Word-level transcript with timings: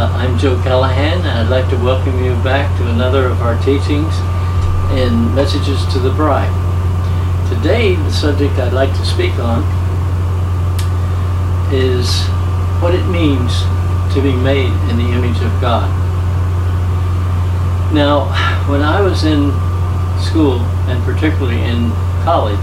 Uh, 0.00 0.06
I'm 0.16 0.38
Joe 0.38 0.58
Callahan, 0.62 1.18
and 1.18 1.28
I'd 1.28 1.50
like 1.50 1.68
to 1.68 1.76
welcome 1.76 2.24
you 2.24 2.32
back 2.42 2.74
to 2.78 2.88
another 2.88 3.26
of 3.26 3.42
our 3.42 3.54
teachings 3.58 4.16
in 4.96 5.34
Messages 5.34 5.84
to 5.92 5.98
the 5.98 6.08
Bride. 6.08 6.48
Today, 7.50 7.96
the 7.96 8.10
subject 8.10 8.54
I'd 8.54 8.72
like 8.72 8.88
to 8.96 9.04
speak 9.04 9.34
on 9.34 9.60
is 11.70 12.08
what 12.80 12.94
it 12.94 13.04
means 13.12 13.52
to 14.14 14.22
be 14.22 14.32
made 14.32 14.72
in 14.88 14.96
the 14.96 15.12
image 15.12 15.36
of 15.42 15.52
God. 15.60 15.84
Now, 17.92 18.24
when 18.70 18.80
I 18.80 19.02
was 19.02 19.24
in 19.24 19.52
school, 20.24 20.60
and 20.88 21.04
particularly 21.04 21.60
in 21.60 21.90
college, 22.24 22.56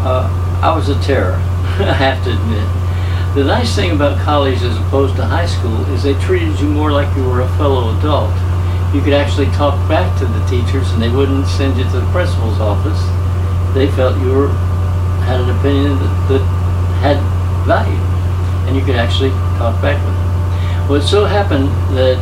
uh, 0.00 0.32
I 0.62 0.74
was 0.74 0.88
a 0.88 0.98
terror, 1.02 1.34
I 1.84 1.92
have 1.92 2.24
to 2.24 2.32
admit. 2.32 2.81
The 3.34 3.44
nice 3.44 3.74
thing 3.74 3.92
about 3.92 4.20
college 4.20 4.60
as 4.60 4.76
opposed 4.76 5.16
to 5.16 5.24
high 5.24 5.46
school 5.46 5.80
is 5.94 6.02
they 6.02 6.12
treated 6.20 6.60
you 6.60 6.68
more 6.68 6.92
like 6.92 7.08
you 7.16 7.24
were 7.24 7.40
a 7.40 7.48
fellow 7.56 7.96
adult. 7.96 8.28
You 8.94 9.00
could 9.00 9.14
actually 9.14 9.46
talk 9.56 9.72
back 9.88 10.18
to 10.18 10.26
the 10.26 10.44
teachers 10.44 10.92
and 10.92 11.00
they 11.00 11.08
wouldn't 11.08 11.46
send 11.46 11.78
you 11.78 11.84
to 11.84 12.00
the 12.00 12.06
principal's 12.12 12.60
office. 12.60 13.00
They 13.72 13.90
felt 13.92 14.20
you 14.20 14.34
were, 14.34 14.48
had 15.24 15.40
an 15.40 15.48
opinion 15.48 15.96
that, 15.96 16.28
that 16.28 16.44
had 17.00 17.16
value 17.66 17.96
and 18.68 18.76
you 18.76 18.84
could 18.84 18.96
actually 18.96 19.30
talk 19.56 19.80
back 19.80 19.96
with 20.04 20.14
them. 20.14 20.88
Well, 20.90 21.00
it 21.00 21.06
so 21.08 21.24
happened 21.24 21.68
that 21.96 22.20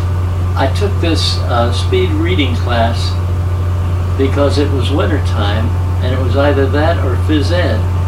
I 0.56 0.73
took 0.79 0.92
this 1.01 1.38
uh, 1.51 1.73
speed 1.73 2.10
reading 2.23 2.54
class 2.54 3.10
because 4.16 4.59
it 4.59 4.70
was 4.70 4.92
winter 4.92 5.18
time 5.27 5.66
and 6.04 6.15
it 6.15 6.23
was 6.23 6.37
either 6.37 6.66
that 6.66 7.04
or 7.04 7.16
phys 7.27 7.51
ed. 7.51 7.99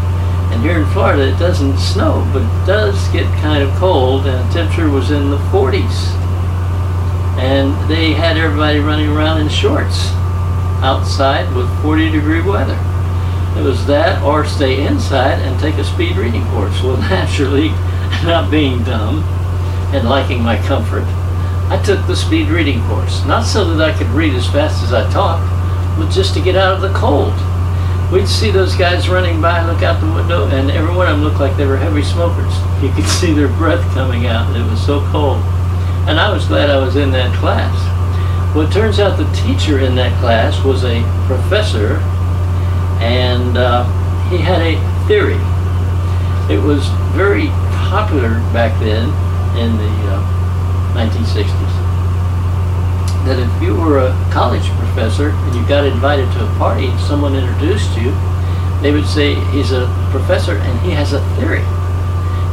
And 0.53 0.61
here 0.61 0.79
in 0.79 0.87
Florida, 0.93 1.35
it 1.35 1.39
doesn't 1.39 1.79
snow, 1.79 2.29
but 2.33 2.43
it 2.43 2.67
does 2.67 3.09
get 3.09 3.25
kind 3.41 3.63
of 3.63 3.75
cold, 3.77 4.27
and 4.27 4.49
the 4.49 4.53
temperature 4.53 4.91
was 4.91 5.11
in 5.11 5.31
the 5.31 5.39
40s. 5.49 6.13
And 7.41 7.91
they 7.91 8.13
had 8.13 8.37
everybody 8.37 8.79
running 8.79 9.09
around 9.09 9.41
in 9.41 9.49
shorts 9.49 10.11
outside 10.85 11.51
with 11.57 11.67
40 11.83 12.11
degree 12.11 12.43
weather. 12.43 12.79
It 13.57 13.63
was 13.63 13.87
that 13.87 14.23
or 14.23 14.45
stay 14.45 14.87
inside 14.87 15.39
and 15.41 15.59
take 15.59 15.77
a 15.77 15.85
speed 15.85 16.17
reading 16.17 16.45
course. 16.49 16.83
Well, 16.83 16.97
naturally, 17.11 17.69
not 18.23 18.51
being 18.51 18.85
dumb 18.85 19.25
and 19.95 20.07
liking 20.07 20.43
my 20.43 20.59
comfort, 20.67 21.05
I 21.71 21.83
took 21.83 22.07
the 22.07 22.15
speed 22.15 22.49
reading 22.49 22.83
course. 22.89 23.25
Not 23.25 23.45
so 23.45 23.65
that 23.75 23.91
I 23.91 23.97
could 23.97 24.09
read 24.09 24.35
as 24.35 24.47
fast 24.47 24.85
as 24.85 24.93
I 24.93 25.11
talked, 25.11 25.49
but 25.99 26.11
just 26.11 26.35
to 26.35 26.43
get 26.43 26.57
out 26.57 26.75
of 26.75 26.83
the 26.83 26.93
cold 26.93 27.33
we'd 28.13 28.29
see 28.29 28.51
those 28.51 28.77
guys 28.77 29.09
running 29.09 29.41
by, 29.41 29.65
look 29.65 29.83
out 29.83 29.99
the 29.99 30.13
window, 30.13 30.47
and 30.49 30.71
every 30.71 30.95
one 30.95 31.09
of 31.09 31.17
them 31.17 31.25
looked 31.25 31.41
like 31.41 31.57
they 31.57 31.65
were 31.65 31.79
heavy 31.79 32.03
smokers. 32.03 32.53
You 32.83 32.93
could 32.93 33.09
see 33.21 33.33
their 33.33 33.49
breath 33.49 33.83
coming 33.95 34.27
out, 34.27 34.55
it 34.55 34.63
was 34.71 34.85
so 34.85 35.01
cold. 35.11 35.39
And 36.07 36.21
I 36.21 36.31
was 36.31 36.47
glad 36.47 36.69
I 36.69 36.77
was 36.77 36.97
in 36.97 37.11
that 37.13 37.35
class. 37.39 37.75
Well, 38.55 38.69
it 38.69 38.73
turns 38.73 38.99
out 39.01 39.17
the 39.17 39.31
teacher 39.33 39.79
in 39.79 39.95
that 39.95 40.13
class 40.21 40.63
was 40.63 40.85
a 40.85 41.03
professor, 41.27 41.97
and 43.01 43.57
uh, 43.57 43.85
he 44.29 44.37
had 44.37 44.61
a 44.61 44.77
theory. 45.09 45.41
It 46.53 46.61
was 46.61 46.87
very 47.17 47.47
popular 47.89 48.35
back 48.53 48.79
then 48.79 49.09
in 49.57 49.77
the 49.79 49.93
uh, 50.13 50.95
1960s 50.95 51.72
that 53.25 53.39
if 53.39 53.63
you 53.63 53.75
were 53.75 53.99
a 53.99 54.29
college 54.33 54.69
professor 54.79 55.31
and 55.31 55.55
you 55.55 55.67
got 55.69 55.85
invited 55.85 56.31
to 56.33 56.45
a 56.45 56.51
party 56.59 56.87
and 56.87 57.01
someone 57.01 57.35
introduced 57.37 57.97
you, 57.97 58.11
they 58.83 58.91
would 58.91 59.07
say 59.07 59.35
he's 59.51 59.71
a 59.71 59.87
professor 60.11 60.57
and 60.57 60.81
he 60.81 60.91
has 60.91 61.13
a 61.13 61.21
theory. 61.37 61.63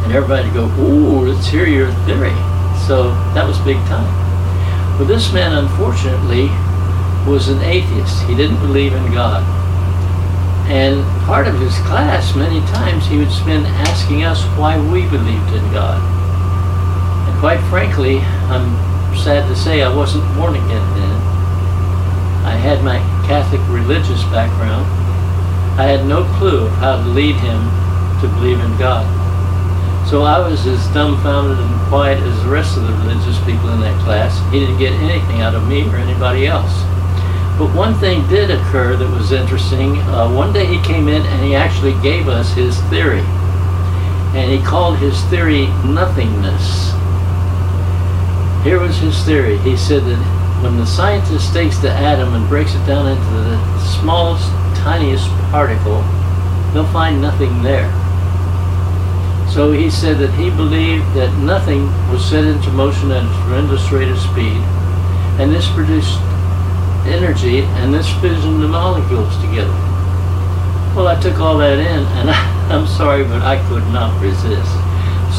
And 0.03 0.13
everybody 0.13 0.47
would 0.49 0.53
go, 0.53 0.81
ooh, 0.81 1.31
let's 1.31 1.47
hear 1.47 1.65
your 1.65 1.91
theory. 2.05 2.35
So 2.85 3.09
that 3.33 3.45
was 3.47 3.57
big 3.59 3.77
time. 3.89 4.07
But 4.97 5.05
this 5.05 5.33
man, 5.33 5.53
unfortunately, 5.53 6.49
was 7.25 7.49
an 7.49 7.61
atheist. 7.61 8.23
He 8.23 8.35
didn't 8.35 8.59
believe 8.59 8.93
in 8.93 9.11
God. 9.11 9.43
And 10.69 11.03
part 11.25 11.47
of 11.47 11.59
his 11.59 11.73
class, 11.89 12.35
many 12.35 12.59
times, 12.67 13.07
he 13.07 13.17
would 13.17 13.31
spend 13.31 13.65
asking 13.65 14.23
us 14.23 14.43
why 14.57 14.77
we 14.77 15.01
believed 15.09 15.53
in 15.53 15.65
God. 15.73 15.97
And 17.27 17.39
quite 17.39 17.59
frankly, 17.69 18.19
I'm 18.49 18.88
sad 19.23 19.47
to 19.49 19.55
say 19.55 19.83
I 19.83 19.93
wasn't 19.93 20.23
born 20.35 20.55
again 20.55 20.87
then. 20.95 21.15
I 22.47 22.55
had 22.55 22.83
my 22.83 22.99
Catholic 23.27 23.59
religious 23.67 24.23
background. 24.31 24.87
I 25.77 25.83
had 25.83 26.05
no 26.07 26.23
clue 26.37 26.65
of 26.65 26.71
how 26.73 26.95
to 27.03 27.09
lead 27.09 27.35
him 27.35 27.59
to 28.21 28.27
believe 28.39 28.59
in 28.59 28.77
God. 28.77 29.03
So 30.07 30.23
I 30.23 30.39
was 30.39 30.65
as 30.65 30.87
dumbfounded 30.93 31.59
and 31.59 31.87
quiet 31.89 32.19
as 32.23 32.43
the 32.43 32.49
rest 32.49 32.77
of 32.77 32.87
the 32.87 32.93
religious 32.93 33.37
people 33.45 33.69
in 33.69 33.81
that 33.81 34.01
class. 34.03 34.39
He 34.51 34.61
didn't 34.61 34.79
get 34.79 34.93
anything 34.93 35.41
out 35.41 35.53
of 35.53 35.67
me 35.67 35.87
or 35.89 35.97
anybody 35.97 36.47
else. 36.47 36.71
But 37.59 37.75
one 37.75 37.95
thing 37.95 38.25
did 38.29 38.49
occur 38.49 38.95
that 38.95 39.09
was 39.11 39.33
interesting. 39.33 39.97
Uh, 39.99 40.31
one 40.33 40.53
day 40.53 40.65
he 40.65 40.81
came 40.81 41.09
in 41.09 41.21
and 41.21 41.45
he 41.45 41.55
actually 41.55 41.93
gave 42.01 42.29
us 42.29 42.53
his 42.53 42.79
theory. 42.83 43.23
And 44.33 44.49
he 44.49 44.65
called 44.65 44.97
his 44.97 45.21
theory 45.25 45.67
nothingness. 45.83 46.93
Here 48.63 48.79
was 48.79 48.97
his 48.97 49.23
theory. 49.23 49.57
He 49.59 49.77
said 49.77 50.03
that 50.03 50.63
when 50.63 50.75
the 50.75 50.85
scientist 50.85 51.53
takes 51.53 51.77
the 51.77 51.89
atom 51.89 52.33
and 52.33 52.47
breaks 52.49 52.75
it 52.75 52.85
down 52.85 53.07
into 53.07 53.23
the 53.23 53.79
smallest, 53.79 54.49
tiniest 54.75 55.29
particle, 55.51 56.01
they'll 56.73 56.91
find 56.91 57.21
nothing 57.21 57.63
there. 57.63 57.89
So 59.49 59.71
he 59.71 59.89
said 59.89 60.17
that 60.19 60.33
he 60.33 60.49
believed 60.49 61.05
that 61.15 61.35
nothing 61.39 61.85
was 62.11 62.23
set 62.23 62.43
into 62.43 62.69
motion 62.71 63.11
at 63.11 63.23
a 63.23 63.43
tremendous 63.43 63.89
rate 63.91 64.09
of 64.09 64.19
speed, 64.19 64.61
and 65.39 65.51
this 65.51 65.71
produced 65.71 66.19
energy, 67.07 67.61
and 67.79 67.93
this 67.93 68.09
fissioned 68.19 68.61
the 68.61 68.67
molecules 68.67 69.35
together. 69.37 69.73
Well, 70.93 71.07
I 71.07 71.19
took 71.21 71.39
all 71.39 71.57
that 71.59 71.79
in, 71.79 72.05
and 72.19 72.29
I, 72.29 72.67
I'm 72.69 72.85
sorry, 72.85 73.23
but 73.23 73.41
I 73.41 73.57
could 73.69 73.87
not 73.87 74.21
resist. 74.21 74.69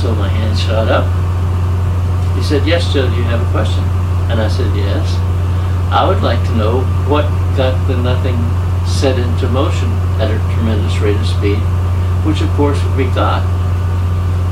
So 0.00 0.14
my 0.14 0.28
hand 0.28 0.58
shot 0.58 0.88
up, 0.88 1.04
he 2.40 2.46
said, 2.46 2.66
yes, 2.66 2.90
Joe, 2.90 3.04
do 3.04 3.14
you 3.14 3.28
have 3.28 3.46
a 3.46 3.50
question? 3.52 3.84
And 4.32 4.40
I 4.40 4.48
said, 4.48 4.74
yes. 4.74 5.04
I 5.92 6.08
would 6.08 6.22
like 6.22 6.40
to 6.48 6.56
know 6.56 6.80
what 7.04 7.28
got 7.54 7.76
the 7.86 8.00
nothing 8.00 8.40
set 8.88 9.18
into 9.18 9.46
motion 9.52 9.92
at 10.16 10.32
a 10.32 10.40
tremendous 10.56 10.96
rate 11.04 11.20
of 11.20 11.26
speed, 11.26 11.60
which 12.24 12.40
of 12.40 12.48
course 12.56 12.82
would 12.82 12.96
be 12.96 13.04
God. 13.12 13.44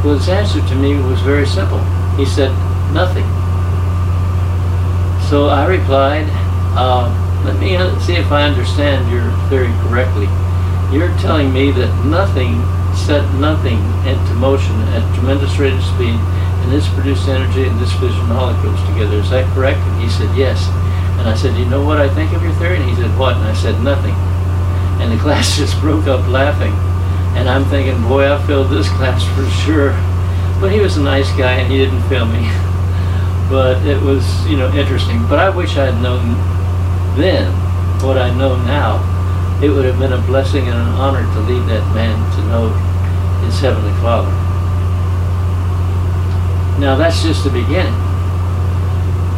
Well, 0.04 0.18
his 0.18 0.28
answer 0.28 0.60
to 0.60 0.74
me 0.74 1.00
was 1.00 1.18
very 1.22 1.46
simple. 1.46 1.80
He 2.20 2.26
said, 2.26 2.52
nothing. 2.92 3.24
So 5.32 5.48
I 5.48 5.64
replied, 5.64 6.28
uh, 6.76 7.08
let 7.48 7.56
me 7.56 7.72
see 8.04 8.20
if 8.20 8.30
I 8.30 8.44
understand 8.44 9.08
your 9.08 9.24
theory 9.48 9.72
correctly. 9.88 10.28
You're 10.92 11.16
telling 11.24 11.54
me 11.54 11.72
that 11.72 11.88
nothing 12.04 12.60
set 12.92 13.24
nothing 13.40 13.80
into 14.04 14.34
motion 14.34 14.76
at 14.92 15.00
a 15.00 15.14
tremendous 15.14 15.56
rate 15.56 15.72
of 15.72 15.82
speed 15.96 16.20
and 16.62 16.72
this 16.72 16.88
produced 16.94 17.28
energy 17.28 17.64
and 17.64 17.78
this 17.80 17.92
fission 17.92 18.26
molecules 18.26 18.80
together. 18.88 19.16
Is 19.16 19.30
that 19.30 19.46
correct? 19.54 19.78
And 19.78 20.02
he 20.02 20.08
said, 20.08 20.34
yes. 20.36 20.68
And 21.18 21.28
I 21.28 21.34
said, 21.34 21.56
you 21.56 21.64
know 21.64 21.84
what 21.84 22.00
I 22.00 22.08
think 22.12 22.32
of 22.32 22.42
your 22.42 22.52
theory? 22.54 22.76
And 22.76 22.88
he 22.88 22.94
said, 22.94 23.10
what? 23.18 23.36
And 23.36 23.44
I 23.44 23.54
said, 23.54 23.80
nothing. 23.82 24.14
And 25.00 25.12
the 25.12 25.18
class 25.22 25.56
just 25.56 25.78
broke 25.80 26.06
up 26.06 26.26
laughing. 26.28 26.72
And 27.36 27.48
I'm 27.48 27.64
thinking, 27.66 28.00
boy, 28.08 28.32
I 28.32 28.44
failed 28.46 28.70
this 28.70 28.88
class 28.98 29.24
for 29.34 29.46
sure. 29.64 29.92
But 30.60 30.72
he 30.72 30.80
was 30.80 30.96
a 30.96 31.02
nice 31.02 31.30
guy 31.36 31.52
and 31.52 31.70
he 31.70 31.78
didn't 31.78 32.02
fail 32.08 32.26
me. 32.26 32.42
but 33.48 33.80
it 33.86 34.00
was, 34.02 34.24
you 34.46 34.56
know, 34.56 34.70
interesting. 34.74 35.26
But 35.28 35.38
I 35.38 35.48
wish 35.48 35.76
I 35.76 35.90
had 35.90 36.02
known 36.02 36.36
then 37.16 37.52
what 38.02 38.18
I 38.18 38.34
know 38.36 38.56
now. 38.62 39.02
It 39.62 39.70
would 39.70 39.84
have 39.84 39.98
been 39.98 40.12
a 40.12 40.22
blessing 40.22 40.68
and 40.68 40.78
an 40.78 40.94
honor 40.94 41.22
to 41.22 41.40
lead 41.40 41.66
that 41.68 41.82
man 41.94 42.14
to 42.36 42.42
know 42.46 42.68
his 43.44 43.58
Heavenly 43.58 43.92
Father. 44.00 44.47
Now 46.78 46.94
that's 46.96 47.22
just 47.22 47.42
the 47.44 47.50
beginning. 47.50 47.94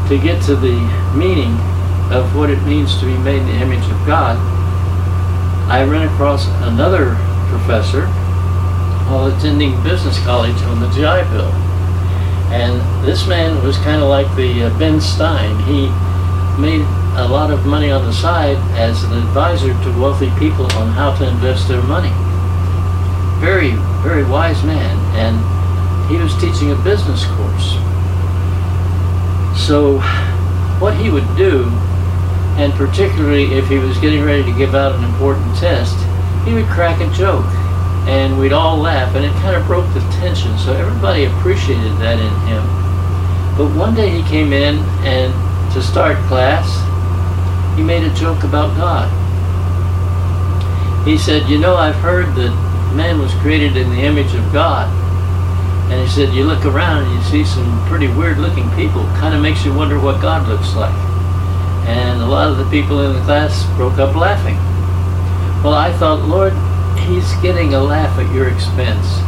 To 0.09 0.19
get 0.19 0.43
to 0.45 0.57
the 0.57 0.77
meaning 1.17 1.57
of 2.13 2.37
what 2.37 2.51
it 2.51 2.61
means 2.65 2.99
to 3.01 3.07
be 3.07 3.17
made 3.19 3.39
in 3.39 3.47
the 3.47 3.55
image 3.55 3.85
of 3.91 4.07
God, 4.07 4.37
I 5.71 5.85
ran 5.85 6.07
across 6.07 6.47
another 6.69 7.17
professor 7.49 8.07
while 9.09 9.27
attending 9.27 9.81
business 9.83 10.19
college 10.25 10.61
on 10.63 10.81
the 10.81 10.89
GI 10.91 11.31
Bill. 11.31 11.51
And 12.53 12.81
this 13.07 13.27
man 13.27 13.65
was 13.65 13.77
kind 13.79 14.03
of 14.03 14.09
like 14.09 14.27
the 14.37 14.65
uh, 14.65 14.79
Ben 14.79 15.01
Stein. 15.01 15.57
He 15.65 15.89
made 16.61 16.83
a 17.17 17.27
lot 17.27 17.51
of 17.51 17.65
money 17.65 17.91
on 17.91 18.05
the 18.05 18.13
side 18.13 18.57
as 18.77 19.03
an 19.05 19.15
advisor 19.15 19.73
to 19.73 20.01
wealthy 20.01 20.31
people 20.39 20.67
on 20.73 20.89
how 20.89 21.17
to 21.17 21.29
invest 21.29 21.69
their 21.69 21.83
money. 21.83 22.13
Very, 23.41 23.73
very 24.03 24.25
wise 24.25 24.63
man. 24.65 24.99
And 25.17 25.60
he 26.11 26.17
was 26.17 26.35
teaching 26.41 26.73
a 26.73 26.77
business 26.83 27.25
course. 27.39 27.79
So 29.57 29.99
what 30.81 30.97
he 30.97 31.09
would 31.09 31.27
do, 31.37 31.71
and 32.59 32.73
particularly 32.75 33.55
if 33.55 33.69
he 33.69 33.79
was 33.79 33.97
getting 33.99 34.25
ready 34.25 34.43
to 34.43 34.53
give 34.59 34.75
out 34.75 34.97
an 34.97 35.05
important 35.05 35.57
test, 35.57 35.97
he 36.45 36.53
would 36.53 36.67
crack 36.67 37.01
a 37.01 37.09
joke 37.15 37.47
and 38.09 38.39
we'd 38.39 38.53
all 38.53 38.77
laugh 38.77 39.15
and 39.15 39.25
it 39.25 39.33
kind 39.35 39.55
of 39.55 39.65
broke 39.67 39.87
the 39.95 40.01
tension 40.19 40.57
so 40.59 40.73
everybody 40.73 41.25
appreciated 41.25 41.93
that 41.99 42.19
in 42.19 42.35
him 42.49 42.65
But 43.57 43.77
one 43.77 43.95
day 43.95 44.11
he 44.11 44.23
came 44.29 44.53
in 44.53 44.79
and 45.05 45.33
to 45.75 45.83
start 45.83 46.17
class, 46.27 46.67
he 47.77 47.85
made 47.85 48.03
a 48.03 48.13
joke 48.15 48.43
about 48.43 48.77
God. 48.77 49.07
He 51.07 51.17
said, 51.17 51.49
You 51.49 51.59
know, 51.59 51.77
I've 51.77 51.95
heard 51.97 52.35
that 52.35 52.51
man 52.97 53.21
was 53.21 53.33
created 53.35 53.77
in 53.77 53.89
the 53.91 54.01
image 54.03 54.35
of 54.35 54.53
God. 54.53 54.89
And 55.91 56.01
he 56.01 56.09
said, 56.09 56.33
You 56.33 56.45
look 56.45 56.65
around 56.65 57.03
and 57.03 57.13
you 57.13 57.23
see 57.23 57.45
some 57.45 57.85
pretty 57.89 58.07
weird 58.07 58.39
looking 58.39 58.71
people. 58.77 59.03
Kind 59.19 59.35
of 59.35 59.43
makes 59.43 59.65
you 59.65 59.75
wonder 59.75 59.99
what 59.99 60.23
God 60.23 60.47
looks 60.49 60.75
like. 60.75 60.95
And 61.89 62.23
a 62.23 62.27
lot 62.27 62.49
of 62.49 62.59
the 62.59 62.71
people 62.71 63.01
in 63.01 63.13
the 63.13 63.21
class 63.25 63.67
broke 63.75 63.99
up 63.99 64.15
laughing. 64.15 64.55
Well, 65.65 65.75
I 65.75 65.93
thought, 65.93 66.29
Lord, 66.29 66.53
he's 66.97 67.33
getting 67.43 67.75
a 67.75 67.81
laugh 67.81 68.17
at 68.19 68.33
your 68.33 68.49
expense. 68.49 69.19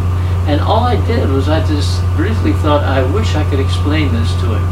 And 0.47 0.61
all 0.61 0.85
I 0.85 1.05
did 1.06 1.29
was 1.31 1.49
I 1.49 1.67
just 1.67 2.00
briefly 2.14 2.53
thought, 2.55 2.85
I 2.85 3.03
wish 3.12 3.35
I 3.35 3.49
could 3.50 3.59
explain 3.59 4.12
this 4.12 4.31
to 4.43 4.55
him. 4.55 4.67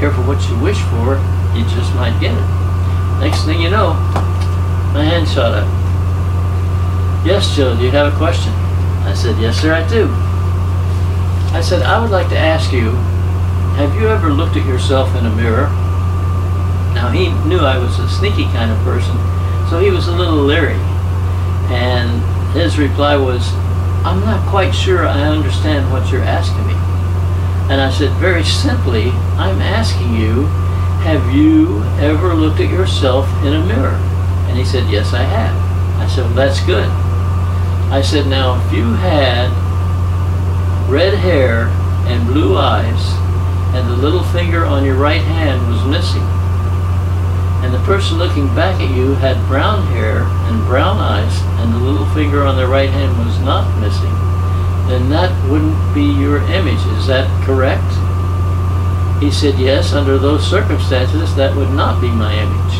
Careful 0.00 0.24
what 0.24 0.42
you 0.48 0.58
wish 0.58 0.82
for, 0.90 1.14
you 1.54 1.62
just 1.70 1.94
might 1.94 2.18
get 2.20 2.34
it. 2.34 3.20
Next 3.20 3.44
thing 3.44 3.60
you 3.60 3.70
know, 3.70 3.94
my 4.92 5.04
hand 5.04 5.28
shot 5.28 5.52
up. 5.52 5.66
Yes, 7.24 7.54
Joe, 7.56 7.76
do 7.76 7.82
you 7.82 7.90
have 7.92 8.12
a 8.12 8.16
question? 8.16 8.52
I 9.06 9.14
said, 9.14 9.38
Yes, 9.40 9.60
sir, 9.60 9.72
I 9.72 9.86
do. 9.88 10.08
I 11.54 11.60
said, 11.60 11.82
I 11.82 12.02
would 12.02 12.10
like 12.10 12.28
to 12.30 12.36
ask 12.36 12.72
you, 12.72 12.90
have 13.78 13.94
you 13.94 14.08
ever 14.08 14.28
looked 14.30 14.56
at 14.56 14.66
yourself 14.66 15.14
in 15.14 15.24
a 15.24 15.30
mirror? 15.30 15.68
Now, 16.94 17.10
he 17.14 17.30
knew 17.48 17.60
I 17.60 17.78
was 17.78 17.96
a 18.00 18.08
sneaky 18.08 18.44
kind 18.46 18.72
of 18.72 18.78
person, 18.82 19.16
so 19.70 19.78
he 19.78 19.90
was 19.90 20.08
a 20.08 20.16
little 20.16 20.34
leery. 20.34 20.74
And 21.70 22.20
his 22.54 22.76
reply 22.76 23.14
was, 23.14 23.52
I'm 24.04 24.18
not 24.20 24.44
quite 24.50 24.72
sure 24.72 25.06
I 25.06 25.22
understand 25.22 25.92
what 25.92 26.10
you're 26.10 26.22
asking 26.22 26.66
me. 26.66 26.74
And 27.70 27.80
I 27.80 27.88
said, 27.88 28.10
very 28.18 28.42
simply, 28.42 29.10
I'm 29.38 29.62
asking 29.62 30.12
you, 30.12 30.46
have 31.06 31.32
you 31.32 31.84
ever 32.02 32.34
looked 32.34 32.58
at 32.58 32.68
yourself 32.68 33.28
in 33.44 33.54
a 33.54 33.64
mirror? 33.64 33.94
And 34.50 34.58
he 34.58 34.64
said, 34.64 34.90
yes, 34.90 35.14
I 35.14 35.22
have. 35.22 35.54
I 36.02 36.08
said, 36.08 36.24
well, 36.24 36.34
that's 36.34 36.60
good. 36.66 36.88
I 37.94 38.02
said, 38.02 38.26
now, 38.26 38.60
if 38.66 38.72
you 38.72 38.92
had 38.94 39.63
red 40.88 41.14
hair 41.14 41.66
and 42.06 42.26
blue 42.26 42.56
eyes, 42.56 43.02
and 43.74 43.88
the 43.88 43.96
little 43.96 44.22
finger 44.24 44.64
on 44.64 44.84
your 44.84 44.96
right 44.96 45.22
hand 45.22 45.66
was 45.68 45.84
missing, 45.84 46.22
and 47.64 47.72
the 47.72 47.82
person 47.86 48.18
looking 48.18 48.46
back 48.54 48.78
at 48.78 48.94
you 48.94 49.14
had 49.14 49.36
brown 49.48 49.86
hair 49.86 50.18
and 50.20 50.66
brown 50.66 50.98
eyes, 50.98 51.40
and 51.60 51.72
the 51.72 51.78
little 51.78 52.04
finger 52.12 52.44
on 52.44 52.56
their 52.56 52.68
right 52.68 52.90
hand 52.90 53.16
was 53.16 53.38
not 53.40 53.64
missing, 53.80 54.12
then 54.86 55.08
that 55.08 55.32
wouldn't 55.50 55.94
be 55.94 56.04
your 56.04 56.42
image. 56.52 56.84
Is 56.98 57.06
that 57.06 57.24
correct? 57.46 57.88
He 59.22 59.30
said, 59.30 59.58
Yes, 59.58 59.94
under 59.94 60.18
those 60.18 60.46
circumstances, 60.46 61.34
that 61.36 61.56
would 61.56 61.70
not 61.70 62.02
be 62.02 62.08
my 62.08 62.34
image. 62.34 62.74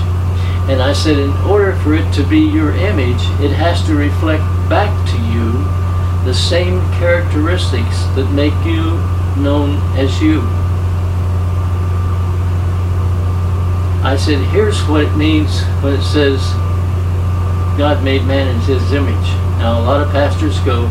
And 0.69 0.83
I 0.83 0.93
said, 0.93 1.17
In 1.17 1.33
order 1.49 1.75
for 1.77 1.95
it 1.95 2.13
to 2.13 2.23
be 2.23 2.41
your 2.41 2.73
image, 2.73 3.25
it 3.41 3.53
has 3.53 3.83
to 3.87 3.95
reflect 3.95 4.45
back 4.69 4.93
to 5.13 5.17
you 5.33 5.65
the 6.25 6.35
same 6.35 6.81
characteristics 6.93 8.03
that 8.17 8.31
make 8.33 8.55
you 8.65 8.97
known 9.43 9.77
as 9.99 10.23
you. 10.23 10.41
I 14.03 14.17
said, 14.17 14.39
here's 14.49 14.81
what 14.89 15.05
it 15.05 15.15
means 15.17 15.63
when 15.83 15.93
it 15.93 16.03
says 16.03 16.41
God 17.77 18.03
made 18.03 18.25
man 18.25 18.49
in 18.49 18.61
his 18.63 18.93
image. 18.93 19.29
Now, 19.61 19.81
a 19.81 19.85
lot 19.85 20.01
of 20.01 20.13
pastors 20.13 20.59
go, 20.61 20.89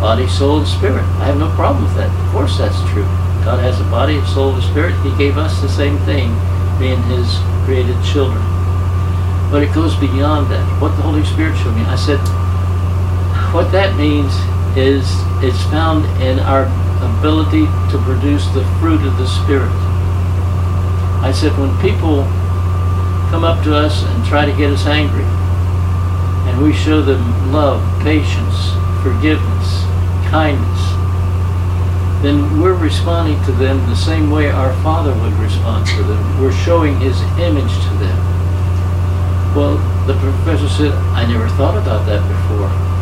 body, 0.00 0.26
soul, 0.28 0.58
and 0.58 0.68
spirit. 0.68 1.04
I 1.20 1.24
have 1.24 1.38
no 1.38 1.48
problem 1.54 1.84
with 1.84 1.94
that. 1.96 2.10
Of 2.26 2.32
course, 2.32 2.58
that's 2.58 2.78
true. 2.90 3.04
God 3.44 3.60
has 3.60 3.80
a 3.80 3.84
body, 3.84 4.16
a 4.16 4.26
soul, 4.26 4.54
and 4.54 4.62
a 4.62 4.66
spirit. 4.66 4.94
He 5.00 5.16
gave 5.16 5.38
us 5.38 5.60
the 5.62 5.68
same 5.68 5.98
thing, 6.00 6.34
being 6.78 7.00
his 7.04 7.28
created 7.64 7.96
children. 8.04 8.42
But 9.50 9.62
it 9.62 9.72
goes 9.72 9.94
beyond 9.96 10.50
that. 10.50 10.64
What 10.82 10.96
the 10.96 11.02
Holy 11.02 11.24
Spirit 11.24 11.56
showed 11.56 11.76
me, 11.76 11.82
I 11.82 11.96
said, 11.96 12.18
what 13.54 13.70
that 13.72 13.96
means 13.96 14.34
is 14.76 15.08
it's 15.42 15.62
found 15.64 16.04
in 16.22 16.38
our 16.40 16.64
ability 17.18 17.66
to 17.90 17.98
produce 18.04 18.46
the 18.54 18.64
fruit 18.78 19.00
of 19.06 19.16
the 19.18 19.26
Spirit. 19.26 19.72
I 21.24 21.32
said, 21.32 21.56
when 21.58 21.72
people 21.80 22.24
come 23.30 23.42
up 23.42 23.62
to 23.64 23.74
us 23.74 24.04
and 24.04 24.24
try 24.24 24.46
to 24.46 24.56
get 24.56 24.70
us 24.70 24.86
angry. 24.86 25.24
And 26.48 26.62
we 26.62 26.72
show 26.72 27.02
them 27.02 27.52
love, 27.52 27.82
patience, 28.02 28.70
forgiveness, 29.02 29.82
kindness. 30.30 30.82
Then 32.22 32.60
we're 32.60 32.74
responding 32.78 33.42
to 33.44 33.52
them 33.52 33.78
the 33.90 33.96
same 33.96 34.30
way 34.30 34.48
our 34.50 34.72
Father 34.82 35.12
would 35.12 35.32
respond 35.34 35.86
to 35.88 36.02
them. 36.04 36.40
We're 36.40 36.52
showing 36.52 36.98
His 37.00 37.20
image 37.38 37.72
to 37.72 37.90
them. 37.98 38.18
Well, 39.54 39.76
the 40.06 40.14
professor 40.14 40.68
said, 40.68 40.92
I 41.12 41.26
never 41.26 41.48
thought 41.56 41.76
about 41.76 42.06
that 42.06 42.22
before. 42.22 42.95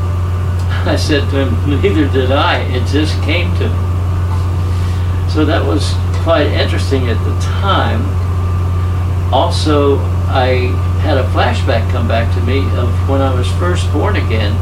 I 0.89 0.97
said 0.97 1.29
to 1.31 1.47
him, 1.47 1.81
neither 1.81 2.07
did 2.13 2.31
I. 2.31 2.61
It 2.65 2.87
just 2.87 3.21
came 3.23 3.55
to 3.57 3.69
me. 3.69 5.31
So 5.31 5.45
that 5.45 5.65
was 5.65 5.95
quite 6.23 6.47
interesting 6.49 7.09
at 7.09 7.19
the 7.25 7.41
time. 7.41 8.03
Also, 9.33 9.99
I 10.29 10.71
had 11.01 11.17
a 11.19 11.25
flashback 11.31 11.91
come 11.91 12.07
back 12.07 12.33
to 12.35 12.41
me 12.45 12.61
of 12.77 12.89
when 13.09 13.21
I 13.21 13.35
was 13.35 13.51
first 13.53 13.91
born 13.93 14.17
again. 14.17 14.53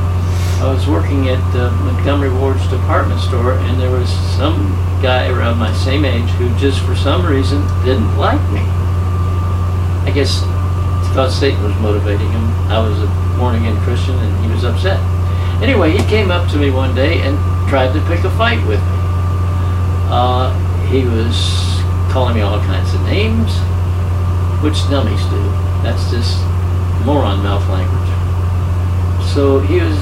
I 0.63 0.73
was 0.73 0.87
working 0.87 1.29
at 1.29 1.43
Montgomery 1.83 2.31
Ward's 2.31 2.67
department 2.69 3.21
store, 3.21 3.55
and 3.55 3.81
there 3.81 3.91
was 3.91 4.09
some 4.39 4.71
guy 5.03 5.29
around 5.29 5.59
my 5.59 5.73
same 5.75 6.05
age 6.05 6.31
who 6.39 6.49
just 6.57 6.81
for 6.87 6.95
some 6.95 7.27
reason 7.27 7.61
didn't 7.85 8.17
like 8.17 8.41
me. 8.51 8.61
I 10.07 10.13
guess 10.15 10.41
thought 11.13 11.31
Satan 11.31 11.63
was 11.63 11.77
motivating 11.77 12.31
him. 12.31 12.49
I 12.73 12.79
was 12.79 12.99
a 13.03 13.37
born 13.37 13.57
again 13.57 13.77
Christian, 13.83 14.17
and 14.17 14.45
he 14.45 14.51
was 14.51 14.65
upset. 14.65 14.99
Anyway, 15.63 15.93
he 15.93 16.03
came 16.09 16.33
up 16.33 16.51
to 16.51 16.57
me 16.57 16.71
one 16.71 16.93
day 16.93 17.21
and 17.23 17.39
tried 17.69 17.93
to 17.93 18.01
pick 18.09 18.25
a 18.25 18.31
fight 18.37 18.59
with 18.67 18.81
me. 18.81 18.99
Uh, 20.11 20.53
he 20.89 21.05
was 21.05 21.35
calling 22.13 22.35
me 22.35 22.41
all 22.41 22.59
kinds 22.61 22.93
of 22.93 23.01
names 23.03 23.53
which 24.61 24.75
dummies 24.91 25.23
do. 25.27 25.43
That's 25.83 26.11
just 26.11 26.43
moron 27.07 27.43
mouth 27.45 27.67
language. 27.71 28.11
So 29.33 29.61
he 29.61 29.81
was 29.81 29.97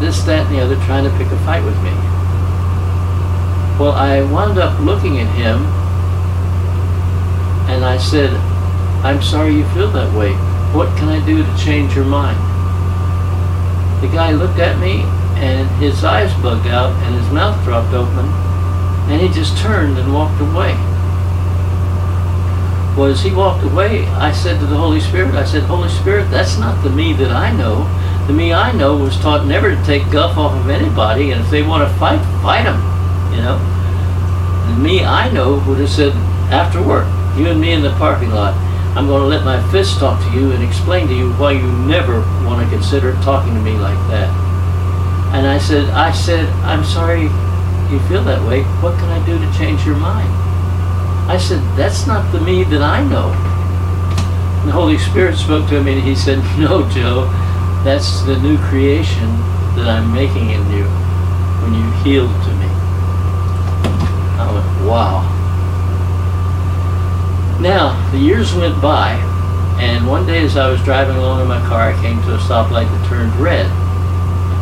this, 0.00 0.22
that, 0.24 0.46
and 0.46 0.56
the 0.56 0.60
other 0.60 0.74
trying 0.84 1.04
to 1.04 1.16
pick 1.16 1.28
a 1.28 1.38
fight 1.44 1.64
with 1.64 1.76
me. 1.82 1.90
Well, 3.78 3.92
I 3.92 4.22
wound 4.22 4.58
up 4.58 4.78
looking 4.80 5.20
at 5.20 5.32
him 5.34 5.64
and 7.70 7.84
I 7.84 7.98
said, 7.98 8.30
I'm 9.04 9.22
sorry 9.22 9.54
you 9.54 9.64
feel 9.68 9.90
that 9.92 10.12
way. 10.12 10.32
What 10.74 10.96
can 10.98 11.08
I 11.08 11.24
do 11.24 11.44
to 11.44 11.56
change 11.56 11.94
your 11.94 12.04
mind? 12.04 12.53
The 14.04 14.10
guy 14.10 14.32
looked 14.32 14.58
at 14.58 14.78
me 14.78 15.00
and 15.40 15.66
his 15.82 16.04
eyes 16.04 16.30
bugged 16.42 16.66
out 16.66 16.92
and 17.04 17.14
his 17.14 17.32
mouth 17.32 17.56
dropped 17.64 17.94
open 17.94 18.26
and 19.08 19.18
he 19.18 19.28
just 19.28 19.56
turned 19.56 19.96
and 19.96 20.12
walked 20.12 20.38
away 20.42 20.76
was 22.98 23.22
he 23.22 23.32
walked 23.32 23.64
away, 23.64 24.06
I 24.06 24.30
said 24.30 24.60
to 24.60 24.66
the 24.66 24.76
Holy 24.76 25.00
Spirit, 25.00 25.34
I 25.34 25.44
said, 25.44 25.62
Holy 25.64 25.88
Spirit, 25.88 26.30
that's 26.30 26.58
not 26.58 26.82
the 26.84 26.90
me 26.90 27.12
that 27.14 27.32
I 27.32 27.50
know. 27.50 27.88
The 28.26 28.32
me 28.32 28.52
I 28.52 28.72
know 28.72 28.96
was 28.96 29.18
taught 29.18 29.46
never 29.46 29.74
to 29.74 29.84
take 29.84 30.10
guff 30.12 30.36
off 30.36 30.52
of 30.52 30.68
anybody, 30.68 31.32
and 31.32 31.40
if 31.40 31.50
they 31.50 31.62
want 31.62 31.88
to 31.88 31.98
fight, 31.98 32.20
fight 32.40 32.64
them, 32.64 32.78
you 33.32 33.42
know. 33.42 33.58
The 34.68 34.80
me 34.80 35.04
I 35.04 35.30
know 35.32 35.64
would 35.66 35.78
have 35.78 35.90
said, 35.90 36.12
after 36.52 36.80
work, 36.80 37.06
you 37.36 37.48
and 37.48 37.60
me 37.60 37.72
in 37.72 37.82
the 37.82 37.90
parking 37.92 38.30
lot, 38.30 38.54
I'm 38.96 39.08
going 39.08 39.22
to 39.22 39.28
let 39.28 39.44
my 39.44 39.60
fist 39.72 39.98
talk 39.98 40.22
to 40.22 40.30
you 40.38 40.52
and 40.52 40.62
explain 40.62 41.08
to 41.08 41.14
you 41.14 41.32
why 41.32 41.52
you 41.52 41.66
never 41.66 42.22
want 42.44 42.64
to 42.64 42.70
consider 42.74 43.12
talking 43.22 43.54
to 43.54 43.60
me 43.60 43.72
like 43.72 43.98
that. 44.10 44.28
And 45.34 45.46
I 45.46 45.58
said, 45.58 45.90
I 45.90 46.12
said, 46.12 46.48
I'm 46.62 46.84
sorry 46.84 47.22
you 47.90 48.00
feel 48.08 48.22
that 48.24 48.46
way. 48.46 48.62
What 48.80 48.98
can 48.98 49.08
I 49.10 49.24
do 49.26 49.38
to 49.38 49.58
change 49.58 49.84
your 49.84 49.96
mind? 49.96 50.30
I 51.28 51.38
said, 51.38 51.60
that's 51.76 52.06
not 52.06 52.30
the 52.32 52.40
me 52.40 52.64
that 52.64 52.82
I 52.82 53.02
know. 53.02 53.32
And 54.60 54.68
the 54.68 54.72
Holy 54.72 54.98
Spirit 54.98 55.36
spoke 55.36 55.68
to 55.70 55.82
me 55.82 55.94
and 55.94 56.02
he 56.02 56.14
said, 56.14 56.38
no, 56.58 56.88
Joe, 56.90 57.26
that's 57.82 58.22
the 58.22 58.38
new 58.38 58.58
creation 58.68 59.28
that 59.76 59.88
I'm 59.88 60.12
making 60.14 60.50
in 60.50 60.62
you 60.70 60.84
when 61.64 61.74
you 61.74 61.90
healed 62.04 62.30
to 62.30 62.50
me. 62.54 62.68
I 64.38 64.50
went, 64.52 64.88
wow. 64.88 65.30
Now, 67.60 68.10
the 68.10 68.18
years 68.18 68.54
went 68.54 68.80
by, 68.80 69.16
and 69.80 70.06
one 70.06 70.26
day 70.26 70.44
as 70.44 70.56
I 70.56 70.70
was 70.70 70.82
driving 70.82 71.16
along 71.16 71.42
in 71.42 71.48
my 71.48 71.60
car, 71.66 71.92
I 71.92 72.02
came 72.02 72.20
to 72.22 72.34
a 72.34 72.38
stoplight 72.38 72.88
that 72.90 73.08
turned 73.08 73.34
red. 73.36 73.66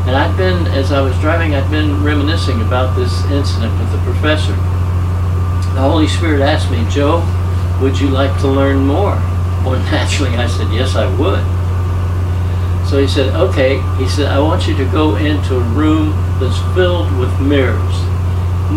And 0.06 0.16
I'd 0.16 0.36
been, 0.36 0.66
as 0.68 0.90
I 0.92 1.00
was 1.00 1.16
driving, 1.20 1.54
I'd 1.54 1.70
been 1.70 2.02
reminiscing 2.02 2.60
about 2.62 2.96
this 2.96 3.24
incident 3.30 3.78
with 3.78 3.92
the 3.92 3.98
professor 3.98 4.56
the 5.74 5.80
Holy 5.80 6.06
Spirit 6.06 6.42
asked 6.42 6.70
me, 6.70 6.84
Joe, 6.90 7.24
would 7.80 7.98
you 7.98 8.08
like 8.08 8.38
to 8.40 8.48
learn 8.48 8.86
more? 8.86 9.16
Well, 9.62 9.78
naturally, 9.92 10.34
I 10.34 10.48
said, 10.48 10.72
yes, 10.72 10.96
I 10.96 11.06
would. 11.20 11.38
So 12.90 13.00
he 13.00 13.06
said, 13.06 13.32
okay. 13.36 13.80
He 13.96 14.08
said, 14.08 14.26
I 14.26 14.40
want 14.40 14.66
you 14.66 14.76
to 14.76 14.84
go 14.86 15.14
into 15.14 15.54
a 15.54 15.60
room 15.60 16.10
that's 16.40 16.58
filled 16.74 17.16
with 17.16 17.30
mirrors. 17.40 17.94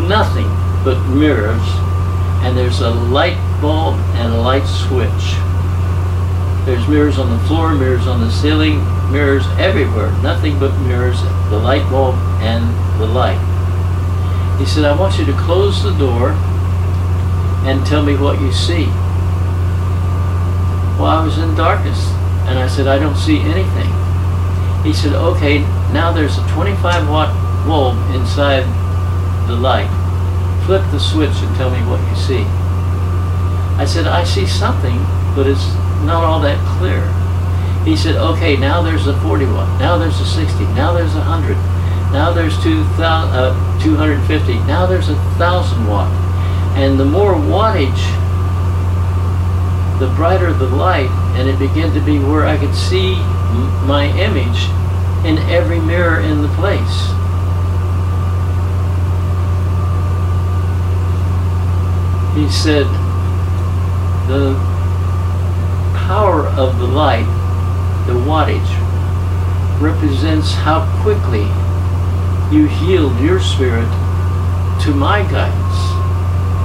Nothing 0.08 0.46
but 0.86 1.04
mirrors. 1.10 1.66
and 2.46 2.56
there's 2.56 2.82
a 2.82 2.92
light 2.92 3.36
bulb 3.60 3.96
and 4.14 4.32
a 4.32 4.38
light 4.38 4.68
switch. 4.68 5.34
There's 6.66 6.88
mirrors 6.88 7.20
on 7.20 7.30
the 7.30 7.38
floor, 7.46 7.76
mirrors 7.76 8.08
on 8.08 8.22
the 8.22 8.32
ceiling, 8.32 8.80
mirrors 9.12 9.46
everywhere. 9.60 10.12
Nothing 10.24 10.58
but 10.58 10.76
mirrors, 10.80 11.22
the 11.52 11.60
light 11.60 11.88
bulb 11.92 12.16
and 12.42 12.66
the 13.00 13.06
light. 13.06 13.38
He 14.58 14.66
said, 14.66 14.84
I 14.84 15.00
want 15.00 15.20
you 15.20 15.26
to 15.26 15.34
close 15.34 15.84
the 15.84 15.96
door 16.00 16.32
and 17.70 17.86
tell 17.86 18.04
me 18.04 18.18
what 18.18 18.42
you 18.42 18.52
see. 18.52 18.88
Well, 20.98 21.06
I 21.06 21.24
was 21.24 21.38
in 21.38 21.54
darkness, 21.54 22.10
and 22.48 22.58
I 22.58 22.68
said, 22.68 22.88
I 22.88 22.98
don't 22.98 23.16
see 23.16 23.42
anything. 23.42 23.92
He 24.84 24.92
said, 24.92 25.14
okay, 25.14 25.60
now 25.94 26.12
there's 26.12 26.38
a 26.40 26.48
25 26.48 27.10
watt 27.10 27.30
bulb 27.68 27.98
inside 28.16 28.64
the 29.48 29.56
light. 29.56 29.90
Flip 30.66 30.82
the 30.90 31.00
switch 31.00 31.36
and 31.36 31.56
tell 31.58 31.70
me 31.70 31.78
what 31.86 32.02
you 32.10 32.16
see. 32.16 32.44
I 33.78 33.86
said, 33.86 34.08
I 34.08 34.24
see 34.24 34.48
something, 34.48 34.98
but 35.36 35.46
it's 35.46 35.76
not 36.06 36.24
all 36.24 36.40
that 36.42 36.60
clear. 36.78 37.02
He 37.86 37.96
said, 37.96 38.16
okay, 38.16 38.58
now 38.58 38.82
there's 38.82 39.08
a 39.08 39.20
40 39.22 39.46
watt, 39.46 39.80
now 39.80 39.98
there's 39.98 40.20
a 40.20 40.26
60, 40.26 40.64
now 40.74 40.92
there's 40.92 41.14
a 41.14 41.20
100, 41.20 41.54
now 42.12 42.32
there's 42.32 42.62
2,000, 42.64 42.98
uh, 42.98 43.84
250, 43.84 44.54
now 44.66 44.86
there's 44.86 45.10
a 45.10 45.14
1,000 45.14 45.88
watt. 45.88 46.12
And 46.76 47.00
the 47.00 47.06
more 47.06 47.36
wattage, 47.36 48.02
the 50.00 50.08
brighter 50.16 50.52
the 50.52 50.68
light, 50.68 51.10
and 51.38 51.48
it 51.48 51.60
began 51.60 51.94
to 51.94 52.02
be 52.02 52.18
where 52.20 52.46
I 52.46 52.58
could 52.58 52.76
see 52.76 53.16
my 53.86 54.12
image 54.18 54.66
in 55.26 55.38
every 55.50 55.80
mirror 55.80 56.20
in 56.22 56.42
the 56.42 56.50
place. 56.50 57.12
He 62.36 62.50
said, 62.52 62.86
the 64.28 64.75
power 66.06 66.46
of 66.50 66.78
the 66.78 66.86
light, 66.86 67.26
the 68.06 68.14
wattage, 68.14 68.62
represents 69.82 70.54
how 70.54 70.86
quickly 71.02 71.50
you 72.54 72.70
yield 72.86 73.20
your 73.20 73.40
spirit 73.40 73.90
to 74.86 74.94
my 74.94 75.26
guidance, 75.34 75.82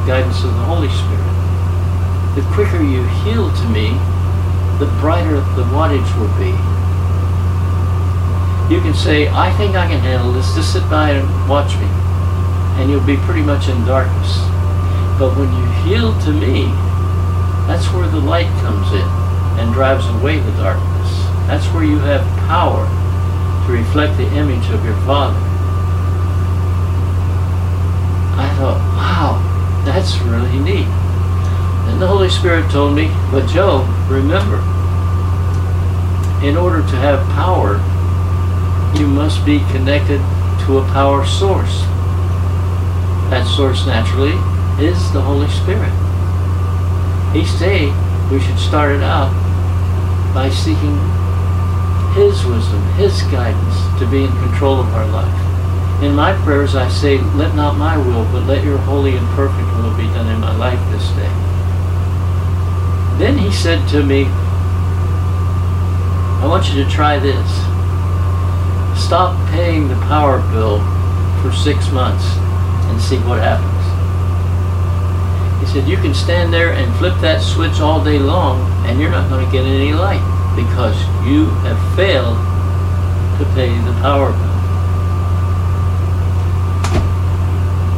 guidance 0.07 0.45
of 0.45 0.53
the 0.53 0.65
Holy 0.69 0.93
Spirit. 0.93 1.25
The 2.37 2.45
quicker 2.53 2.85
you 2.85 3.01
yield 3.25 3.57
to 3.57 3.69
me, 3.73 3.97
the 4.77 4.93
brighter 5.01 5.41
the 5.57 5.65
wattage 5.73 6.13
will 6.21 6.29
be. 6.37 6.53
You 8.69 8.83
can 8.83 8.93
say, 8.93 9.29
I 9.29 9.51
think 9.57 9.75
I 9.75 9.89
can 9.89 10.01
handle 10.01 10.33
this, 10.33 10.55
just 10.55 10.75
sit 10.75 10.85
by 10.91 11.13
and 11.13 11.49
watch 11.49 11.73
me. 11.81 11.89
And 12.77 12.91
you'll 12.91 13.09
be 13.09 13.17
pretty 13.25 13.43
much 13.43 13.69
in 13.71 13.87
darkness. 13.87 14.37
But 15.19 15.33
when 15.33 15.49
you 15.49 15.91
yield 15.91 16.21
to 16.29 16.31
me, 16.31 16.67
that's 17.67 17.91
where 17.95 18.07
the 18.07 18.21
light 18.21 18.53
comes 18.61 18.93
in 18.93 19.20
and 19.61 19.75
drives 19.75 20.07
away 20.07 20.41
the 20.41 20.53
darkness. 20.53 21.11
That's 21.47 21.67
where 21.75 21.85
you 21.85 21.99
have 21.99 22.25
power 22.49 22.89
to 23.67 23.73
reflect 23.73 24.17
the 24.17 24.27
image 24.35 24.71
of 24.71 24.83
your 24.85 24.97
Father. 25.05 25.39
I 28.41 28.49
thought, 28.57 28.81
wow, 28.97 29.83
that's 29.85 30.19
really 30.21 30.59
neat. 30.61 30.89
And 31.91 32.01
the 32.01 32.07
Holy 32.07 32.31
Spirit 32.31 32.71
told 32.71 32.97
me, 32.97 33.09
but 33.31 33.47
Joe, 33.49 33.85
remember, 34.09 34.57
in 36.43 36.57
order 36.57 36.81
to 36.81 36.97
have 36.97 37.21
power, 37.35 37.77
you 38.99 39.07
must 39.07 39.45
be 39.45 39.59
connected 39.71 40.21
to 40.65 40.79
a 40.79 40.85
power 40.93 41.27
source. 41.27 41.83
That 43.29 43.47
source 43.47 43.87
naturally 43.87 44.33
is 44.83 45.13
the 45.13 45.21
Holy 45.21 45.49
Spirit. 45.49 45.93
Each 47.37 47.59
day 47.59 47.93
we 48.33 48.41
should 48.41 48.59
start 48.59 48.97
it 48.97 49.03
out 49.03 49.40
by 50.35 50.51
seeking 50.51 50.97
His 52.15 52.45
wisdom, 52.45 52.83
His 52.95 53.23
guidance 53.31 53.99
to 54.01 54.07
be 54.11 54.25
in 54.25 54.33
control 54.39 54.81
of 54.81 54.95
our 54.95 55.07
life. 55.07 56.03
In 56.03 56.15
my 56.15 56.33
prayers 56.45 56.75
I 56.75 56.89
say, 56.89 57.19
let 57.37 57.55
not 57.55 57.77
my 57.77 57.97
will, 57.97 58.25
but 58.33 58.47
let 58.47 58.65
your 58.65 58.79
holy 58.79 59.17
and 59.17 59.27
perfect 59.37 59.69
will 59.77 59.95
be 59.97 60.09
done 60.15 60.33
in 60.33 60.41
my 60.41 60.57
life 60.57 60.81
this 60.91 61.09
day. 61.11 61.31
Then 63.19 63.37
he 63.37 63.53
said 63.53 63.87
to 63.91 64.03
me, 64.03 64.25
I 66.41 66.47
want 66.49 66.73
you 66.73 66.83
to 66.83 66.91
try 66.91 67.19
this. 67.19 67.51
Stop 68.99 69.37
paying 69.51 69.89
the 69.89 70.01
power 70.07 70.41
bill 70.53 70.81
for 71.43 71.53
six 71.53 71.91
months 71.93 72.25
and 72.89 72.99
see 72.99 73.19
what 73.19 73.41
happens. 73.41 73.69
He 75.61 75.67
said, 75.67 75.87
you 75.87 75.99
can 75.99 76.15
stand 76.15 76.51
there 76.51 76.73
and 76.73 76.97
flip 76.97 77.21
that 77.21 77.43
switch 77.43 77.81
all 77.81 78.03
day 78.03 78.19
long 78.19 78.59
and 78.87 79.01
you're 79.01 79.11
not 79.11 79.29
going 79.29 79.45
to 79.45 79.51
get 79.53 79.65
any 79.65 79.93
light 79.93 80.23
because 80.57 80.97
you 81.27 81.47
have 81.67 81.79
failed 81.97 82.37
to 83.39 83.45
pay 83.55 83.71
the 83.85 83.93
power 84.01 84.33
bill. 84.33 84.57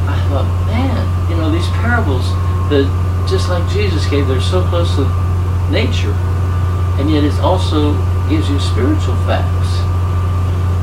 I 0.07 0.17
thought, 0.29 0.49
man, 0.67 1.31
you 1.31 1.37
know, 1.37 1.51
these 1.51 1.69
parables 1.69 2.25
that 2.71 2.87
just 3.29 3.49
like 3.49 3.69
Jesus 3.71 4.07
gave, 4.07 4.29
they're 4.29 4.41
so 4.41 4.63
close 4.65 4.95
to 4.97 5.05
nature. 5.71 6.13
And 6.99 7.11
yet 7.11 7.25
it 7.25 7.35
also 7.41 7.95
gives 8.29 8.49
you 8.49 8.61
spiritual 8.61 9.17
facts. 9.25 9.81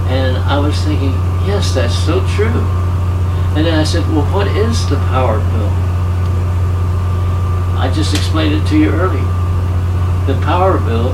And 0.09 0.37
I 0.37 0.57
was 0.59 0.75
thinking, 0.83 1.13
yes, 1.45 1.73
that's 1.75 1.93
so 1.93 2.25
true. 2.35 2.59
And 3.55 3.65
then 3.65 3.77
I 3.77 3.83
said, 3.83 4.03
well, 4.09 4.25
what 4.33 4.47
is 4.47 4.89
the 4.89 4.95
power 5.13 5.39
bill? 5.39 5.69
I 7.77 7.91
just 7.95 8.13
explained 8.13 8.55
it 8.55 8.67
to 8.69 8.77
you 8.77 8.89
earlier. 8.89 9.23
The 10.29 10.39
power 10.41 10.77
bill 10.77 11.09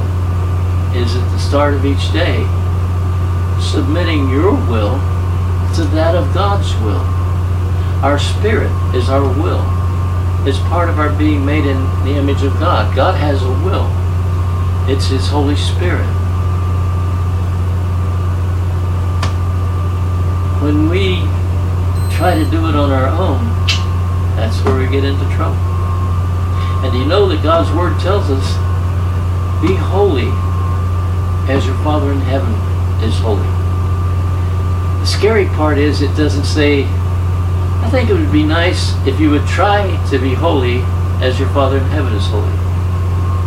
is 0.93 1.15
at 1.15 1.24
the 1.31 1.39
start 1.39 1.74
of 1.74 1.86
each 1.86 2.12
day 2.12 2.43
submitting 3.62 4.29
your 4.29 4.51
will 4.67 5.00
to 5.75 5.88
that 5.95 6.15
of 6.15 6.34
God's 6.34 6.75
will. 6.84 7.00
Our 8.03 8.19
spirit 8.19 8.74
is 8.93 9.07
our 9.07 9.24
will. 9.41 9.63
It's 10.45 10.60
part 10.67 10.89
of 10.89 11.00
our 11.00 11.17
being 11.17 11.45
made 11.45 11.65
in 11.65 11.77
the 12.03 12.17
image 12.17 12.43
of 12.43 12.60
God. 12.60 12.93
God 12.93 13.15
has 13.15 13.41
a 13.41 13.51
will. 13.63 13.88
It's 14.93 15.07
His 15.07 15.25
Holy 15.29 15.55
Spirit. 15.55 16.03
When 20.62 20.89
we 20.89 21.22
try 22.17 22.36
to 22.36 22.43
do 22.51 22.67
it 22.67 22.75
on 22.75 22.91
our 22.91 23.07
own, 23.07 23.45
that's 24.36 24.62
where 24.65 24.77
we 24.77 24.91
get 24.91 25.05
into 25.05 25.24
trouble. 25.38 25.55
And 26.84 26.93
you 26.98 27.05
know 27.05 27.29
that 27.29 27.41
God's 27.41 27.72
Word 27.72 27.98
tells 28.01 28.29
us, 28.29 28.64
be 29.65 29.74
holy 29.74 30.29
as 31.51 31.65
your 31.65 31.75
Father 31.84 32.12
in 32.12 32.19
heaven 32.22 32.53
is 33.03 33.17
holy. 33.17 33.48
The 35.00 35.05
scary 35.05 35.45
part 35.57 35.77
is 35.77 36.01
it 36.01 36.15
doesn't 36.15 36.45
say, 36.45 36.84
I 36.84 37.89
think 37.89 38.10
it 38.10 38.13
would 38.13 38.31
be 38.31 38.43
nice 38.43 38.93
if 39.07 39.19
you 39.19 39.31
would 39.31 39.45
try 39.48 39.88
to 40.10 40.19
be 40.19 40.34
holy 40.34 40.81
as 41.24 41.39
your 41.39 41.50
Father 41.50 41.77
in 41.77 41.86
heaven 41.86 42.13
is 42.13 42.25
holy. 42.27 42.45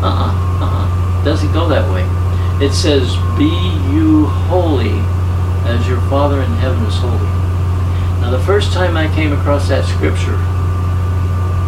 Uh-uh, 0.02 0.32
uh-uh. 0.60 1.24
Doesn't 1.24 1.52
go 1.52 1.68
that 1.68 1.88
way. 1.92 2.02
It 2.64 2.72
says, 2.72 3.14
be 3.38 3.52
you 3.94 4.26
holy 4.50 4.98
as 5.70 5.86
your 5.86 6.00
Father 6.08 6.40
in 6.42 6.50
heaven 6.56 6.82
is 6.86 6.94
holy. 6.96 7.30
Now 8.20 8.30
the 8.30 8.40
first 8.40 8.72
time 8.72 8.96
I 8.96 9.12
came 9.14 9.32
across 9.32 9.68
that 9.68 9.84
scripture, 9.84 10.36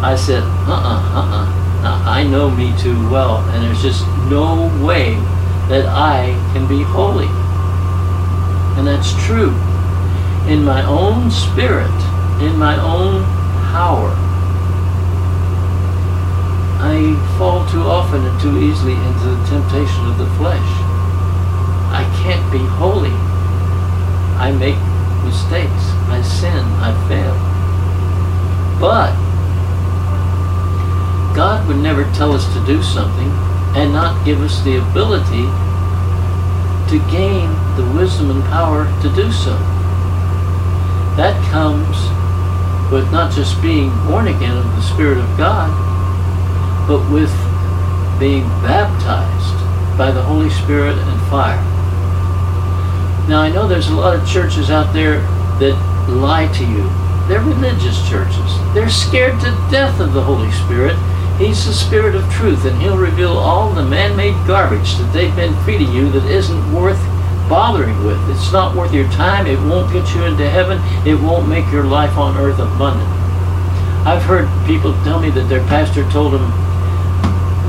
I 0.03 0.15
said, 0.17 0.43
uh-uh, 0.43 1.19
uh-uh. 1.19 1.60
I 1.83 2.23
know 2.23 2.49
me 2.49 2.77
too 2.77 3.09
well, 3.09 3.37
and 3.49 3.63
there's 3.63 3.81
just 3.81 4.05
no 4.29 4.69
way 4.85 5.15
that 5.69 5.85
I 5.87 6.33
can 6.53 6.67
be 6.67 6.83
holy. 6.83 7.29
And 8.77 8.87
that's 8.87 9.13
true. 9.25 9.55
In 10.47 10.63
my 10.63 10.83
own 10.85 11.31
spirit, 11.31 11.91
in 12.41 12.57
my 12.57 12.79
own 12.79 13.23
power, 13.71 14.13
I 16.83 17.13
fall 17.37 17.67
too 17.69 17.83
often 17.83 18.25
and 18.25 18.41
too 18.41 18.57
easily 18.59 18.93
into 18.93 19.25
the 19.25 19.45
temptation 19.45 20.07
of 20.07 20.17
the 20.17 20.29
flesh. 20.37 20.69
I 21.93 22.03
can't 22.23 22.51
be 22.51 22.59
holy. 22.59 23.13
I 24.37 24.51
make 24.51 24.79
mistakes. 25.23 25.85
I 26.09 26.21
sin. 26.21 26.65
I 26.81 26.91
fail. 27.07 27.37
But 28.79 29.13
God 31.35 31.67
would 31.67 31.77
never 31.77 32.03
tell 32.13 32.33
us 32.33 32.45
to 32.53 32.65
do 32.65 32.83
something 32.83 33.29
and 33.75 33.93
not 33.93 34.25
give 34.25 34.41
us 34.41 34.61
the 34.63 34.77
ability 34.77 35.47
to 36.91 36.99
gain 37.09 37.47
the 37.77 37.89
wisdom 37.95 38.31
and 38.31 38.43
power 38.45 38.83
to 39.01 39.09
do 39.15 39.31
so. 39.31 39.55
That 41.15 41.39
comes 41.51 41.95
with 42.91 43.09
not 43.11 43.31
just 43.31 43.61
being 43.61 43.89
born 44.07 44.27
again 44.27 44.57
of 44.57 44.65
the 44.75 44.81
Spirit 44.81 45.17
of 45.17 45.37
God, 45.37 45.71
but 46.87 46.99
with 47.09 47.31
being 48.19 48.43
baptized 48.59 49.97
by 49.97 50.11
the 50.11 50.21
Holy 50.21 50.49
Spirit 50.49 50.97
and 50.97 51.29
fire. 51.29 51.61
Now 53.29 53.41
I 53.41 53.49
know 53.49 53.67
there's 53.67 53.87
a 53.87 53.95
lot 53.95 54.15
of 54.15 54.27
churches 54.27 54.69
out 54.69 54.91
there 54.93 55.21
that 55.59 56.07
lie 56.09 56.47
to 56.47 56.65
you. 56.65 56.89
They're 57.29 57.39
religious 57.39 57.97
churches. 58.09 58.73
They're 58.73 58.89
scared 58.89 59.39
to 59.39 59.51
death 59.71 60.01
of 60.01 60.11
the 60.11 60.21
Holy 60.21 60.51
Spirit. 60.51 60.97
He's 61.41 61.65
the 61.65 61.73
Spirit 61.73 62.13
of 62.13 62.31
truth, 62.31 62.65
and 62.65 62.79
He'll 62.79 62.99
reveal 62.99 63.35
all 63.35 63.73
the 63.73 63.83
man 63.83 64.15
made 64.15 64.35
garbage 64.45 64.93
that 64.97 65.11
they've 65.11 65.35
been 65.35 65.55
feeding 65.65 65.91
you 65.91 66.11
that 66.11 66.29
isn't 66.29 66.71
worth 66.71 67.01
bothering 67.49 68.03
with. 68.05 68.19
It's 68.29 68.51
not 68.51 68.75
worth 68.75 68.93
your 68.93 69.09
time. 69.09 69.47
It 69.47 69.57
won't 69.59 69.91
get 69.91 70.13
you 70.13 70.23
into 70.25 70.47
heaven. 70.47 70.79
It 71.03 71.15
won't 71.19 71.49
make 71.49 71.65
your 71.71 71.83
life 71.83 72.15
on 72.15 72.37
earth 72.37 72.59
abundant. 72.59 73.09
I've 74.05 74.21
heard 74.21 74.47
people 74.67 74.93
tell 75.03 75.19
me 75.19 75.31
that 75.31 75.49
their 75.49 75.65
pastor 75.65 76.07
told 76.11 76.33
them 76.33 76.47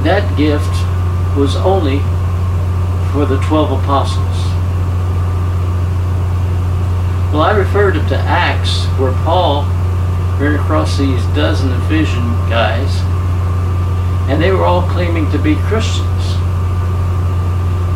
that 0.04 0.36
gift 0.36 0.68
was 1.34 1.56
only 1.56 2.00
for 3.12 3.24
the 3.24 3.40
12 3.46 3.82
apostles. 3.82 4.36
Well, 7.32 7.40
I 7.40 7.56
referred 7.56 7.94
to 7.94 8.16
Acts, 8.18 8.84
where 9.00 9.12
Paul 9.24 9.62
ran 10.38 10.60
across 10.60 10.98
these 10.98 11.24
dozen 11.28 11.72
Ephesian 11.84 12.28
guys, 12.50 13.00
and 14.32 14.40
they 14.40 14.50
were 14.50 14.64
all 14.64 14.80
claiming 14.88 15.30
to 15.30 15.36
be 15.36 15.56
Christians. 15.68 16.24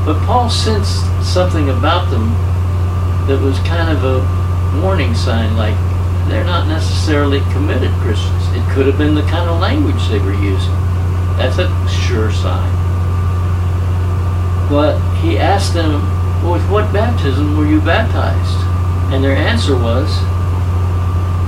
But 0.04 0.22
Paul 0.26 0.50
sensed 0.50 1.00
something 1.24 1.70
about 1.70 2.10
them 2.10 2.28
that 3.26 3.40
was 3.40 3.58
kind 3.60 3.88
of 3.88 4.04
a 4.04 4.82
warning 4.82 5.14
sign, 5.14 5.56
like 5.56 5.74
they're 6.28 6.44
not 6.44 6.68
necessarily 6.68 7.40
committed 7.52 7.90
Christians. 8.04 8.42
It 8.52 8.62
could 8.74 8.84
have 8.84 8.98
been 8.98 9.14
the 9.14 9.22
kind 9.22 9.48
of 9.48 9.58
language 9.62 9.96
they 10.08 10.18
were 10.18 10.34
using. 10.34 10.76
That's 11.40 11.56
a 11.56 11.72
sure 11.88 12.30
sign. 12.30 12.70
But 14.68 15.00
he 15.22 15.38
asked 15.38 15.72
them, 15.72 16.02
well, 16.44 16.52
with 16.52 16.70
what 16.70 16.92
baptism 16.92 17.56
were 17.56 17.66
you 17.66 17.80
baptized? 17.80 18.60
And 19.10 19.24
their 19.24 19.34
answer 19.34 19.74
was, 19.74 20.10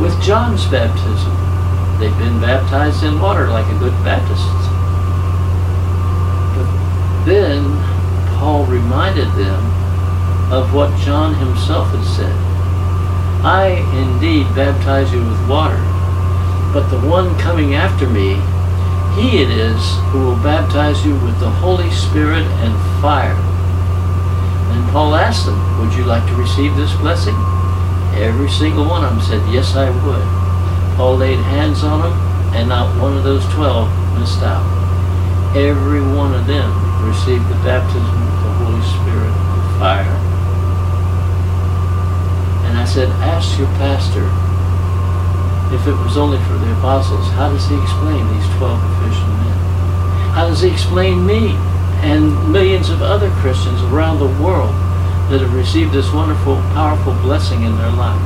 with 0.01 0.19
John's 0.23 0.65
baptism. 0.69 1.37
They've 2.01 2.17
been 2.17 2.41
baptized 2.41 3.03
in 3.03 3.21
water 3.21 3.49
like 3.49 3.67
a 3.67 3.79
good 3.79 3.93
Baptist. 4.03 4.68
Then 7.29 7.77
Paul 8.39 8.65
reminded 8.65 9.29
them 9.35 9.61
of 10.51 10.73
what 10.73 10.99
John 11.01 11.35
himself 11.35 11.89
had 11.89 12.03
said. 12.03 12.33
I 13.45 13.85
indeed 13.93 14.47
baptize 14.57 15.13
you 15.13 15.21
with 15.21 15.47
water, 15.47 15.77
but 16.73 16.89
the 16.89 17.07
one 17.07 17.39
coming 17.39 17.75
after 17.75 18.09
me, 18.09 18.41
he 19.21 19.43
it 19.43 19.51
is 19.51 19.77
who 20.09 20.25
will 20.25 20.43
baptize 20.43 21.05
you 21.05 21.17
with 21.21 21.39
the 21.39 21.51
Holy 21.51 21.91
Spirit 21.91 22.47
and 22.65 23.03
fire. 23.03 23.37
And 24.73 24.91
Paul 24.91 25.15
asked 25.15 25.45
them, 25.45 25.61
Would 25.81 25.93
you 25.99 26.05
like 26.05 26.27
to 26.31 26.35
receive 26.35 26.75
this 26.77 26.97
blessing? 26.97 27.37
Every 28.17 28.49
single 28.49 28.89
one 28.89 29.05
of 29.05 29.11
them 29.11 29.21
said, 29.21 29.53
Yes, 29.53 29.77
I 29.77 29.91
would. 29.91 30.97
Paul 30.97 31.19
laid 31.19 31.41
hands 31.41 31.85
on 31.85 32.01
them, 32.01 32.19
and 32.57 32.71
not 32.71 32.99
one 32.99 33.19
of 33.19 33.23
those 33.23 33.45
twelve 33.53 33.93
missed 34.19 34.41
out. 34.41 34.65
Every 35.55 36.01
one 36.01 36.33
of 36.33 36.47
them 36.47 36.88
received 37.07 37.47
the 37.49 37.61
baptism 37.67 38.03
of 38.03 38.37
the 38.43 38.53
Holy 38.63 38.85
Spirit 38.99 39.33
and 39.35 39.63
fire. 39.79 40.17
And 42.67 42.79
I 42.79 42.85
said, 42.85 43.09
Ask 43.23 43.59
your 43.59 43.69
pastor 43.79 44.27
if 45.75 45.87
it 45.87 45.97
was 46.03 46.17
only 46.17 46.39
for 46.49 46.57
the 46.57 46.73
apostles, 46.79 47.29
how 47.37 47.53
does 47.53 47.69
he 47.69 47.77
explain 47.77 48.27
these 48.33 48.49
12 48.57 48.73
Ephesian 48.73 49.31
men? 49.45 49.59
How 50.33 50.49
does 50.49 50.63
he 50.63 50.71
explain 50.71 51.27
me? 51.27 51.57
and 52.03 52.53
millions 52.53 52.91
of 52.91 53.03
other 53.03 53.31
Christians 53.43 53.83
around 53.83 54.21
the 54.21 54.43
world 54.43 54.73
that 55.31 55.41
have 55.41 55.53
received 55.53 55.93
this 55.93 56.13
wonderful, 56.13 56.57
powerful 56.73 57.13
blessing 57.15 57.63
in 57.65 57.77
their 57.77 57.91
life. 57.91 58.23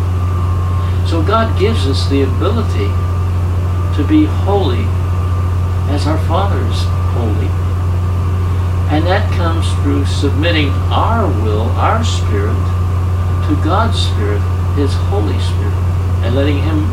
So 1.09 1.23
God 1.23 1.59
gives 1.59 1.87
us 1.87 2.09
the 2.09 2.23
ability 2.23 2.93
to 3.97 4.07
be 4.07 4.26
holy 4.45 4.85
as 5.93 6.07
our 6.07 6.19
Father 6.29 6.61
is 6.69 6.83
holy. 7.17 7.62
And 8.92 9.07
that 9.07 9.24
comes 9.33 9.64
through 9.81 10.05
submitting 10.05 10.68
our 10.92 11.24
will, 11.42 11.64
our 11.81 12.05
spirit, 12.05 12.61
to 13.48 13.57
God's 13.64 13.96
Spirit, 13.96 14.44
His 14.76 14.92
Holy 15.09 15.38
Spirit, 15.40 15.72
and 16.20 16.37
letting 16.37 16.61
Him 16.61 16.85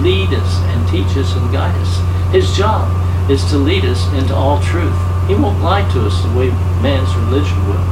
lead 0.00 0.32
us 0.32 0.54
and 0.70 0.88
teach 0.88 1.16
us 1.18 1.34
and 1.34 1.50
guide 1.50 1.74
us. 1.82 1.98
His 2.32 2.56
job 2.56 2.86
is 3.28 3.44
to 3.50 3.58
lead 3.58 3.84
us 3.84 4.06
into 4.14 4.36
all 4.36 4.62
truth. 4.62 4.94
He 5.26 5.34
won't 5.34 5.60
lie 5.60 5.82
to 5.94 6.06
us 6.06 6.22
the 6.22 6.30
way 6.38 6.50
man's 6.78 7.12
religion 7.26 7.58
will. 7.66 7.82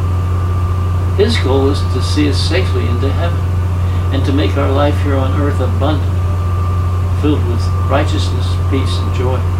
His 1.19 1.37
goal 1.39 1.69
is 1.69 1.81
to 1.93 2.01
see 2.01 2.31
us 2.31 2.39
safely 2.39 2.87
into 2.87 3.11
heaven 3.11 3.41
and 4.15 4.25
to 4.27 4.33
make 4.33 4.57
our 4.57 4.71
life 4.71 4.97
here 5.03 5.17
on 5.17 5.35
earth 5.43 5.59
abundant, 5.59 6.07
filled 7.21 7.45
with 7.49 7.67
righteousness, 7.91 8.47
peace, 8.71 8.95
and 8.95 9.15
joy. 9.17 9.56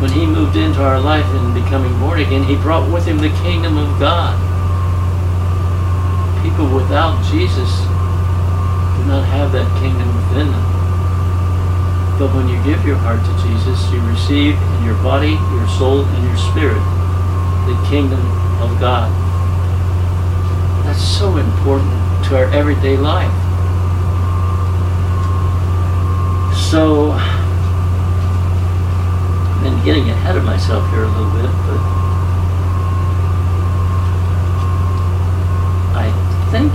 When 0.00 0.10
he 0.12 0.26
moved 0.26 0.56
into 0.56 0.82
our 0.82 1.00
life 1.00 1.24
and 1.26 1.54
becoming 1.54 1.98
born 1.98 2.20
again, 2.20 2.44
he 2.44 2.56
brought 2.56 2.90
with 2.92 3.06
him 3.06 3.18
the 3.18 3.32
kingdom 3.42 3.78
of 3.78 3.98
God. 3.98 4.36
People 6.42 6.68
without 6.68 7.16
Jesus 7.32 7.70
do 8.96 9.04
not 9.08 9.24
have 9.24 9.52
that 9.52 9.66
kingdom 9.80 10.06
within 10.14 10.52
them. 10.52 10.66
But 12.18 12.34
when 12.34 12.48
you 12.48 12.56
give 12.64 12.84
your 12.86 12.96
heart 12.96 13.20
to 13.24 13.32
Jesus, 13.48 13.90
you 13.92 14.00
receive 14.08 14.56
in 14.56 14.84
your 14.84 14.96
body, 15.02 15.32
your 15.56 15.68
soul, 15.76 16.04
and 16.04 16.24
your 16.24 16.36
spirit 16.36 16.80
the 17.66 17.76
kingdom 17.88 18.20
of 18.62 18.78
God. 18.78 19.10
That's 20.84 21.02
so 21.02 21.36
important 21.36 21.90
to 22.26 22.36
our 22.36 22.46
everyday 22.52 22.96
life. 22.96 23.32
So, 26.70 27.12
been 29.66 29.84
getting 29.84 30.08
ahead 30.08 30.36
of 30.36 30.44
myself 30.44 30.88
here 30.90 31.02
a 31.02 31.08
little 31.08 31.32
bit, 31.32 31.50
but 31.66 31.80
I 35.98 36.06
think 36.52 36.70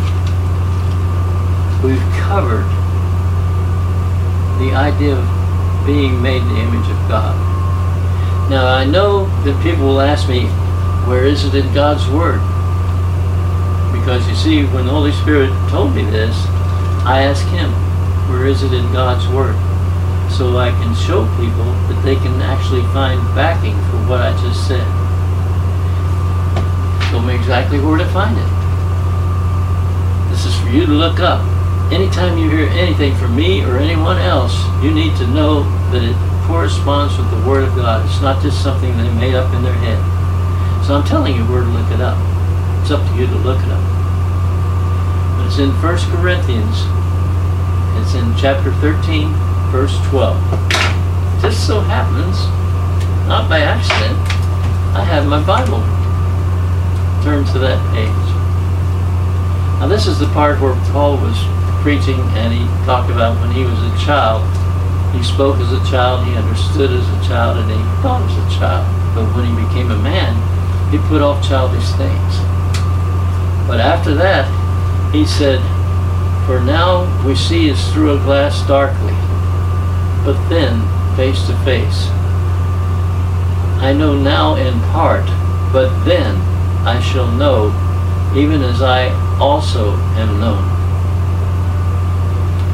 we've 1.81 2.03
covered 2.19 2.67
the 4.59 4.75
idea 4.75 5.15
of 5.15 5.85
being 5.85 6.21
made 6.21 6.41
in 6.41 6.49
the 6.49 6.59
image 6.59 6.89
of 6.91 6.97
God. 7.07 7.33
Now, 8.49 8.67
I 8.67 8.83
know 8.83 9.25
that 9.45 9.63
people 9.63 9.87
will 9.87 10.01
ask 10.01 10.27
me, 10.27 10.47
where 11.07 11.25
is 11.25 11.45
it 11.45 11.55
in 11.55 11.73
God's 11.73 12.05
Word? 12.09 12.41
Because 13.93 14.27
you 14.27 14.35
see, 14.35 14.65
when 14.65 14.85
the 14.85 14.91
Holy 14.91 15.13
Spirit 15.13 15.49
told 15.69 15.95
me 15.95 16.03
this, 16.03 16.35
I 17.05 17.21
asked 17.23 17.47
Him, 17.55 17.71
where 18.29 18.47
is 18.47 18.63
it 18.63 18.73
in 18.73 18.91
God's 18.91 19.25
Word? 19.29 19.55
So 20.37 20.57
I 20.57 20.71
can 20.71 20.95
show 20.95 21.25
people 21.37 21.69
that 21.87 22.01
they 22.03 22.15
can 22.15 22.41
actually 22.41 22.83
find 22.93 23.19
backing 23.35 23.75
for 23.89 23.97
what 24.09 24.21
I 24.21 24.31
just 24.41 24.67
said. 24.67 24.87
Show 27.11 27.21
me 27.21 27.35
exactly 27.35 27.79
where 27.79 27.97
to 27.97 28.05
find 28.09 28.37
it. 28.37 28.51
This 30.31 30.45
is 30.45 30.55
for 30.61 30.69
you 30.69 30.85
to 30.85 30.93
look 30.93 31.19
up 31.19 31.41
anytime 31.91 32.37
you 32.37 32.49
hear 32.49 32.67
anything 32.69 33.13
from 33.15 33.35
me 33.35 33.63
or 33.63 33.77
anyone 33.77 34.17
else, 34.17 34.55
you 34.81 34.91
need 34.91 35.15
to 35.17 35.27
know 35.27 35.63
that 35.91 36.01
it 36.01 36.15
corresponds 36.47 37.17
with 37.17 37.29
the 37.29 37.47
Word 37.47 37.63
of 37.63 37.75
God. 37.75 38.05
It's 38.05 38.21
not 38.21 38.41
just 38.41 38.63
something 38.63 38.97
they 38.97 39.11
made 39.15 39.35
up 39.35 39.53
in 39.53 39.61
their 39.61 39.73
head. 39.73 39.99
So 40.87 40.95
I'm 40.95 41.03
telling 41.03 41.35
you 41.35 41.43
where 41.45 41.61
to 41.61 41.67
look 41.67 41.91
it 41.91 42.01
up. 42.01 42.17
It's 42.81 42.91
up 42.91 43.05
to 43.05 43.13
you 43.15 43.27
to 43.27 43.35
look 43.43 43.59
it 43.59 43.69
up. 43.69 43.83
But 45.37 45.47
it's 45.47 45.59
in 45.59 45.69
1 45.69 45.81
Corinthians. 46.15 46.87
It's 47.99 48.15
in 48.15 48.33
chapter 48.39 48.71
13, 48.79 49.27
verse 49.71 49.97
12. 50.09 50.35
Just 51.41 51.65
so 51.65 51.79
happens, 51.79 52.35
not 53.27 53.47
by 53.47 53.61
accident, 53.61 54.19
I 54.91 55.03
have 55.07 55.25
my 55.25 55.39
Bible. 55.47 55.79
Turn 57.23 57.45
to 57.53 57.59
that 57.59 57.79
page. 57.95 58.27
Now 59.79 59.87
this 59.87 60.07
is 60.07 60.19
the 60.19 60.27
part 60.35 60.59
where 60.59 60.75
Paul 60.91 61.15
was 61.15 61.39
preaching 61.81 62.19
and 62.35 62.51
he 62.51 62.67
talked 62.85 63.09
about 63.09 63.39
when 63.39 63.49
he 63.55 63.63
was 63.63 63.79
a 63.79 64.05
child. 64.05 64.43
He 65.15 65.23
spoke 65.23 65.55
as 65.57 65.71
a 65.71 65.79
child, 65.89 66.27
he 66.27 66.35
understood 66.35 66.91
as 66.91 67.07
a 67.07 67.27
child, 67.27 67.57
and 67.57 67.71
he 67.71 67.79
thought 68.03 68.27
as 68.27 68.35
a 68.35 68.59
child. 68.59 68.83
But 69.15 69.31
when 69.35 69.47
he 69.47 69.55
became 69.55 69.91
a 69.91 69.97
man, 70.03 70.35
he 70.91 70.99
put 71.07 71.21
off 71.21 71.47
childish 71.47 71.87
things. 71.95 72.33
But 73.67 73.79
after 73.79 74.13
that, 74.15 74.47
he 75.13 75.25
said, 75.25 75.59
For 76.45 76.59
now 76.59 77.07
we 77.25 77.35
see 77.35 77.69
as 77.69 77.93
through 77.93 78.19
a 78.19 78.23
glass 78.23 78.65
darkly, 78.67 79.15
but 80.23 80.37
then 80.49 80.81
face 81.15 81.45
to 81.47 81.55
face. 81.63 82.07
I 83.81 83.93
know 83.93 84.13
now 84.13 84.55
in 84.55 84.79
part, 84.91 85.25
but 85.73 86.03
then 86.05 86.35
I 86.85 86.99
shall 87.01 87.31
know, 87.31 87.69
even 88.35 88.61
as 88.61 88.81
I 88.81 89.09
also 89.39 89.93
am 90.17 90.39
known. 90.39 90.63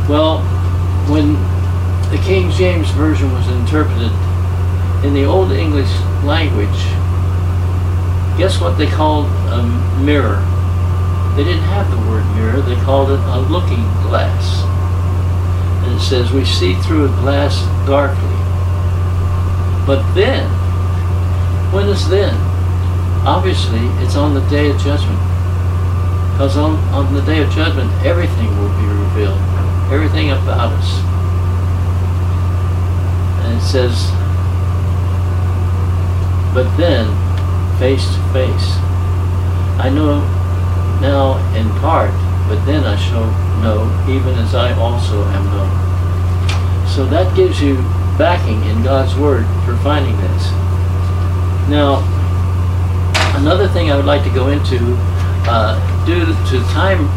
Well, 0.10 0.40
when 1.10 1.34
the 2.12 2.18
King 2.24 2.52
James 2.52 2.90
Version 2.92 3.32
was 3.34 3.48
interpreted 3.48 4.12
in 5.06 5.14
the 5.14 5.26
Old 5.26 5.52
English 5.52 5.92
language, 6.24 6.84
guess 8.38 8.60
what 8.60 8.78
they 8.78 8.88
called 8.88 9.26
a 9.26 9.64
mirror? 10.02 10.44
They 11.38 11.44
didn't 11.44 11.64
have 11.64 11.90
the 11.92 11.98
word 12.10 12.26
mirror, 12.36 12.62
they 12.62 12.76
called 12.84 13.12
it 13.12 13.20
a 13.20 13.40
looking 13.40 13.84
glass. 14.04 14.77
It 15.96 16.00
says, 16.00 16.32
We 16.32 16.46
see 16.46 16.76
through 16.82 17.06
a 17.06 17.16
glass 17.22 17.62
darkly. 17.88 18.38
But 19.86 20.04
then, 20.14 20.50
when 21.74 21.88
is 21.88 22.08
then? 22.10 22.36
Obviously, 23.26 23.86
it's 24.04 24.16
on 24.16 24.34
the 24.34 24.42
day 24.50 24.70
of 24.70 24.78
judgment. 24.80 25.20
Because 26.34 26.58
on, 26.58 26.76
on 26.94 27.14
the 27.14 27.22
day 27.22 27.42
of 27.42 27.50
judgment, 27.52 27.92
everything 28.06 28.48
will 28.58 28.70
be 28.78 28.86
revealed. 28.86 29.40
Everything 29.92 30.32
about 30.32 30.74
us. 30.74 31.00
And 33.46 33.58
it 33.58 33.62
says, 33.62 34.12
but 36.54 36.76
then, 36.76 37.06
face 37.78 38.04
to 38.04 38.22
face. 38.34 38.78
I 39.78 39.92
know 39.94 40.22
now 41.02 41.38
in 41.56 41.70
part, 41.80 42.10
but 42.48 42.64
then 42.66 42.84
I 42.84 42.96
shall 42.96 43.28
know, 43.62 43.86
even 44.10 44.36
as 44.36 44.56
I 44.56 44.74
also 44.74 45.24
am 45.24 45.46
known. 45.46 46.88
So 46.88 47.06
that 47.06 47.36
gives 47.36 47.62
you 47.62 47.76
backing 48.18 48.64
in 48.66 48.84
God's 48.84 49.16
Word 49.16 49.46
for 49.66 49.76
finding 49.78 50.16
this. 50.18 50.52
Now, 51.70 52.02
another 53.36 53.68
thing 53.68 53.92
I 53.92 53.96
would 53.96 54.06
like 54.06 54.24
to 54.24 54.34
go 54.34 54.50
into, 54.50 54.80
uh, 55.46 55.76
due 56.06 56.26
to 56.26 56.64
time 56.74 57.08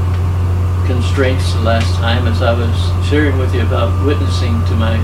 constraints 0.86 1.54
the 1.54 1.60
last 1.60 1.94
time, 1.96 2.26
as 2.26 2.42
I 2.42 2.52
was 2.52 3.08
sharing 3.08 3.38
with 3.38 3.54
you 3.54 3.62
about 3.62 4.04
witnessing 4.04 4.64
to 4.66 4.74
my 4.74 4.98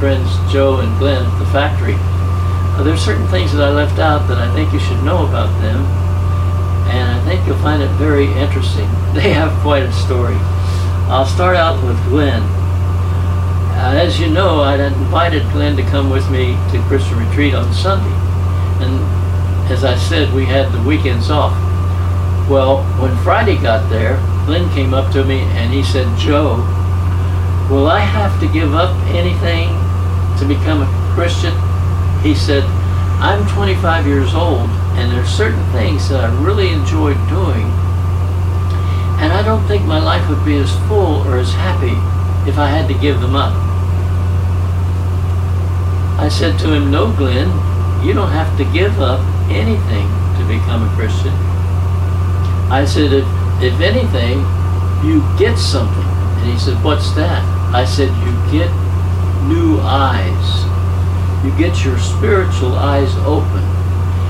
friends 0.00 0.28
Joe 0.50 0.80
and 0.80 0.98
Glenn 0.98 1.24
at 1.24 1.38
the 1.38 1.46
factory, 1.46 1.94
uh, 1.96 2.82
there's 2.82 3.00
certain 3.00 3.26
things 3.28 3.52
that 3.52 3.62
I 3.62 3.70
left 3.70 3.98
out 3.98 4.26
that 4.28 4.38
I 4.38 4.52
think 4.54 4.72
you 4.72 4.80
should 4.80 5.02
know 5.02 5.26
about 5.26 5.52
them, 5.60 5.84
and 6.88 7.08
I 7.10 7.24
think 7.24 7.46
you'll 7.46 7.58
find 7.58 7.82
it 7.82 7.90
very 7.92 8.26
interesting. 8.32 8.88
They 9.16 9.32
have 9.32 9.52
quite 9.62 9.82
a 9.82 9.92
story. 9.92 10.36
I'll 11.08 11.24
start 11.24 11.56
out 11.56 11.82
with 11.82 11.96
Glenn. 12.04 12.42
Uh, 12.42 13.94
as 13.96 14.20
you 14.20 14.28
know, 14.28 14.60
I'd 14.60 14.80
invited 14.80 15.42
Glenn 15.52 15.74
to 15.76 15.82
come 15.84 16.10
with 16.10 16.28
me 16.30 16.58
to 16.72 16.82
Christian 16.88 17.18
Retreat 17.18 17.54
on 17.54 17.72
Sunday, 17.72 18.14
and 18.84 19.00
as 19.72 19.84
I 19.84 19.96
said, 19.96 20.32
we 20.34 20.44
had 20.44 20.70
the 20.72 20.82
weekends 20.82 21.30
off. 21.30 21.52
Well, 22.48 22.84
when 23.00 23.16
Friday 23.24 23.56
got 23.56 23.88
there, 23.90 24.16
Glenn 24.46 24.68
came 24.74 24.94
up 24.94 25.12
to 25.12 25.24
me 25.24 25.40
and 25.58 25.72
he 25.72 25.82
said, 25.82 26.06
Joe, 26.18 26.56
will 27.68 27.88
I 27.88 27.98
have 27.98 28.38
to 28.40 28.46
give 28.46 28.74
up 28.74 28.94
anything 29.08 29.68
to 30.38 30.44
become 30.46 30.82
a 30.82 31.12
Christian? 31.14 31.52
He 32.22 32.34
said, 32.34 32.62
I'm 33.18 33.48
25 33.48 34.06
years 34.06 34.34
old 34.34 34.70
and 34.96 35.12
there's 35.12 35.28
certain 35.28 35.64
things 35.72 36.08
that 36.08 36.24
I 36.24 36.42
really 36.42 36.72
enjoy 36.72 37.14
doing 37.28 37.70
and 39.18 39.32
I 39.32 39.42
don't 39.42 39.66
think 39.66 39.84
my 39.86 39.98
life 39.98 40.28
would 40.28 40.44
be 40.44 40.56
as 40.58 40.70
full 40.88 41.26
or 41.26 41.38
as 41.38 41.50
happy 41.52 41.96
if 42.48 42.58
I 42.58 42.68
had 42.68 42.86
to 42.88 42.94
give 43.00 43.18
them 43.20 43.34
up. 43.34 43.54
I 46.20 46.28
said 46.28 46.58
to 46.60 46.72
him, 46.72 46.90
no 46.90 47.10
Glenn, 47.16 47.48
you 48.06 48.12
don't 48.12 48.30
have 48.30 48.56
to 48.58 48.64
give 48.72 49.00
up 49.00 49.20
anything 49.48 50.06
to 50.36 50.44
become 50.46 50.84
a 50.84 50.94
Christian. 50.96 51.32
I 52.70 52.84
said, 52.84 53.12
if, 53.12 53.26
if 53.62 53.80
anything, 53.80 54.44
you 55.02 55.24
get 55.38 55.56
something. 55.56 56.04
And 56.40 56.52
he 56.52 56.58
said, 56.58 56.82
what's 56.84 57.10
that? 57.12 57.42
I 57.74 57.86
said, 57.86 58.08
you 58.20 58.32
get 58.52 58.70
new 59.48 59.80
eyes. 59.80 60.64
You 61.42 61.56
get 61.56 61.86
your 61.86 61.98
spiritual 61.98 62.74
eyes 62.74 63.14
open. 63.24 63.75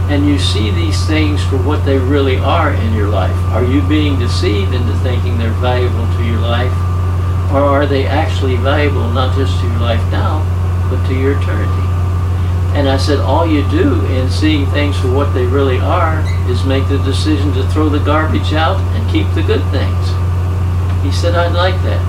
And 0.09 0.27
you 0.27 0.39
see 0.39 0.71
these 0.71 1.05
things 1.07 1.43
for 1.45 1.57
what 1.57 1.85
they 1.85 1.99
really 1.99 2.37
are 2.37 2.73
in 2.73 2.95
your 2.95 3.09
life. 3.09 3.37
Are 3.51 3.65
you 3.65 3.83
being 3.89 4.19
deceived 4.19 4.73
into 4.73 4.95
thinking 5.01 5.37
they're 5.37 5.51
valuable 5.59 6.07
to 6.17 6.25
your 6.25 6.39
life? 6.39 6.73
Or 7.51 7.63
are 7.63 7.87
they 7.87 8.07
actually 8.07 8.57
valuable 8.57 9.11
not 9.11 9.37
just 9.37 9.59
to 9.61 9.67
your 9.67 9.81
life 9.81 10.03
now, 10.13 10.47
but 10.91 11.05
to 11.09 11.15
your 11.15 11.41
eternity? 11.41 11.87
And 12.79 12.89
I 12.89 12.99
said, 12.99 13.19
all 13.19 13.47
you 13.47 13.69
do 13.71 14.05
in 14.07 14.31
seeing 14.31 14.67
things 14.67 14.99
for 15.01 15.11
what 15.11 15.33
they 15.33 15.47
really 15.47 15.79
are 15.79 16.21
is 16.51 16.63
make 16.65 16.87
the 16.89 16.99
decision 16.99 17.53
to 17.55 17.67
throw 17.71 17.89
the 17.89 18.05
garbage 18.05 18.53
out 18.53 18.79
and 18.95 19.11
keep 19.11 19.27
the 19.35 19.43
good 19.43 19.65
things. 19.73 20.07
He 21.03 21.11
said, 21.11 21.35
I'd 21.35 21.55
like 21.57 21.81
that. 21.83 22.03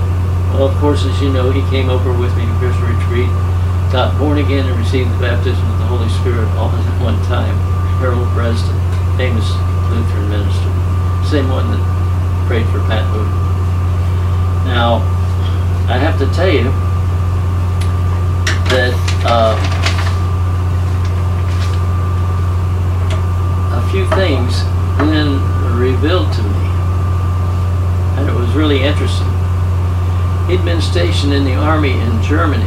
Well, 0.54 0.68
of 0.68 0.76
course, 0.78 1.06
as 1.06 1.22
you 1.22 1.32
know, 1.32 1.52
he 1.52 1.62
came 1.70 1.90
over 1.90 2.12
with 2.12 2.36
me 2.38 2.46
to 2.46 2.54
Christian 2.60 2.84
Retreat, 2.84 3.30
got 3.92 4.18
born 4.20 4.38
again 4.38 4.68
and 4.68 4.78
received 4.78 5.10
the 5.12 5.20
baptism 5.20 5.66
of 5.72 5.80
the 5.80 5.86
Holy 5.86 6.10
Spirit 6.20 6.48
all 6.58 6.70
at 6.70 7.02
one 7.02 7.18
time. 7.26 7.77
Harald 8.00 8.28
Bredesen, 8.30 8.78
famous 9.18 9.50
Lutheran 9.90 10.30
minister, 10.30 10.70
same 11.26 11.50
one 11.50 11.72
that 11.72 11.82
prayed 12.48 12.66
for 12.68 12.80
Pat 12.82 13.04
Boone. 13.12 13.26
Now, 14.66 15.02
I 15.90 15.98
have 15.98 16.20
to 16.20 16.28
tell 16.36 16.48
you 16.48 16.66
that 18.70 18.94
uh, 19.26 19.58
a 23.74 23.92
few 23.92 24.06
things 24.12 24.62
then 25.00 25.42
revealed 25.80 26.32
to 26.34 26.44
me, 26.44 26.68
and 28.20 28.30
it 28.30 28.34
was 28.34 28.50
really 28.54 28.84
interesting. 28.84 29.28
He'd 30.48 30.64
been 30.64 30.82
stationed 30.82 31.34
in 31.34 31.46
the 31.46 31.56
army 31.56 31.94
in 31.94 32.22
Germany, 32.22 32.64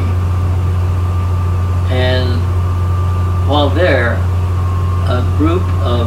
and 1.93 2.41
while 3.49 3.71
there, 3.71 4.17
a 5.11 5.27
group 5.37 5.67
of 5.83 6.07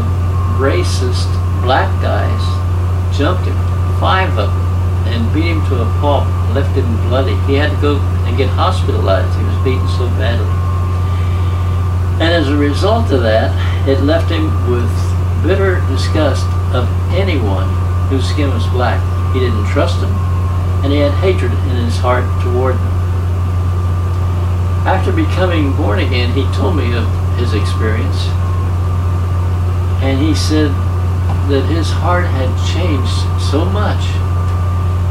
racist 0.55 1.27
black 1.61 1.91
guys 2.01 2.39
jumped 3.11 3.43
him, 3.43 3.55
five 3.99 4.31
of 4.39 4.47
them, 4.47 4.63
and 5.11 5.33
beat 5.33 5.51
him 5.51 5.59
to 5.67 5.81
a 5.81 5.85
pulp, 5.99 6.23
left 6.55 6.71
him 6.71 6.87
bloody. 7.09 7.35
He 7.43 7.55
had 7.55 7.71
to 7.75 7.81
go 7.81 7.99
and 8.23 8.37
get 8.37 8.47
hospitalized. 8.47 9.27
He 9.37 9.43
was 9.43 9.59
beaten 9.59 9.87
so 9.99 10.07
badly. 10.15 10.47
And 12.23 12.31
as 12.31 12.47
a 12.47 12.55
result 12.55 13.11
of 13.11 13.21
that, 13.23 13.51
it 13.89 13.99
left 14.07 14.31
him 14.31 14.47
with 14.71 14.87
bitter 15.43 15.83
disgust 15.91 16.47
of 16.71 16.87
anyone 17.11 17.67
whose 18.07 18.23
skin 18.23 18.51
was 18.51 18.65
black. 18.67 19.03
He 19.33 19.41
didn't 19.41 19.67
trust 19.67 19.99
them, 19.99 20.15
and 20.79 20.93
he 20.93 20.99
had 20.99 21.11
hatred 21.19 21.51
in 21.51 21.75
his 21.83 21.97
heart 21.97 22.23
toward 22.41 22.75
them. 22.75 22.93
After 24.87 25.11
becoming 25.11 25.75
born 25.75 25.99
again, 25.99 26.31
he 26.31 26.47
told 26.55 26.77
me 26.77 26.95
of 26.95 27.03
his 27.35 27.53
experience, 27.53 28.31
and 30.03 30.19
he 30.19 30.35
said 30.35 30.67
that 31.47 31.63
his 31.71 31.89
heart 31.89 32.25
had 32.25 32.51
changed 32.75 33.23
so 33.39 33.63
much 33.63 34.03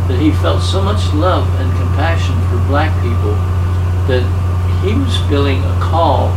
that 0.07 0.21
he 0.21 0.31
felt 0.45 0.61
so 0.61 0.83
much 0.83 1.01
love 1.15 1.49
and 1.61 1.73
compassion 1.81 2.37
for 2.53 2.61
black 2.69 2.93
people 3.01 3.33
that 4.05 4.21
he 4.85 4.93
was 4.93 5.17
feeling 5.31 5.65
a 5.65 5.79
call 5.81 6.29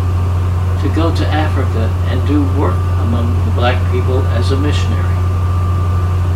to 0.80 0.88
go 0.96 1.14
to 1.14 1.26
Africa 1.28 1.92
and 2.08 2.26
do 2.28 2.48
work 2.56 2.80
among 3.04 3.28
the 3.44 3.52
black 3.52 3.76
people 3.92 4.24
as 4.40 4.52
a 4.52 4.58
missionary. 4.58 5.20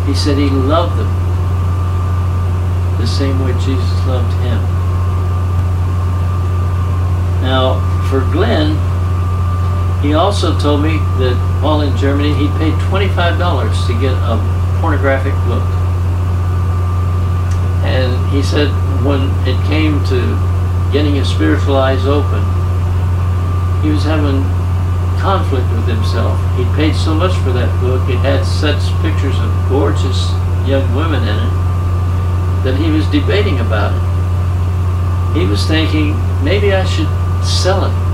He 0.04 0.14
said 0.14 0.38
he 0.38 0.50
loved 0.50 1.00
them 1.00 1.08
the 3.00 3.08
same 3.08 3.40
way 3.40 3.54
Jesus 3.64 3.96
loved 4.04 4.34
him. 4.44 4.60
Now, 7.48 7.80
for 8.10 8.20
Glenn, 8.34 8.76
he 10.02 10.14
also 10.14 10.58
told 10.60 10.82
me 10.82 10.98
that 11.20 11.36
while 11.62 11.82
in 11.82 11.96
Germany, 11.98 12.34
he 12.34 12.48
paid 12.58 12.74
$25 12.88 13.88
to 13.88 13.94
get 14.00 14.14
a 14.14 14.40
pornographic 14.80 15.34
book. 15.44 15.64
And 17.84 18.16
he 18.32 18.42
said 18.42 18.70
when 19.04 19.28
it 19.48 19.60
came 19.68 20.04
to 20.06 20.20
getting 20.92 21.16
his 21.16 21.28
spiritual 21.28 21.76
eyes 21.76 22.06
open, 22.08 22.40
he 23.84 23.90
was 23.90 24.04
having 24.04 24.44
conflict 25.20 25.68
with 25.76 25.88
himself. 25.88 26.40
He 26.56 26.64
paid 26.76 26.96
so 26.96 27.14
much 27.14 27.36
for 27.44 27.52
that 27.52 27.70
book. 27.82 28.08
It 28.10 28.18
had 28.18 28.46
such 28.46 28.80
pictures 29.02 29.36
of 29.40 29.52
gorgeous 29.68 30.32
young 30.66 30.96
women 30.96 31.24
in 31.24 31.36
it 31.36 31.54
that 32.64 32.76
he 32.76 32.90
was 32.90 33.06
debating 33.08 33.60
about 33.60 33.92
it. 33.96 35.40
He 35.40 35.46
was 35.46 35.66
thinking, 35.66 36.16
maybe 36.44 36.74
I 36.74 36.86
should 36.86 37.08
sell 37.44 37.86
it. 37.86 38.09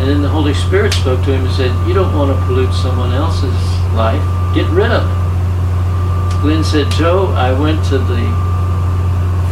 And 0.00 0.08
then 0.08 0.22
the 0.22 0.28
Holy 0.28 0.54
Spirit 0.54 0.94
spoke 0.94 1.22
to 1.26 1.32
him 1.36 1.44
and 1.44 1.54
said, 1.54 1.68
you 1.86 1.92
don't 1.92 2.16
want 2.16 2.32
to 2.32 2.46
pollute 2.46 2.72
someone 2.72 3.12
else's 3.12 3.52
life. 3.92 4.24
Get 4.54 4.64
rid 4.70 4.90
of 4.90 5.04
it. 5.04 6.40
Glenn 6.40 6.64
said, 6.64 6.90
Joe, 6.92 7.26
I 7.36 7.52
went 7.52 7.84
to 7.92 7.98
the 7.98 8.24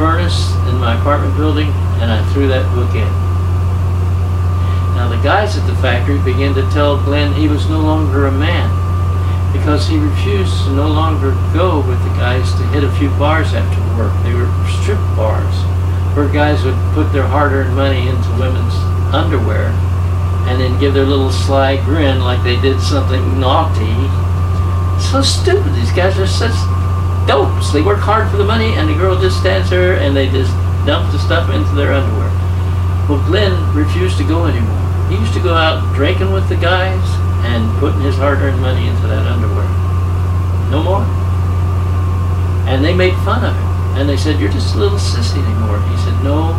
furnace 0.00 0.56
in 0.72 0.80
my 0.80 0.98
apartment 0.98 1.36
building 1.36 1.68
and 2.00 2.10
I 2.10 2.24
threw 2.32 2.48
that 2.48 2.64
book 2.74 2.94
in. 2.96 3.12
Now 4.96 5.08
the 5.10 5.20
guys 5.22 5.58
at 5.58 5.66
the 5.66 5.76
factory 5.82 6.18
began 6.24 6.54
to 6.54 6.62
tell 6.70 6.96
Glenn 6.96 7.34
he 7.34 7.46
was 7.46 7.68
no 7.68 7.80
longer 7.80 8.26
a 8.26 8.32
man 8.32 8.72
because 9.52 9.86
he 9.86 9.98
refused 9.98 10.64
to 10.64 10.72
no 10.72 10.88
longer 10.88 11.32
go 11.52 11.86
with 11.86 12.02
the 12.04 12.14
guys 12.16 12.50
to 12.54 12.62
hit 12.68 12.84
a 12.84 12.92
few 12.92 13.10
bars 13.20 13.52
after 13.52 13.80
work. 14.00 14.16
They 14.24 14.32
were 14.32 14.48
strip 14.80 14.98
bars 15.12 15.54
where 16.16 16.26
guys 16.26 16.64
would 16.64 16.78
put 16.94 17.12
their 17.12 17.26
hard-earned 17.26 17.76
money 17.76 18.08
into 18.08 18.30
women's 18.40 18.74
underwear 19.12 19.68
and 20.46 20.60
then 20.60 20.78
give 20.78 20.94
their 20.94 21.04
little 21.04 21.30
sly 21.30 21.76
grin 21.84 22.20
like 22.20 22.42
they 22.44 22.60
did 22.60 22.80
something 22.80 23.40
naughty. 23.40 23.96
So 25.10 25.22
stupid. 25.22 25.74
These 25.74 25.92
guys 25.92 26.18
are 26.18 26.26
such 26.26 26.54
dopes. 27.26 27.72
They 27.72 27.82
work 27.82 27.98
hard 27.98 28.30
for 28.30 28.36
the 28.36 28.44
money 28.44 28.74
and 28.74 28.88
the 28.88 28.94
girl 28.94 29.20
just 29.20 29.38
stands 29.38 29.70
there 29.70 29.94
and 30.00 30.16
they 30.16 30.28
just 30.30 30.52
dump 30.86 31.12
the 31.12 31.18
stuff 31.18 31.50
into 31.50 31.74
their 31.74 31.92
underwear. 31.92 32.32
Well, 33.08 33.24
Glenn 33.26 33.52
refused 33.74 34.16
to 34.18 34.24
go 34.24 34.46
anymore. 34.46 34.80
He 35.08 35.16
used 35.16 35.34
to 35.34 35.40
go 35.40 35.54
out 35.54 35.94
drinking 35.94 36.32
with 36.32 36.48
the 36.48 36.56
guys 36.56 37.04
and 37.44 37.68
putting 37.78 38.00
his 38.00 38.16
hard-earned 38.16 38.60
money 38.60 38.88
into 38.88 39.06
that 39.06 39.26
underwear. 39.26 39.68
No 40.70 40.82
more. 40.82 41.04
And 42.68 42.84
they 42.84 42.92
made 42.92 43.14
fun 43.24 43.44
of 43.44 43.54
him. 43.54 43.68
And 44.00 44.08
they 44.08 44.16
said, 44.16 44.38
you're 44.38 44.52
just 44.52 44.74
a 44.74 44.78
little 44.78 44.98
sissy 44.98 45.42
anymore. 45.42 45.80
He 45.88 45.96
said, 46.04 46.22
no, 46.22 46.52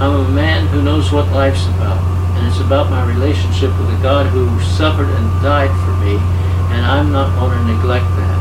I'm 0.00 0.24
a 0.24 0.28
man 0.30 0.66
who 0.68 0.80
knows 0.82 1.12
what 1.12 1.28
life's 1.32 1.66
about. 1.66 2.19
And 2.40 2.48
it's 2.48 2.60
about 2.60 2.88
my 2.88 3.04
relationship 3.04 3.68
with 3.76 3.92
a 3.92 4.00
God 4.00 4.24
who 4.32 4.48
suffered 4.80 5.10
and 5.12 5.42
died 5.42 5.68
for 5.84 5.92
me. 6.00 6.16
And 6.72 6.86
I'm 6.86 7.12
not 7.12 7.36
going 7.38 7.52
to 7.52 7.64
neglect 7.68 8.08
that. 8.16 8.40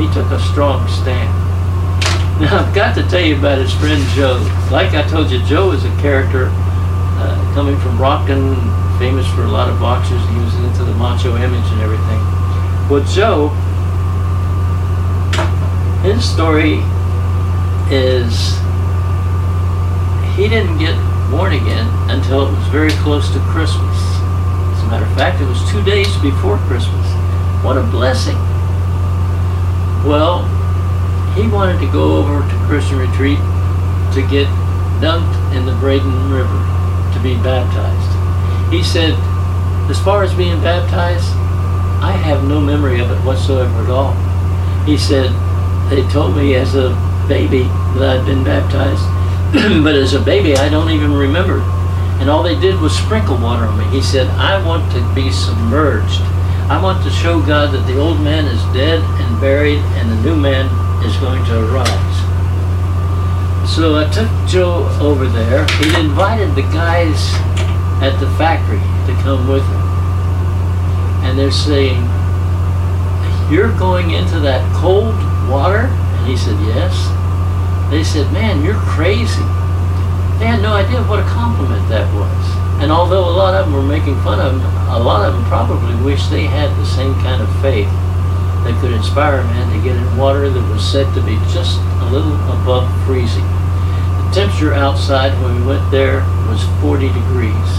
He 0.00 0.10
took 0.12 0.26
a 0.32 0.40
strong 0.50 0.88
stand. 0.88 1.30
Now, 2.34 2.66
I've 2.66 2.74
got 2.74 2.96
to 2.96 3.06
tell 3.06 3.20
you 3.20 3.38
about 3.38 3.58
his 3.58 3.72
friend 3.74 4.02
Joe. 4.08 4.42
Like 4.72 4.92
I 4.92 5.06
told 5.06 5.30
you, 5.30 5.40
Joe 5.44 5.70
is 5.70 5.84
a 5.84 5.96
character 6.02 6.48
uh, 6.50 7.52
coming 7.54 7.78
from 7.78 7.96
Brockton, 7.96 8.56
famous 8.98 9.24
for 9.34 9.42
a 9.42 9.48
lot 9.48 9.68
of 9.68 9.78
boxers. 9.78 10.20
He 10.30 10.38
was 10.40 10.52
into 10.66 10.82
the 10.82 10.94
macho 10.94 11.36
image 11.36 11.64
and 11.70 11.80
everything. 11.80 12.18
Well, 12.90 13.04
Joe, 13.06 13.50
his 16.02 16.28
story 16.28 16.82
is 17.88 18.58
he 20.34 20.48
didn't 20.48 20.78
get 20.78 20.98
born 21.34 21.52
again 21.52 21.88
until 22.10 22.46
it 22.46 22.50
was 22.52 22.66
very 22.68 22.92
close 23.02 23.28
to 23.32 23.40
Christmas. 23.50 23.98
As 24.70 24.82
a 24.82 24.86
matter 24.86 25.04
of 25.04 25.16
fact, 25.18 25.42
it 25.42 25.46
was 25.46 25.58
two 25.68 25.82
days 25.82 26.16
before 26.18 26.58
Christmas. 26.70 27.06
What 27.64 27.76
a 27.76 27.82
blessing. 27.82 28.36
Well, 30.06 30.46
he 31.34 31.48
wanted 31.48 31.80
to 31.80 31.90
go 31.90 32.18
over 32.18 32.38
to 32.38 32.56
Christian 32.70 32.98
Retreat 32.98 33.38
to 34.14 34.22
get 34.30 34.46
dunked 35.02 35.34
in 35.56 35.66
the 35.66 35.74
Braden 35.82 36.30
River 36.30 36.60
to 37.14 37.20
be 37.20 37.34
baptized. 37.42 38.72
He 38.72 38.84
said, 38.84 39.18
as 39.90 39.98
far 40.04 40.22
as 40.22 40.32
being 40.34 40.62
baptized, 40.62 41.34
I 41.98 42.12
have 42.12 42.46
no 42.46 42.60
memory 42.60 43.00
of 43.00 43.10
it 43.10 43.18
whatsoever 43.26 43.82
at 43.82 43.90
all. 43.90 44.14
He 44.86 44.96
said, 44.96 45.34
they 45.90 46.06
told 46.12 46.36
me 46.36 46.54
as 46.54 46.76
a 46.76 46.94
baby 47.26 47.64
that 47.98 48.20
I'd 48.20 48.24
been 48.24 48.44
baptized, 48.44 49.02
but 49.84 49.94
as 49.94 50.14
a 50.14 50.20
baby, 50.20 50.56
I 50.56 50.68
don't 50.68 50.90
even 50.90 51.12
remember. 51.12 51.60
And 52.18 52.28
all 52.28 52.42
they 52.42 52.58
did 52.58 52.80
was 52.80 52.96
sprinkle 52.96 53.36
water 53.36 53.66
on 53.66 53.78
me. 53.78 53.84
He 53.86 54.02
said, 54.02 54.26
I 54.30 54.64
want 54.66 54.90
to 54.92 55.14
be 55.14 55.30
submerged. 55.30 56.20
I 56.66 56.82
want 56.82 57.04
to 57.04 57.10
show 57.10 57.40
God 57.40 57.72
that 57.72 57.86
the 57.86 57.96
old 57.96 58.20
man 58.20 58.46
is 58.46 58.60
dead 58.74 58.98
and 58.98 59.40
buried 59.40 59.78
and 59.94 60.10
the 60.10 60.16
new 60.22 60.34
man 60.34 60.66
is 61.04 61.16
going 61.18 61.44
to 61.44 61.70
arise. 61.70 62.16
So 63.70 63.94
I 63.94 64.10
took 64.10 64.28
Joe 64.48 64.88
over 65.00 65.26
there. 65.26 65.64
He 65.78 66.00
invited 66.00 66.54
the 66.56 66.62
guys 66.74 67.32
at 68.02 68.18
the 68.18 68.26
factory 68.36 68.82
to 69.06 69.22
come 69.22 69.46
with 69.46 69.62
him. 69.62 69.82
And 71.22 71.38
they're 71.38 71.52
saying, 71.52 72.02
You're 73.52 73.76
going 73.78 74.10
into 74.10 74.40
that 74.40 74.66
cold 74.74 75.14
water? 75.48 75.86
And 75.86 76.26
he 76.26 76.36
said, 76.36 76.58
Yes. 76.66 77.23
They 77.90 78.04
said, 78.04 78.32
Man, 78.32 78.64
you're 78.64 78.80
crazy. 78.80 79.44
They 80.38 80.50
had 80.50 80.62
no 80.62 80.74
idea 80.74 81.02
what 81.04 81.20
a 81.20 81.28
compliment 81.30 81.88
that 81.88 82.12
was. 82.14 82.44
And 82.82 82.90
although 82.90 83.28
a 83.28 83.34
lot 83.36 83.54
of 83.54 83.66
them 83.66 83.74
were 83.74 83.86
making 83.86 84.20
fun 84.22 84.40
of 84.40 84.52
him, 84.52 84.60
a 84.90 84.98
lot 84.98 85.24
of 85.24 85.34
them 85.34 85.44
probably 85.46 85.94
wished 86.02 86.30
they 86.30 86.44
had 86.44 86.74
the 86.76 86.86
same 86.86 87.14
kind 87.22 87.40
of 87.40 87.48
faith 87.62 87.88
that 88.66 88.76
could 88.80 88.92
inspire 88.92 89.38
a 89.38 89.44
man 89.44 89.70
to 89.70 89.84
get 89.84 89.96
in 89.96 90.16
water 90.16 90.50
that 90.50 90.70
was 90.72 90.82
said 90.82 91.06
to 91.14 91.22
be 91.22 91.36
just 91.52 91.78
a 92.00 92.06
little 92.10 92.34
above 92.60 92.88
freezing. 93.06 93.44
The 93.44 94.30
temperature 94.34 94.74
outside 94.74 95.32
when 95.40 95.60
we 95.60 95.66
went 95.66 95.88
there 95.90 96.20
was 96.48 96.64
40 96.80 97.08
degrees 97.08 97.70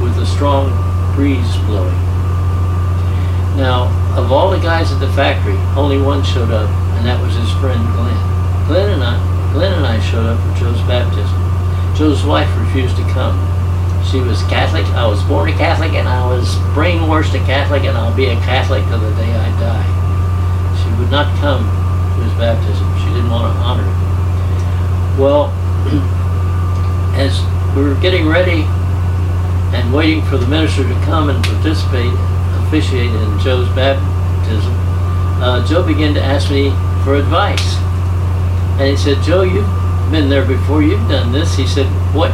with 0.00 0.18
a 0.18 0.26
strong 0.26 0.72
breeze 1.14 1.56
blowing. 1.68 1.94
Now, 3.56 3.86
of 4.16 4.32
all 4.32 4.50
the 4.50 4.58
guys 4.58 4.90
at 4.90 4.98
the 4.98 5.12
factory, 5.12 5.56
only 5.76 6.00
one 6.00 6.24
showed 6.24 6.50
up, 6.50 6.70
and 6.96 7.06
that 7.06 7.20
was 7.20 7.36
his 7.36 7.52
friend 7.60 7.80
Glenn. 7.94 8.31
Glenn 8.66 8.90
and 8.90 9.02
I, 9.02 9.52
Glenn 9.52 9.72
and 9.72 9.86
I 9.86 10.00
showed 10.00 10.26
up 10.26 10.38
for 10.38 10.60
Joe's 10.60 10.80
baptism. 10.82 11.38
Joe's 11.96 12.24
wife 12.24 12.48
refused 12.58 12.96
to 12.96 13.02
come. 13.12 13.36
She 14.10 14.20
was 14.20 14.42
Catholic. 14.44 14.86
I 14.94 15.06
was 15.06 15.22
born 15.24 15.48
a 15.48 15.52
Catholic, 15.52 15.92
and 15.92 16.08
I 16.08 16.26
was 16.26 16.56
brainwashed 16.74 17.34
a 17.34 17.44
Catholic, 17.44 17.84
and 17.84 17.96
I'll 17.96 18.14
be 18.14 18.26
a 18.26 18.36
Catholic 18.42 18.84
till 18.86 18.98
the 18.98 19.10
day 19.16 19.30
I 19.30 19.48
die. 19.60 19.86
She 20.82 20.88
would 20.98 21.10
not 21.10 21.28
come 21.38 21.62
to 21.62 22.24
his 22.24 22.32
baptism. 22.34 22.86
She 22.98 23.06
didn't 23.14 23.30
want 23.30 23.52
to 23.52 23.58
honor 23.62 23.84
it. 23.84 25.18
Well, 25.20 25.50
as 27.16 27.40
we 27.76 27.82
were 27.82 27.94
getting 28.00 28.26
ready 28.26 28.62
and 29.76 29.92
waiting 29.92 30.22
for 30.26 30.38
the 30.38 30.46
minister 30.46 30.82
to 30.82 30.94
come 31.04 31.30
and 31.30 31.42
participate, 31.44 32.12
officiate 32.66 33.10
in 33.10 33.38
Joe's 33.38 33.68
baptism, 33.76 34.72
uh, 35.42 35.66
Joe 35.66 35.86
began 35.86 36.14
to 36.14 36.22
ask 36.22 36.50
me 36.50 36.70
for 37.04 37.16
advice. 37.16 37.76
And 38.82 38.90
he 38.90 38.96
said, 38.96 39.22
Joe, 39.22 39.42
you've 39.42 39.64
been 40.10 40.28
there 40.28 40.44
before, 40.44 40.82
you've 40.82 41.08
done 41.08 41.30
this. 41.30 41.54
He 41.54 41.68
said, 41.68 41.86
what 42.12 42.32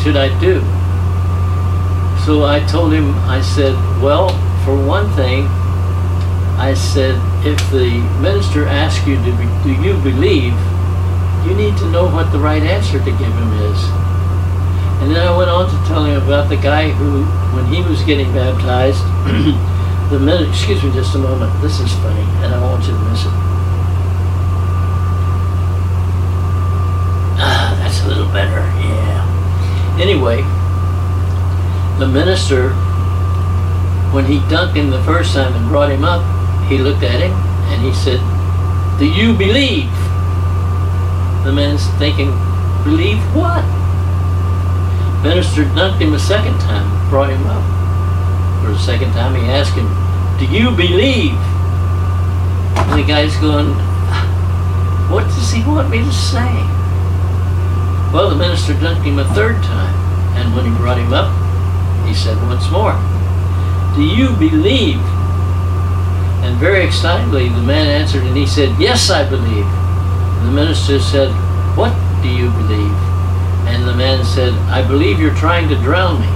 should 0.00 0.16
I 0.16 0.32
do? 0.40 0.60
So 2.24 2.46
I 2.46 2.64
told 2.70 2.94
him, 2.94 3.12
I 3.28 3.42
said, 3.42 3.74
well, 4.00 4.30
for 4.64 4.74
one 4.74 5.12
thing, 5.12 5.44
I 6.56 6.72
said, 6.72 7.20
if 7.44 7.60
the 7.70 8.00
minister 8.22 8.66
asks 8.66 9.06
you, 9.06 9.16
do, 9.16 9.36
do 9.62 9.74
you 9.82 9.92
believe, 10.00 10.54
you 11.44 11.54
need 11.54 11.76
to 11.76 11.90
know 11.90 12.08
what 12.08 12.32
the 12.32 12.38
right 12.38 12.62
answer 12.62 12.98
to 12.98 13.04
give 13.04 13.20
him 13.20 13.52
is. 13.68 13.84
And 15.04 15.14
then 15.14 15.28
I 15.28 15.36
went 15.36 15.50
on 15.50 15.68
to 15.68 15.76
tell 15.86 16.06
him 16.06 16.22
about 16.22 16.48
the 16.48 16.56
guy 16.56 16.88
who, 16.88 17.24
when 17.54 17.66
he 17.66 17.82
was 17.82 18.00
getting 18.04 18.32
baptized, 18.32 19.04
the 20.10 20.18
minute, 20.18 20.48
excuse 20.48 20.82
me 20.82 20.90
just 20.92 21.14
a 21.14 21.18
moment, 21.18 21.52
this 21.60 21.78
is 21.78 21.92
funny, 21.96 22.24
and 22.40 22.54
I 22.54 22.60
want 22.62 22.82
you 22.86 22.92
to 22.92 22.98
miss 23.10 23.26
it. 23.26 23.54
Ah, 27.36 27.76
that's 27.82 27.93
a 28.04 28.08
little 28.08 28.32
better, 28.32 28.60
yeah. 28.84 29.98
Anyway, 30.00 30.42
the 31.98 32.06
minister, 32.06 32.70
when 34.12 34.24
he 34.24 34.38
dunked 34.50 34.74
him 34.74 34.90
the 34.90 35.02
first 35.04 35.34
time 35.34 35.54
and 35.54 35.68
brought 35.68 35.90
him 35.90 36.04
up, 36.04 36.22
he 36.68 36.78
looked 36.78 37.02
at 37.02 37.20
him 37.20 37.32
and 37.70 37.82
he 37.82 37.92
said, 37.94 38.20
Do 38.98 39.06
you 39.06 39.32
believe? 39.36 39.90
The 41.44 41.52
man's 41.52 41.86
thinking, 41.98 42.32
Believe 42.84 43.18
what? 43.34 43.64
Minister 45.22 45.64
dunked 45.64 46.00
him 46.00 46.12
a 46.12 46.18
second 46.18 46.58
time, 46.60 47.08
brought 47.08 47.30
him 47.30 47.46
up. 47.46 47.64
For 48.62 48.72
the 48.72 48.78
second 48.78 49.12
time, 49.12 49.34
he 49.34 49.42
asked 49.48 49.74
him, 49.74 49.88
Do 50.38 50.46
you 50.52 50.70
believe? 50.76 51.38
And 52.76 53.00
the 53.00 53.06
guy's 53.06 53.36
going, 53.36 53.72
What 55.10 55.24
does 55.24 55.52
he 55.52 55.62
want 55.64 55.88
me 55.90 55.98
to 55.98 56.12
say? 56.12 56.73
Well, 58.14 58.30
the 58.30 58.36
minister 58.36 58.74
dunked 58.74 59.02
him 59.02 59.18
a 59.18 59.24
third 59.34 59.60
time, 59.64 59.92
and 60.38 60.54
when 60.54 60.64
he 60.64 60.70
brought 60.78 60.98
him 60.98 61.12
up, 61.12 61.34
he 62.06 62.14
said 62.14 62.40
once 62.46 62.70
more, 62.70 62.94
Do 63.96 64.04
you 64.04 64.30
believe? 64.38 65.02
And 66.46 66.56
very 66.56 66.84
excitedly, 66.84 67.48
the 67.48 67.62
man 67.62 67.88
answered, 67.88 68.22
and 68.22 68.36
he 68.36 68.46
said, 68.46 68.70
Yes, 68.78 69.10
I 69.10 69.28
believe. 69.28 69.66
The 70.46 70.52
minister 70.52 71.00
said, 71.00 71.30
What 71.76 71.90
do 72.22 72.28
you 72.28 72.50
believe? 72.50 72.94
And 73.66 73.82
the 73.82 73.96
man 73.96 74.24
said, 74.24 74.52
I 74.70 74.86
believe 74.86 75.18
you're 75.18 75.34
trying 75.34 75.68
to 75.70 75.74
drown 75.82 76.20
me. 76.20 76.28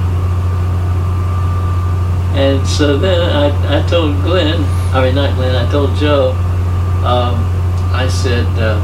And 2.36 2.66
so 2.66 2.98
then 2.98 3.20
I, 3.22 3.78
I 3.78 3.86
told 3.86 4.16
Glenn, 4.24 4.64
I 4.92 5.04
mean, 5.04 5.14
not 5.14 5.36
Glenn, 5.36 5.54
I 5.54 5.70
told 5.70 5.94
Joe, 5.94 6.32
um, 7.06 7.38
I 7.94 8.08
said, 8.10 8.46
um, 8.58 8.82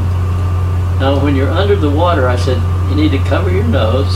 now 1.00 1.20
when 1.20 1.34
you're 1.34 1.50
under 1.50 1.74
the 1.74 1.90
water, 1.90 2.28
I 2.28 2.36
said, 2.36 2.62
you 2.88 2.94
need 2.94 3.10
to 3.12 3.18
cover 3.28 3.50
your 3.50 3.64
nose. 3.64 4.14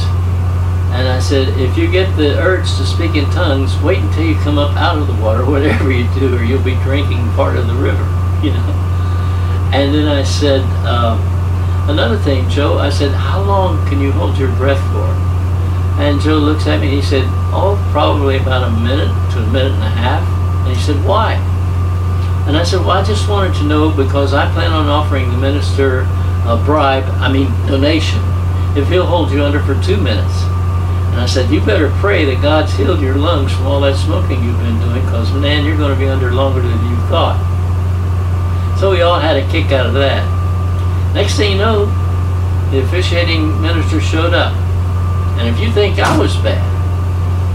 And 0.90 1.06
I 1.06 1.20
said, 1.20 1.48
if 1.58 1.76
you 1.76 1.90
get 1.90 2.14
the 2.16 2.38
urge 2.40 2.66
to 2.76 2.86
speak 2.86 3.14
in 3.14 3.24
tongues, 3.30 3.76
wait 3.82 3.98
until 3.98 4.24
you 4.24 4.34
come 4.36 4.58
up 4.58 4.74
out 4.76 4.96
of 4.96 5.06
the 5.06 5.14
water, 5.22 5.44
whatever 5.50 5.90
you 5.90 6.08
do, 6.18 6.36
or 6.36 6.42
you'll 6.42 6.62
be 6.62 6.76
drinking 6.82 7.30
part 7.32 7.56
of 7.56 7.66
the 7.66 7.74
river, 7.74 8.02
you 8.42 8.52
know. 8.52 8.84
And 9.72 9.94
then 9.94 10.08
I 10.08 10.22
said, 10.22 10.62
um, 10.86 11.20
another 11.90 12.16
thing, 12.18 12.48
Joe, 12.48 12.78
I 12.78 12.90
said, 12.90 13.12
how 13.12 13.42
long 13.42 13.86
can 13.88 14.00
you 14.00 14.12
hold 14.12 14.38
your 14.38 14.54
breath 14.56 14.80
for? 14.92 15.06
And 16.00 16.20
Joe 16.20 16.38
looks 16.38 16.66
at 16.66 16.80
me 16.80 16.86
and 16.86 16.96
he 16.96 17.02
said, 17.02 17.24
oh, 17.52 17.76
probably 17.92 18.36
about 18.36 18.68
a 18.68 18.70
minute 18.70 19.12
to 19.32 19.38
a 19.40 19.46
minute 19.52 19.72
and 19.72 19.82
a 19.82 19.90
half. 19.90 20.22
And 20.66 20.76
he 20.76 20.82
said, 20.82 21.04
why? 21.04 21.34
And 22.46 22.56
I 22.56 22.62
said, 22.62 22.80
well, 22.80 22.92
I 22.92 23.04
just 23.04 23.28
wanted 23.28 23.54
to 23.58 23.64
know 23.64 23.90
because 23.90 24.32
I 24.32 24.50
plan 24.52 24.72
on 24.72 24.86
offering 24.86 25.30
the 25.30 25.36
minister 25.36 26.06
a 26.46 26.56
bribe, 26.64 27.04
I 27.20 27.30
mean 27.30 27.50
donation, 27.66 28.20
if 28.78 28.88
he'll 28.88 29.06
hold 29.06 29.30
you 29.30 29.42
under 29.42 29.60
for 29.60 29.74
two 29.82 29.96
minutes. 29.96 30.42
And 31.12 31.20
I 31.20 31.26
said, 31.26 31.50
you 31.50 31.60
better 31.60 31.90
pray 31.98 32.24
that 32.26 32.40
God's 32.40 32.72
healed 32.74 33.00
your 33.00 33.16
lungs 33.16 33.52
from 33.52 33.66
all 33.66 33.80
that 33.80 33.96
smoking 33.96 34.42
you've 34.44 34.58
been 34.58 34.78
doing 34.80 35.04
because, 35.04 35.32
man, 35.32 35.64
you're 35.64 35.76
going 35.76 35.92
to 35.92 35.98
be 35.98 36.08
under 36.08 36.32
longer 36.32 36.60
than 36.60 36.90
you 36.90 36.96
thought. 37.08 37.36
So 38.78 38.90
we 38.90 39.02
all 39.02 39.18
had 39.18 39.36
a 39.36 39.50
kick 39.50 39.72
out 39.72 39.86
of 39.86 39.94
that. 39.94 40.22
Next 41.14 41.36
thing 41.36 41.52
you 41.52 41.58
know, 41.58 41.86
the 42.70 42.84
officiating 42.84 43.60
minister 43.60 44.00
showed 44.00 44.34
up. 44.34 44.54
And 45.38 45.48
if 45.48 45.60
you 45.60 45.72
think 45.72 45.98
I 45.98 46.16
was 46.16 46.36
bad, 46.36 46.62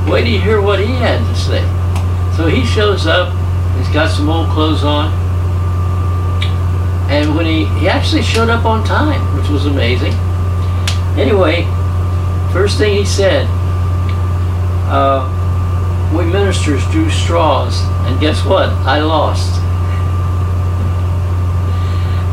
wait 0.09 0.23
till 0.23 0.33
you 0.33 0.41
hear 0.41 0.62
what 0.62 0.79
he 0.79 0.88
had 0.88 1.19
to 1.19 1.36
say. 1.36 1.63
So 2.36 2.47
he 2.47 2.65
shows 2.65 3.07
up, 3.07 3.31
he's 3.77 3.89
got 3.93 4.09
some 4.09 4.29
old 4.29 4.49
clothes 4.49 4.83
on, 4.83 5.13
and 7.09 7.36
when 7.36 7.45
he, 7.45 7.65
he 7.79 7.88
actually 7.88 8.23
showed 8.23 8.49
up 8.49 8.65
on 8.65 8.83
time, 8.83 9.21
which 9.38 9.47
was 9.49 9.67
amazing. 9.67 10.13
Anyway, 11.17 11.63
first 12.52 12.78
thing 12.78 12.95
he 12.95 13.06
said, 13.06 13.47
uh, 14.89 15.30
we 16.15 16.26
ministers 16.26 16.84
drew 16.91 17.10
straws, 17.10 17.82
and 18.06 18.19
guess 18.19 18.43
what? 18.45 18.69
I 18.69 18.99
lost. 19.02 19.60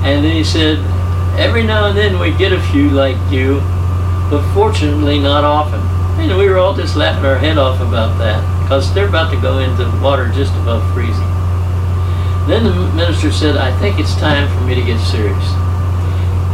And 0.04 0.24
then 0.24 0.34
he 0.34 0.44
said, 0.44 0.78
every 1.38 1.62
now 1.62 1.88
and 1.88 1.96
then 1.96 2.18
we 2.18 2.32
get 2.32 2.52
a 2.52 2.60
few 2.72 2.90
like 2.90 3.16
you, 3.30 3.60
but 4.30 4.42
fortunately 4.54 5.18
not 5.18 5.44
often. 5.44 5.80
And 6.18 6.36
we 6.36 6.48
were 6.48 6.58
all 6.58 6.74
just 6.74 6.96
laughing 6.96 7.24
our 7.24 7.36
head 7.36 7.58
off 7.58 7.80
about 7.80 8.18
that, 8.18 8.40
because 8.62 8.92
they're 8.94 9.08
about 9.08 9.30
to 9.32 9.40
go 9.40 9.58
into 9.58 9.84
water 10.02 10.28
just 10.28 10.54
above 10.54 10.82
freezing. 10.94 11.28
Then 12.48 12.64
the 12.64 12.74
minister 12.96 13.30
said, 13.30 13.56
I 13.56 13.78
think 13.78 14.00
it's 14.00 14.14
time 14.16 14.48
for 14.56 14.64
me 14.64 14.74
to 14.74 14.82
get 14.82 14.98
serious. 15.00 15.44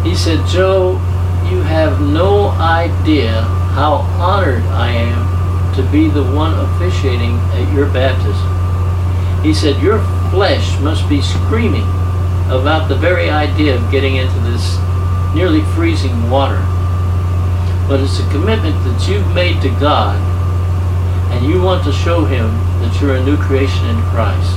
He 0.03 0.15
said, 0.15 0.45
Joe, 0.47 1.01
you 1.51 1.63
have 1.63 2.01
no 2.01 2.49
idea 2.51 3.43
how 3.77 3.95
honored 4.19 4.63
I 4.65 4.91
am 4.91 5.75
to 5.75 5.83
be 5.93 6.09
the 6.09 6.25
one 6.25 6.55
officiating 6.55 7.37
at 7.53 7.73
your 7.75 7.87
baptism. 7.87 9.45
He 9.45 9.53
said, 9.53 9.83
Your 9.83 10.01
flesh 10.31 10.79
must 10.81 11.09
be 11.09 11.21
screaming 11.21 11.87
about 12.49 12.89
the 12.89 12.97
very 12.97 13.29
idea 13.29 13.77
of 13.77 13.91
getting 13.91 14.17
into 14.17 14.39
this 14.41 14.79
nearly 15.35 15.63
freezing 15.75 16.31
water. 16.31 16.63
But 17.87 18.01
it's 18.01 18.19
a 18.19 18.31
commitment 18.31 18.75
that 18.85 19.07
you've 19.09 19.35
made 19.35 19.61
to 19.63 19.69
God, 19.79 20.17
and 21.33 21.47
you 21.47 21.61
want 21.61 21.85
to 21.85 21.93
show 21.93 22.25
Him 22.25 22.49
that 22.81 22.99
you're 23.01 23.17
a 23.17 23.25
new 23.25 23.37
creation 23.37 23.87
in 23.87 24.01
Christ. 24.11 24.57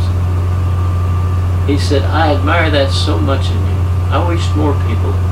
He 1.67 1.78
said, 1.78 2.04
I 2.04 2.34
admire 2.34 2.71
that 2.71 2.91
so 2.91 3.19
much 3.19 3.45
in 3.52 3.58
you. 3.58 3.80
I 4.10 4.25
wish 4.28 4.41
more 4.56 4.73
people 4.88 5.29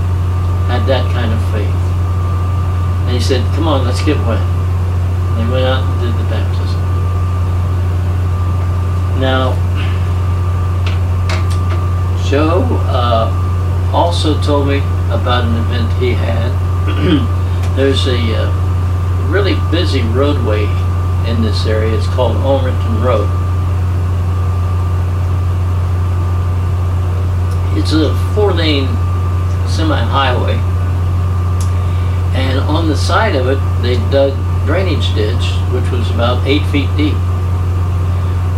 had 0.67 0.85
that 0.87 1.03
kind 1.13 1.31
of 1.31 1.39
faith. 1.51 1.87
And 3.07 3.15
he 3.15 3.21
said, 3.21 3.41
Come 3.55 3.67
on, 3.67 3.85
let's 3.85 4.03
get 4.03 4.17
wet. 4.27 4.39
And 4.39 5.39
they 5.39 5.51
went 5.51 5.65
out 5.65 5.83
and 5.83 6.01
did 6.03 6.13
the 6.13 6.29
baptism. 6.29 6.81
Now, 9.19 9.55
Joe 12.29 12.67
uh, 12.91 13.91
also 13.93 14.39
told 14.41 14.67
me 14.67 14.79
about 15.09 15.45
an 15.45 15.55
event 15.65 15.91
he 16.01 16.11
had. 16.11 16.51
There's 17.77 18.05
a 18.07 18.19
uh, 18.35 19.27
really 19.29 19.55
busy 19.71 20.01
roadway 20.01 20.63
in 21.29 21.41
this 21.41 21.65
area. 21.65 21.97
It's 21.97 22.07
called 22.07 22.35
Ulmerton 22.37 23.03
Road. 23.03 23.29
It's 27.77 27.93
a 27.93 28.13
four-lane 28.33 28.87
semi-highway, 29.69 30.55
and 32.37 32.59
on 32.59 32.87
the 32.87 32.95
side 32.95 33.35
of 33.35 33.47
it, 33.47 33.59
they 33.81 33.95
dug 34.11 34.33
drainage 34.65 35.13
ditch, 35.15 35.43
which 35.71 35.89
was 35.91 36.09
about 36.11 36.45
eight 36.45 36.65
feet 36.67 36.89
deep. 36.97 37.17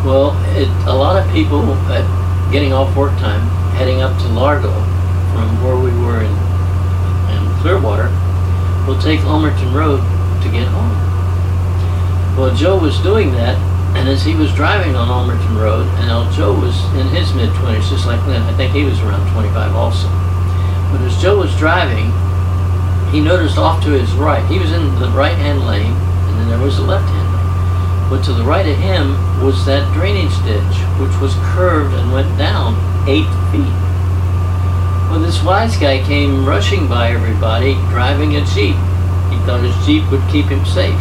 Well, 0.04 0.36
it, 0.58 0.68
a 0.88 0.94
lot 0.94 1.16
of 1.16 1.32
people 1.32 1.62
at 1.92 2.04
getting 2.52 2.74
off 2.74 2.96
work 2.96 3.12
time, 3.20 3.42
heading 3.76 4.02
up 4.02 4.18
to 4.22 4.28
Largo 4.30 4.74
from 5.32 5.64
where 5.64 5.76
we 5.76 5.92
were 6.04 6.24
in, 6.24 6.32
in 7.32 7.60
Clearwater, 7.62 8.10
will 8.88 9.00
take 9.00 9.20
Ulmerton 9.22 9.74
Road 9.74 10.02
to 10.44 10.50
get 10.50 10.68
home. 10.68 10.90
Well, 12.36 12.56
Joe 12.56 12.78
was 12.78 13.00
doing 13.00 13.32
that, 13.34 13.58
and 13.96 14.10
as 14.10 14.24
he 14.24 14.36
was 14.36 14.54
driving 14.56 14.96
on 14.96 15.08
Ulmerton 15.08 15.60
Road, 15.60 15.86
and 16.00 16.10
Joe 16.34 16.54
was 16.54 16.76
in 16.96 17.08
his 17.10 17.34
mid 17.34 17.50
20s, 17.50 17.90
just 17.90 18.06
like 18.06 18.26
Lynn, 18.26 18.42
I 18.44 18.54
think 18.58 18.74
he 18.74 18.84
was 18.84 19.00
around 19.02 19.32
25 19.34 19.76
also. 19.76 20.29
But 20.92 21.02
as 21.02 21.22
Joe 21.22 21.38
was 21.38 21.56
driving, 21.58 22.12
he 23.12 23.22
noticed 23.22 23.58
off 23.58 23.84
to 23.84 23.92
his 23.92 24.12
right, 24.14 24.46
he 24.46 24.60
was 24.60 24.72
in 24.72 25.00
the 25.00 25.10
right 25.10 25.36
hand 25.36 25.66
lane, 25.66 25.94
and 25.94 26.40
then 26.40 26.50
there 26.50 26.60
was 26.60 26.78
the 26.78 26.84
left 26.84 27.08
hand 27.10 27.34
lane. 27.34 28.10
But 28.10 28.24
to 28.26 28.34
the 28.34 28.44
right 28.44 28.66
of 28.68 28.78
him 28.78 29.14
was 29.44 29.66
that 29.66 29.94
drainage 29.94 30.36
ditch, 30.44 30.78
which 31.00 31.16
was 31.22 31.34
curved 31.54 31.94
and 31.94 32.12
went 32.12 32.38
down 32.38 32.74
eight 33.08 33.30
feet. 33.52 33.74
Well, 35.10 35.20
this 35.20 35.42
wise 35.44 35.76
guy 35.78 36.04
came 36.04 36.46
rushing 36.46 36.88
by 36.88 37.12
everybody, 37.12 37.74
driving 37.90 38.36
a 38.36 38.46
Jeep. 38.46 38.78
He 39.34 39.38
thought 39.46 39.62
his 39.62 39.86
Jeep 39.86 40.10
would 40.12 40.22
keep 40.30 40.46
him 40.46 40.64
safe. 40.66 41.00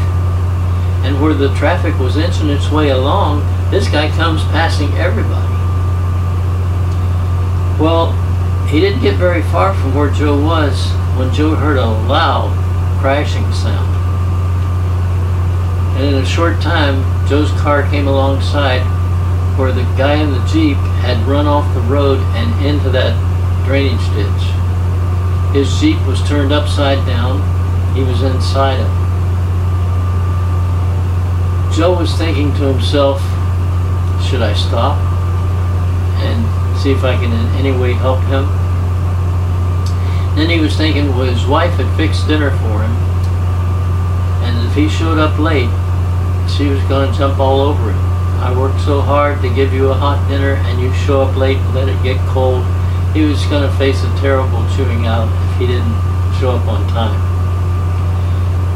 And 1.04 1.20
where 1.20 1.34
the 1.34 1.54
traffic 1.56 1.98
was 1.98 2.16
inching 2.16 2.48
its 2.48 2.70
way 2.70 2.88
along, 2.88 3.40
this 3.70 3.88
guy 3.88 4.08
comes 4.16 4.42
passing 4.44 4.92
everybody. 4.94 5.54
Well, 7.78 8.12
he 8.68 8.80
didn't 8.80 9.00
get 9.00 9.16
very 9.16 9.42
far 9.44 9.74
from 9.74 9.94
where 9.94 10.10
Joe 10.10 10.38
was 10.44 10.90
when 11.16 11.32
Joe 11.32 11.54
heard 11.54 11.78
a 11.78 11.86
loud 11.86 12.52
crashing 13.00 13.50
sound. 13.52 13.96
And 15.96 16.14
in 16.14 16.22
a 16.22 16.26
short 16.26 16.60
time, 16.60 17.02
Joe's 17.26 17.50
car 17.52 17.88
came 17.88 18.06
alongside 18.06 18.82
where 19.56 19.72
the 19.72 19.84
guy 19.96 20.14
in 20.14 20.32
the 20.32 20.44
Jeep 20.44 20.76
had 21.00 21.26
run 21.26 21.46
off 21.46 21.72
the 21.74 21.80
road 21.80 22.18
and 22.36 22.66
into 22.66 22.90
that 22.90 23.16
drainage 23.64 23.98
ditch. 24.14 25.54
His 25.54 25.80
Jeep 25.80 25.98
was 26.06 26.22
turned 26.28 26.52
upside 26.52 27.04
down. 27.06 27.40
He 27.96 28.02
was 28.02 28.22
inside 28.22 28.80
it. 28.80 29.08
Joe 31.74 31.96
was 31.96 32.14
thinking 32.16 32.52
to 32.56 32.72
himself, 32.72 33.20
should 34.28 34.42
I 34.42 34.52
stop 34.52 34.98
and 36.18 36.78
see 36.78 36.92
if 36.92 37.02
I 37.02 37.16
can 37.16 37.32
in 37.32 37.46
any 37.56 37.72
way 37.72 37.94
help 37.94 38.20
him? 38.24 38.57
Then 40.38 40.50
he 40.50 40.60
was 40.60 40.76
thinking, 40.76 41.08
well, 41.16 41.26
his 41.26 41.46
wife 41.46 41.74
had 41.74 41.96
fixed 41.96 42.28
dinner 42.28 42.50
for 42.62 42.86
him, 42.86 42.94
and 44.46 44.68
if 44.68 44.74
he 44.74 44.88
showed 44.88 45.18
up 45.18 45.36
late, 45.36 45.68
she 46.48 46.68
was 46.68 46.80
going 46.84 47.10
to 47.10 47.18
jump 47.18 47.40
all 47.40 47.60
over 47.60 47.90
him. 47.90 47.98
I 48.38 48.56
worked 48.56 48.78
so 48.80 49.00
hard 49.00 49.42
to 49.42 49.52
give 49.52 49.72
you 49.72 49.88
a 49.88 49.94
hot 49.94 50.28
dinner, 50.28 50.54
and 50.54 50.80
you 50.80 50.94
show 50.94 51.22
up 51.22 51.36
late 51.36 51.56
and 51.58 51.74
let 51.74 51.88
it 51.88 52.00
get 52.04 52.24
cold. 52.28 52.62
He 53.12 53.24
was 53.24 53.44
going 53.46 53.68
to 53.68 53.76
face 53.78 54.04
a 54.04 54.20
terrible 54.20 54.62
chewing 54.76 55.06
out 55.06 55.26
if 55.26 55.58
he 55.58 55.66
didn't 55.66 55.98
show 56.38 56.52
up 56.52 56.68
on 56.68 56.86
time. 56.86 57.18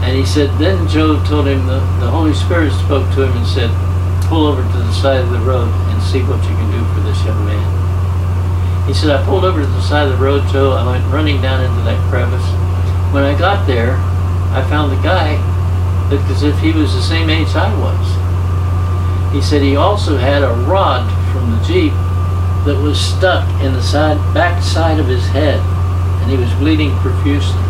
And 0.03 0.19
he 0.19 0.27
said, 0.27 0.51
then 0.59 0.89
Joe 0.89 1.23
told 1.27 1.47
him, 1.47 1.65
the, 1.69 1.79
the 2.03 2.11
Holy 2.11 2.35
Spirit 2.35 2.73
spoke 2.73 3.07
to 3.15 3.23
him 3.23 3.37
and 3.39 3.47
said, 3.47 3.71
pull 4.27 4.47
over 4.47 4.63
to 4.63 4.79
the 4.79 4.93
side 4.93 5.21
of 5.21 5.31
the 5.31 5.39
road 5.39 5.71
and 5.71 6.03
see 6.03 6.23
what 6.25 6.43
you 6.43 6.57
can 6.59 6.73
do 6.73 6.83
for 6.93 7.07
this 7.07 7.25
young 7.25 7.47
man. 7.47 7.82
He 8.87 8.95
said, 8.95 9.11
I 9.11 9.25
pulled 9.25 9.45
over 9.45 9.61
to 9.61 9.67
the 9.67 9.81
side 9.81 10.09
of 10.09 10.19
the 10.19 10.25
road, 10.25 10.49
so 10.51 10.73
I 10.73 10.85
went 10.85 11.07
running 11.13 11.41
down 11.41 11.63
into 11.63 11.83
that 11.83 12.11
crevice. 12.11 12.45
When 13.15 13.23
I 13.23 13.39
got 13.39 13.67
there, 13.67 13.95
I 14.53 14.67
found 14.69 14.91
the 14.91 15.03
guy 15.03 15.39
looked 16.11 16.29
as 16.31 16.43
if 16.43 16.59
he 16.59 16.73
was 16.73 16.93
the 16.93 17.01
same 17.01 17.31
age 17.31 17.55
I 17.55 17.73
was. 17.79 19.33
He 19.33 19.41
said 19.41 19.63
he 19.63 19.77
also 19.77 20.17
had 20.17 20.43
a 20.43 20.53
rod 20.69 21.07
from 21.33 21.51
the 21.53 21.65
Jeep 21.65 21.93
that 22.67 22.79
was 22.83 23.01
stuck 23.01 23.49
in 23.63 23.73
the 23.73 23.83
side, 23.83 24.19
back 24.35 24.63
side 24.63 24.99
of 25.01 25.07
his 25.07 25.27
head, 25.29 25.59
and 26.21 26.31
he 26.31 26.37
was 26.37 26.53
bleeding 26.55 26.91
profusely. 26.99 27.63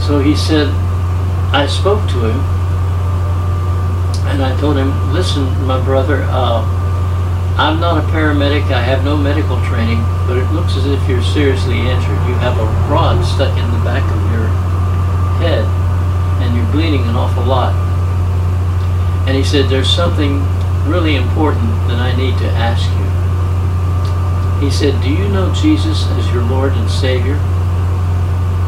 So 0.00 0.18
he 0.18 0.34
said, 0.34 0.68
I 1.52 1.66
spoke 1.68 2.08
to 2.10 2.24
him, 2.24 2.40
and 4.26 4.42
I 4.42 4.56
told 4.60 4.76
him, 4.76 5.12
listen, 5.12 5.44
my 5.66 5.82
brother, 5.84 6.26
uh, 6.28 6.75
I'm 7.56 7.80
not 7.80 8.04
a 8.04 8.06
paramedic. 8.12 8.68
I 8.70 8.82
have 8.82 9.02
no 9.02 9.16
medical 9.16 9.56
training, 9.64 10.04
but 10.28 10.36
it 10.36 10.44
looks 10.52 10.76
as 10.76 10.84
if 10.84 11.00
you're 11.08 11.24
seriously 11.24 11.78
injured. 11.78 12.20
You 12.28 12.36
have 12.44 12.58
a 12.60 12.68
rod 12.92 13.24
stuck 13.24 13.56
in 13.56 13.64
the 13.72 13.80
back 13.80 14.04
of 14.04 14.20
your 14.30 14.46
head, 15.40 15.64
and 16.44 16.54
you're 16.54 16.70
bleeding 16.70 17.08
an 17.08 17.16
awful 17.16 17.44
lot. 17.44 17.72
And 19.26 19.34
he 19.34 19.42
said, 19.42 19.70
there's 19.70 19.88
something 19.88 20.44
really 20.84 21.16
important 21.16 21.72
that 21.88 21.98
I 21.98 22.14
need 22.14 22.36
to 22.38 22.48
ask 22.52 22.84
you. 22.92 23.06
He 24.60 24.70
said, 24.70 25.02
do 25.02 25.08
you 25.08 25.26
know 25.28 25.52
Jesus 25.54 26.06
as 26.06 26.30
your 26.32 26.42
Lord 26.44 26.72
and 26.72 26.90
Savior? 26.90 27.36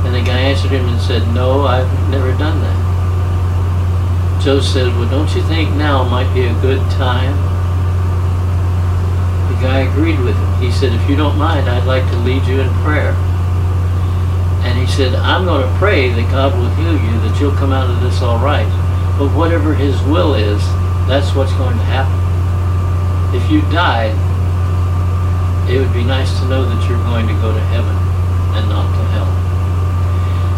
And 0.04 0.14
the 0.14 0.22
guy 0.22 0.38
answered 0.38 0.70
him 0.70 0.88
and 0.88 1.00
said, 1.00 1.28
no, 1.34 1.66
I've 1.66 1.90
never 2.08 2.32
done 2.38 2.60
that. 2.60 4.40
Joe 4.42 4.60
said, 4.60 4.88
well, 4.96 5.10
don't 5.10 5.34
you 5.36 5.42
think 5.42 5.74
now 5.76 6.04
might 6.04 6.32
be 6.32 6.46
a 6.46 6.60
good 6.60 6.80
time? 6.92 7.36
The 9.48 9.54
guy 9.64 9.80
agreed 9.90 10.20
with 10.20 10.36
him. 10.36 10.54
He 10.60 10.70
said, 10.70 10.92
if 10.92 11.08
you 11.08 11.16
don't 11.16 11.36
mind, 11.38 11.68
I'd 11.68 11.86
like 11.86 12.04
to 12.10 12.16
lead 12.18 12.46
you 12.46 12.60
in 12.60 12.68
prayer. 12.84 13.12
And 14.62 14.78
he 14.78 14.86
said, 14.86 15.14
I'm 15.14 15.44
going 15.44 15.62
to 15.62 15.78
pray 15.78 16.10
that 16.10 16.30
God 16.30 16.52
will 16.58 16.68
heal 16.76 16.92
you, 16.92 17.20
that 17.20 17.40
you'll 17.40 17.56
come 17.56 17.72
out 17.72 17.88
of 17.88 18.00
this 18.00 18.20
all 18.22 18.38
right. 18.38 18.68
But 19.18 19.34
whatever 19.34 19.74
his 19.74 20.00
will 20.02 20.34
is, 20.34 20.60
that's 21.08 21.34
what's 21.34 21.52
going 21.54 21.76
to 21.76 21.84
happen. 21.84 22.14
If 23.34 23.50
you 23.50 23.62
died, 23.72 24.12
it 25.70 25.78
would 25.78 25.92
be 25.92 26.04
nice 26.04 26.38
to 26.40 26.48
know 26.48 26.64
that 26.64 26.88
you're 26.88 27.02
going 27.04 27.26
to 27.26 27.34
go 27.40 27.52
to 27.52 27.60
heaven 27.72 27.96
and 28.56 28.68
not 28.68 28.88
to 28.88 29.04
hell. 29.12 29.30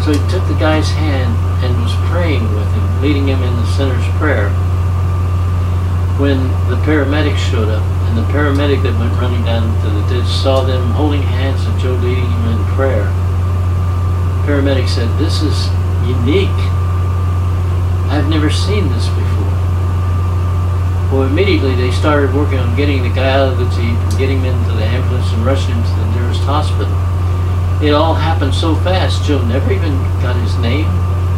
So 0.03 0.13
he 0.13 0.19
took 0.31 0.47
the 0.47 0.57
guy's 0.59 0.89
hand 0.89 1.35
and 1.63 1.75
was 1.81 1.93
praying 2.09 2.43
with 2.55 2.67
him, 2.73 3.01
leading 3.01 3.27
him 3.27 3.43
in 3.43 3.55
the 3.55 3.65
sinner's 3.77 4.07
prayer. 4.17 4.49
When 6.17 6.47
the 6.69 6.77
paramedics 6.87 7.37
showed 7.37 7.69
up, 7.69 7.83
and 8.11 8.19
the 8.19 8.27
paramedic 8.27 8.83
that 8.83 8.91
went 8.99 9.15
running 9.23 9.39
down 9.45 9.63
to 9.63 9.87
the 9.87 10.03
ditch 10.11 10.27
saw 10.27 10.67
them 10.67 10.91
holding 10.91 11.21
hands 11.23 11.63
and 11.63 11.79
Joe 11.79 11.95
leading 12.03 12.27
him 12.27 12.59
in 12.59 12.59
prayer, 12.75 13.07
the 13.07 14.43
paramedic 14.43 14.91
said, 14.91 15.07
This 15.15 15.39
is 15.39 15.55
unique. 16.03 16.51
I've 18.11 18.27
never 18.27 18.49
seen 18.49 18.91
this 18.91 19.07
before. 19.07 19.55
Well, 21.07 21.23
immediately 21.23 21.73
they 21.75 21.91
started 21.91 22.35
working 22.35 22.59
on 22.59 22.75
getting 22.75 23.01
the 23.01 23.15
guy 23.15 23.31
out 23.31 23.53
of 23.53 23.57
the 23.57 23.69
Jeep 23.79 23.95
and 23.95 24.17
getting 24.19 24.43
him 24.43 24.59
into 24.59 24.75
the 24.75 24.83
ambulance 24.83 25.31
and 25.31 25.45
rushing 25.45 25.71
him 25.71 25.79
to 25.81 25.95
the 25.95 26.19
nearest 26.19 26.41
hospital. 26.43 26.91
It 27.79 27.95
all 27.95 28.13
happened 28.13 28.53
so 28.53 28.75
fast, 28.83 29.23
Joe 29.23 29.41
never 29.47 29.71
even 29.71 29.95
got 30.19 30.35
his 30.35 30.57
name 30.57 30.87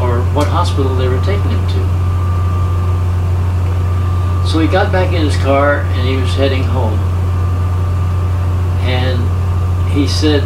or 0.02 0.26
what 0.34 0.48
hospital 0.48 0.96
they 0.96 1.08
were 1.08 1.22
taking 1.22 1.54
him 1.54 1.68
to. 1.78 2.03
So 4.54 4.60
he 4.60 4.68
got 4.68 4.92
back 4.92 5.12
in 5.12 5.24
his 5.24 5.36
car 5.38 5.80
and 5.80 6.08
he 6.08 6.16
was 6.16 6.32
heading 6.36 6.62
home. 6.62 7.00
And 8.86 9.18
he 9.90 10.08
said 10.08 10.44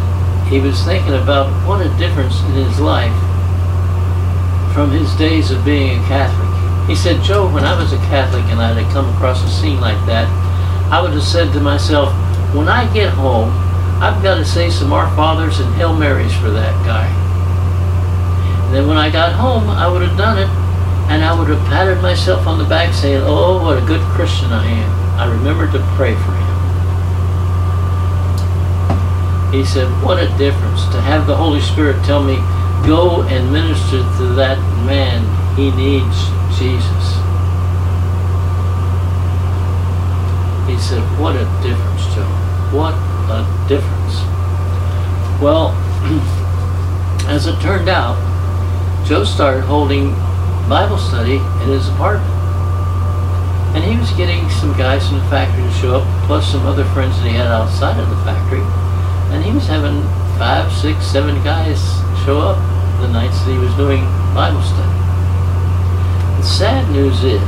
he 0.48 0.60
was 0.60 0.82
thinking 0.82 1.12
about 1.12 1.52
what 1.68 1.84
a 1.84 1.90
difference 1.98 2.40
in 2.44 2.52
his 2.52 2.80
life 2.80 3.12
from 4.72 4.90
his 4.92 5.14
days 5.16 5.50
of 5.50 5.62
being 5.62 6.00
a 6.00 6.06
Catholic. 6.06 6.88
He 6.88 6.96
said, 6.96 7.22
Joe, 7.22 7.52
when 7.52 7.64
I 7.64 7.78
was 7.78 7.92
a 7.92 7.98
Catholic 8.08 8.44
and 8.44 8.62
I 8.62 8.72
had 8.72 8.90
come 8.94 9.14
across 9.14 9.44
a 9.44 9.48
scene 9.50 9.78
like 9.78 10.00
that, 10.06 10.26
I 10.90 11.02
would 11.02 11.12
have 11.12 11.22
said 11.22 11.52
to 11.52 11.60
myself, 11.60 12.08
when 12.54 12.66
I 12.66 12.90
get 12.94 13.10
home, 13.12 13.50
I've 14.00 14.22
got 14.22 14.36
to 14.36 14.44
say 14.46 14.70
some 14.70 14.90
Our 14.90 15.14
Fathers 15.14 15.60
and 15.60 15.74
Hail 15.74 15.92
Marys 15.92 16.34
for 16.36 16.48
that 16.48 16.72
guy. 16.86 17.04
And 18.64 18.74
then 18.74 18.88
when 18.88 18.96
I 18.96 19.10
got 19.10 19.34
home, 19.34 19.68
I 19.68 19.86
would 19.86 20.00
have 20.00 20.16
done 20.16 20.38
it, 20.38 20.48
and 21.08 21.24
I 21.24 21.36
would 21.36 21.48
have 21.48 21.66
patted 21.68 22.02
myself 22.02 22.46
on 22.46 22.58
the 22.58 22.64
back 22.64 22.92
saying, 22.92 23.22
oh, 23.24 23.62
what 23.62 23.82
a 23.82 23.86
good 23.86 24.02
Christian 24.12 24.52
I 24.52 24.66
am. 24.66 25.18
I 25.18 25.26
remembered 25.26 25.72
to 25.72 25.80
pray 25.96 26.14
for 26.14 26.32
him. 26.36 26.48
He 29.52 29.64
said, 29.64 29.88
what 30.04 30.22
a 30.22 30.28
difference 30.36 30.84
to 30.92 31.00
have 31.00 31.26
the 31.26 31.34
Holy 31.34 31.62
Spirit 31.62 32.04
tell 32.04 32.22
me, 32.22 32.36
go 32.86 33.22
and 33.22 33.50
minister 33.50 34.04
to 34.18 34.34
that 34.36 34.58
man. 34.84 35.24
He 35.56 35.70
needs 35.72 36.28
Jesus. 36.60 37.04
He 40.68 40.76
said, 40.76 41.00
what 41.18 41.34
a 41.36 41.48
difference, 41.64 42.04
Joe. 42.14 42.28
What 42.76 42.92
a 43.32 43.48
difference. 43.66 44.20
Well, 45.40 45.72
as 47.28 47.46
it 47.46 47.58
turned 47.62 47.88
out, 47.88 48.16
Joe 49.06 49.24
started 49.24 49.62
holding 49.62 50.14
Bible 50.68 50.98
study 50.98 51.36
in 51.36 51.68
his 51.68 51.88
apartment. 51.88 52.30
And 53.74 53.84
he 53.84 53.96
was 53.96 54.10
getting 54.12 54.48
some 54.50 54.76
guys 54.76 55.08
from 55.08 55.18
the 55.18 55.24
factory 55.24 55.64
to 55.64 55.72
show 55.72 56.00
up, 56.00 56.26
plus 56.26 56.50
some 56.50 56.66
other 56.66 56.84
friends 56.92 57.16
that 57.16 57.28
he 57.28 57.34
had 57.34 57.46
outside 57.46 57.98
of 57.98 58.08
the 58.08 58.16
factory. 58.24 58.60
And 59.32 59.44
he 59.44 59.52
was 59.52 59.66
having 59.66 60.02
five, 60.38 60.70
six, 60.72 61.06
seven 61.06 61.42
guys 61.42 61.80
show 62.24 62.40
up 62.40 62.58
the 63.00 63.08
nights 63.08 63.38
that 63.44 63.52
he 63.52 63.58
was 63.58 63.74
doing 63.74 64.04
Bible 64.34 64.62
study. 64.62 64.92
The 66.36 66.42
sad 66.42 66.90
news 66.90 67.24
is, 67.24 67.42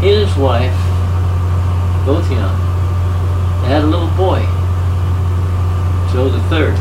he 0.00 0.10
and 0.14 0.26
his 0.26 0.36
wife, 0.36 0.78
both 2.06 2.30
young, 2.30 2.56
they 3.62 3.68
had 3.68 3.82
a 3.82 3.86
little 3.86 4.10
boy, 4.16 4.40
Joe 6.12 6.28
the 6.30 6.40
third. 6.48 6.76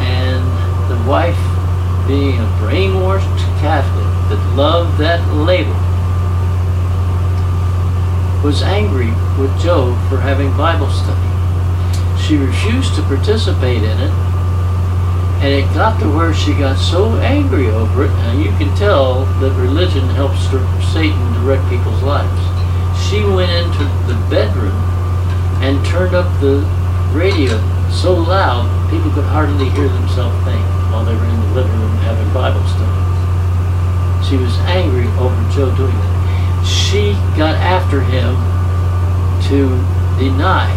And 0.00 0.42
the 0.90 0.91
wife, 1.06 1.38
being 2.06 2.38
a 2.38 2.46
brainwashed 2.60 3.38
Catholic 3.60 4.06
that 4.28 4.56
loved 4.56 4.98
that 4.98 5.20
label, 5.34 5.74
was 8.42 8.62
angry 8.62 9.10
with 9.38 9.50
Joe 9.62 9.94
for 10.08 10.18
having 10.18 10.50
Bible 10.56 10.90
study. 10.90 11.28
She 12.20 12.36
refused 12.36 12.94
to 12.96 13.02
participate 13.02 13.82
in 13.82 13.98
it, 13.98 14.10
and 15.42 15.50
it 15.52 15.74
got 15.74 16.00
to 16.00 16.08
where 16.08 16.34
she 16.34 16.52
got 16.54 16.76
so 16.78 17.16
angry 17.18 17.66
over 17.68 18.04
it, 18.04 18.10
and 18.10 18.42
you 18.42 18.50
can 18.58 18.74
tell 18.76 19.24
that 19.40 19.52
religion 19.60 20.08
helps 20.10 20.40
Satan 20.92 21.32
direct 21.34 21.68
people's 21.68 22.02
lives. 22.02 22.40
She 23.08 23.24
went 23.24 23.50
into 23.50 23.84
the 24.06 24.18
bedroom 24.30 24.74
and 25.62 25.84
turned 25.86 26.14
up 26.14 26.28
the 26.40 26.66
radio 27.12 27.58
so 27.90 28.14
loud 28.14 28.66
people 28.90 29.10
could 29.12 29.24
hardly 29.24 29.68
hear 29.70 29.88
themselves 29.88 30.36
think 30.44 30.71
while 30.92 31.04
they 31.04 31.16
were 31.16 31.24
in 31.24 31.40
the 31.40 31.54
living 31.54 31.80
room 31.80 31.96
having 32.04 32.28
Bible 32.32 32.62
study. 32.68 33.00
She 34.28 34.36
was 34.36 34.54
angry 34.68 35.08
over 35.18 35.34
Joe 35.50 35.74
doing 35.74 35.96
that 35.96 36.22
she 36.64 37.12
got 37.36 37.56
after 37.56 38.00
him 38.00 38.36
to 39.48 39.68
deny 40.18 40.70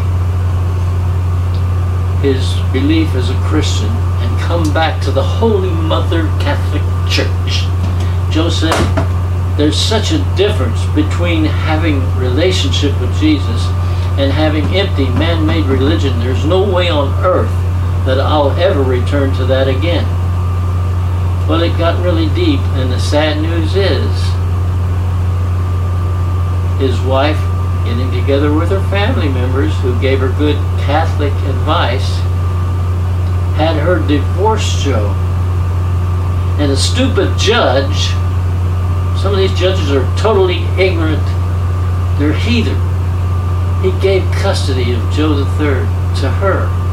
his 2.22 2.56
belief 2.74 3.14
as 3.14 3.30
a 3.30 3.36
Christian 3.42 3.90
and 3.90 4.40
come 4.42 4.74
back 4.74 5.02
to 5.04 5.12
the 5.12 5.22
Holy 5.22 5.70
Mother 5.70 6.24
Catholic 6.40 6.82
Church. 7.12 7.66
Joe 8.34 8.50
said, 8.50 8.74
there's 9.58 9.80
such 9.80 10.12
a 10.12 10.18
difference 10.36 10.84
between 10.96 11.46
having 11.46 12.02
relationship 12.18 13.00
with 13.00 13.14
Jesus 13.20 13.66
and 14.18 14.32
having 14.32 14.66
empty 14.76 15.08
man-made 15.10 15.66
religion. 15.66 16.18
There's 16.20 16.46
no 16.46 16.64
way 16.64 16.90
on 16.90 17.14
earth 17.24 17.52
that 18.06 18.20
I'll 18.20 18.52
ever 18.52 18.84
return 18.84 19.34
to 19.36 19.46
that 19.46 19.68
again. 19.68 20.06
Well, 21.48 21.62
it 21.62 21.78
got 21.78 22.04
really 22.04 22.28
deep, 22.36 22.60
and 22.78 22.92
the 22.92 23.00
sad 23.00 23.42
news 23.42 23.76
is 23.76 24.12
his 26.80 27.00
wife 27.02 27.40
getting 27.86 28.12
together 28.12 28.54
with 28.54 28.70
her 28.70 28.82
family 28.90 29.30
members 29.30 29.74
who 29.80 30.00
gave 30.02 30.20
her 30.20 30.30
good 30.38 30.56
Catholic 30.82 31.34
advice, 31.50 32.18
had 33.56 33.76
her 33.78 34.06
divorce 34.08 34.84
Joe. 34.84 35.14
And 36.60 36.72
a 36.72 36.78
stupid 36.78 37.38
judge, 37.38 38.10
some 39.22 39.34
of 39.34 39.38
these 39.38 39.58
judges 39.58 39.92
are 39.92 40.06
totally 40.18 40.64
ignorant, 40.78 41.24
they're 42.20 42.34
heathen. 42.34 42.80
He 43.82 43.92
gave 44.02 44.24
custody 44.34 44.94
of 44.94 45.12
Joe 45.12 45.38
III 45.38 45.86
to 46.22 46.30
her. 46.30 46.85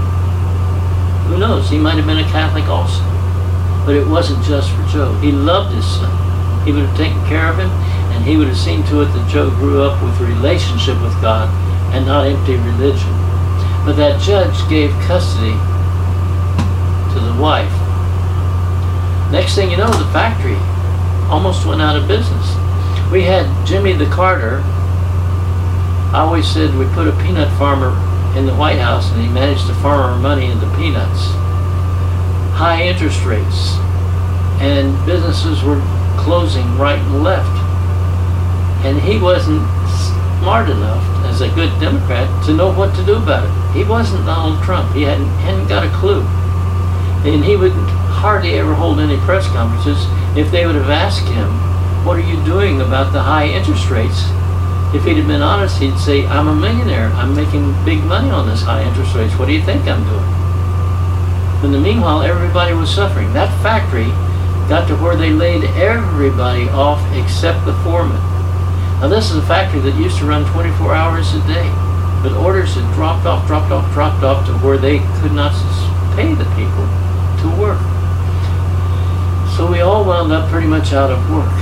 Who 1.28 1.38
knows, 1.38 1.70
he 1.70 1.78
might 1.78 1.96
have 1.96 2.06
been 2.06 2.18
a 2.18 2.30
Catholic 2.30 2.64
also. 2.64 3.02
But 3.86 3.96
it 3.96 4.06
wasn't 4.06 4.44
just 4.44 4.70
for 4.70 4.84
Joe. 4.88 5.14
He 5.20 5.32
loved 5.32 5.74
his 5.74 5.84
son. 5.84 6.10
He 6.64 6.72
would 6.72 6.84
have 6.86 6.96
taken 6.96 7.18
care 7.26 7.48
of 7.48 7.58
him 7.58 7.70
and 8.12 8.24
he 8.24 8.36
would 8.36 8.46
have 8.46 8.56
seen 8.56 8.84
to 8.84 9.02
it 9.02 9.06
that 9.06 9.30
Joe 9.30 9.50
grew 9.50 9.82
up 9.82 10.02
with 10.02 10.20
relationship 10.20 11.00
with 11.02 11.14
God 11.20 11.48
and 11.94 12.06
not 12.06 12.26
empty 12.26 12.56
religion. 12.56 13.10
But 13.84 13.94
that 13.94 14.20
judge 14.20 14.54
gave 14.68 14.90
custody 15.08 15.58
to 17.12 17.18
the 17.18 17.34
wife. 17.40 17.72
Next 19.32 19.54
thing 19.54 19.70
you 19.70 19.76
know, 19.76 19.90
the 19.90 20.06
factory 20.12 20.56
almost 21.28 21.66
went 21.66 21.82
out 21.82 21.96
of 21.96 22.06
business. 22.06 22.46
We 23.10 23.22
had 23.22 23.48
Jimmy 23.66 23.94
the 23.94 24.06
Carter. 24.06 24.60
I 26.14 26.20
always 26.20 26.46
said 26.46 26.74
we 26.76 26.84
put 26.94 27.08
a 27.08 27.12
peanut 27.24 27.50
farmer 27.58 27.90
in 28.36 28.46
the 28.46 28.54
White 28.54 28.78
House 28.78 29.10
and 29.12 29.20
he 29.20 29.28
managed 29.28 29.66
to 29.66 29.74
farm 29.74 30.00
our 30.00 30.18
money 30.18 30.46
into 30.46 30.66
peanuts. 30.76 31.26
High 32.54 32.82
interest 32.82 33.24
rates 33.24 33.76
and 34.60 34.94
businesses 35.06 35.62
were 35.62 35.80
closing 36.16 36.78
right 36.78 36.98
and 36.98 37.22
left 37.22 37.62
and 38.84 39.00
he 39.00 39.18
wasn't 39.18 39.62
smart 40.42 40.68
enough 40.68 41.04
as 41.26 41.40
a 41.40 41.48
good 41.54 41.70
Democrat 41.78 42.26
to 42.44 42.52
know 42.52 42.72
what 42.72 42.94
to 42.96 43.04
do 43.04 43.14
about 43.14 43.44
it. 43.46 43.76
He 43.76 43.84
wasn't 43.84 44.26
Donald 44.26 44.62
Trump. 44.64 44.92
He 44.92 45.02
hadn't, 45.02 45.28
hadn't 45.46 45.68
got 45.68 45.86
a 45.86 45.90
clue. 45.90 46.22
And 47.24 47.44
he 47.44 47.56
would 47.56 47.72
hardly 48.10 48.54
ever 48.54 48.74
hold 48.74 48.98
any 48.98 49.16
press 49.18 49.46
conferences 49.48 50.04
if 50.36 50.50
they 50.50 50.66
would 50.66 50.74
have 50.74 50.90
asked 50.90 51.28
him, 51.28 51.48
what 52.04 52.16
are 52.16 52.28
you 52.28 52.42
doing 52.44 52.80
about 52.80 53.12
the 53.12 53.22
high 53.22 53.46
interest 53.46 53.88
rates? 53.88 54.24
If 54.94 55.04
he'd 55.04 55.16
have 55.16 55.26
been 55.26 55.40
honest, 55.40 55.78
he'd 55.80 55.96
say, 55.96 56.26
I'm 56.26 56.48
a 56.48 56.54
millionaire. 56.54 57.08
I'm 57.14 57.34
making 57.34 57.72
big 57.84 58.04
money 58.04 58.30
on 58.30 58.46
this 58.46 58.60
high 58.60 58.84
interest 58.84 59.14
rates. 59.14 59.34
What 59.38 59.46
do 59.46 59.52
you 59.52 59.62
think 59.62 59.88
I'm 59.88 60.04
doing? 60.04 61.64
In 61.64 61.72
the 61.72 61.80
meanwhile, 61.80 62.20
everybody 62.20 62.74
was 62.74 62.94
suffering. 62.94 63.32
That 63.32 63.48
factory 63.62 64.10
got 64.68 64.86
to 64.88 64.96
where 64.96 65.16
they 65.16 65.30
laid 65.30 65.64
everybody 65.80 66.68
off 66.68 67.00
except 67.16 67.64
the 67.64 67.72
foreman. 67.84 68.20
Now 69.00 69.08
this 69.08 69.30
is 69.30 69.36
a 69.36 69.46
factory 69.46 69.80
that 69.80 69.94
used 69.96 70.18
to 70.18 70.26
run 70.26 70.44
24 70.52 70.94
hours 70.94 71.34
a 71.34 71.40
day, 71.46 71.68
but 72.22 72.32
orders 72.32 72.74
had 72.74 72.94
dropped 72.94 73.26
off, 73.26 73.46
dropped 73.46 73.72
off, 73.72 73.90
dropped 73.92 74.22
off 74.22 74.46
to 74.46 74.52
where 74.58 74.78
they 74.78 74.98
could 75.20 75.32
not 75.32 75.52
pay 76.14 76.34
the 76.34 76.44
people 76.54 76.86
to 77.40 77.48
work. 77.60 77.80
So 79.56 79.68
we 79.70 79.80
all 79.80 80.04
wound 80.04 80.32
up 80.32 80.50
pretty 80.50 80.68
much 80.68 80.92
out 80.92 81.10
of 81.10 81.18
work. 81.30 81.52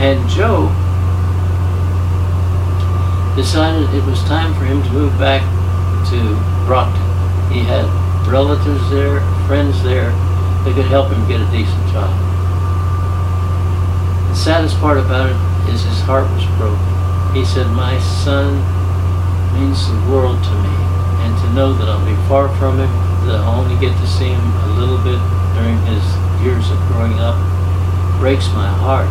And 0.00 0.28
Joe 0.28 0.68
decided 3.38 3.88
it 3.94 4.02
was 4.02 4.18
time 4.24 4.52
for 4.58 4.64
him 4.64 4.82
to 4.82 4.90
move 4.90 5.16
back 5.16 5.46
to 6.10 6.18
Brockton. 6.66 7.06
He 7.54 7.62
had 7.62 7.86
relatives 8.26 8.82
there, 8.90 9.22
friends 9.46 9.80
there 9.84 10.10
that 10.66 10.74
could 10.74 10.90
help 10.90 11.12
him 11.14 11.22
get 11.30 11.38
a 11.38 11.46
decent 11.54 11.86
job. 11.94 12.10
The 14.26 14.34
saddest 14.34 14.74
part 14.82 14.98
about 14.98 15.30
it 15.30 15.38
is 15.70 15.86
his 15.86 16.00
heart 16.02 16.26
was 16.34 16.42
broken. 16.58 16.82
He 17.30 17.46
said, 17.46 17.70
My 17.78 17.94
son 18.26 18.58
means 19.54 19.86
the 19.86 20.02
world 20.10 20.42
to 20.42 20.54
me, 20.58 20.74
and 21.22 21.30
to 21.38 21.46
know 21.54 21.72
that 21.78 21.86
I'll 21.86 22.02
be 22.02 22.18
far 22.26 22.50
from 22.58 22.82
him, 22.82 22.90
that 23.30 23.38
I'll 23.38 23.62
only 23.62 23.78
get 23.78 23.94
to 23.94 24.06
see 24.18 24.34
him 24.34 24.46
a 24.66 24.70
little 24.82 24.98
bit 25.06 25.22
during 25.54 25.78
his 25.86 26.02
years 26.42 26.66
of 26.74 26.78
growing 26.90 27.14
up, 27.22 27.38
breaks 28.18 28.50
my 28.50 28.66
heart. 28.66 29.06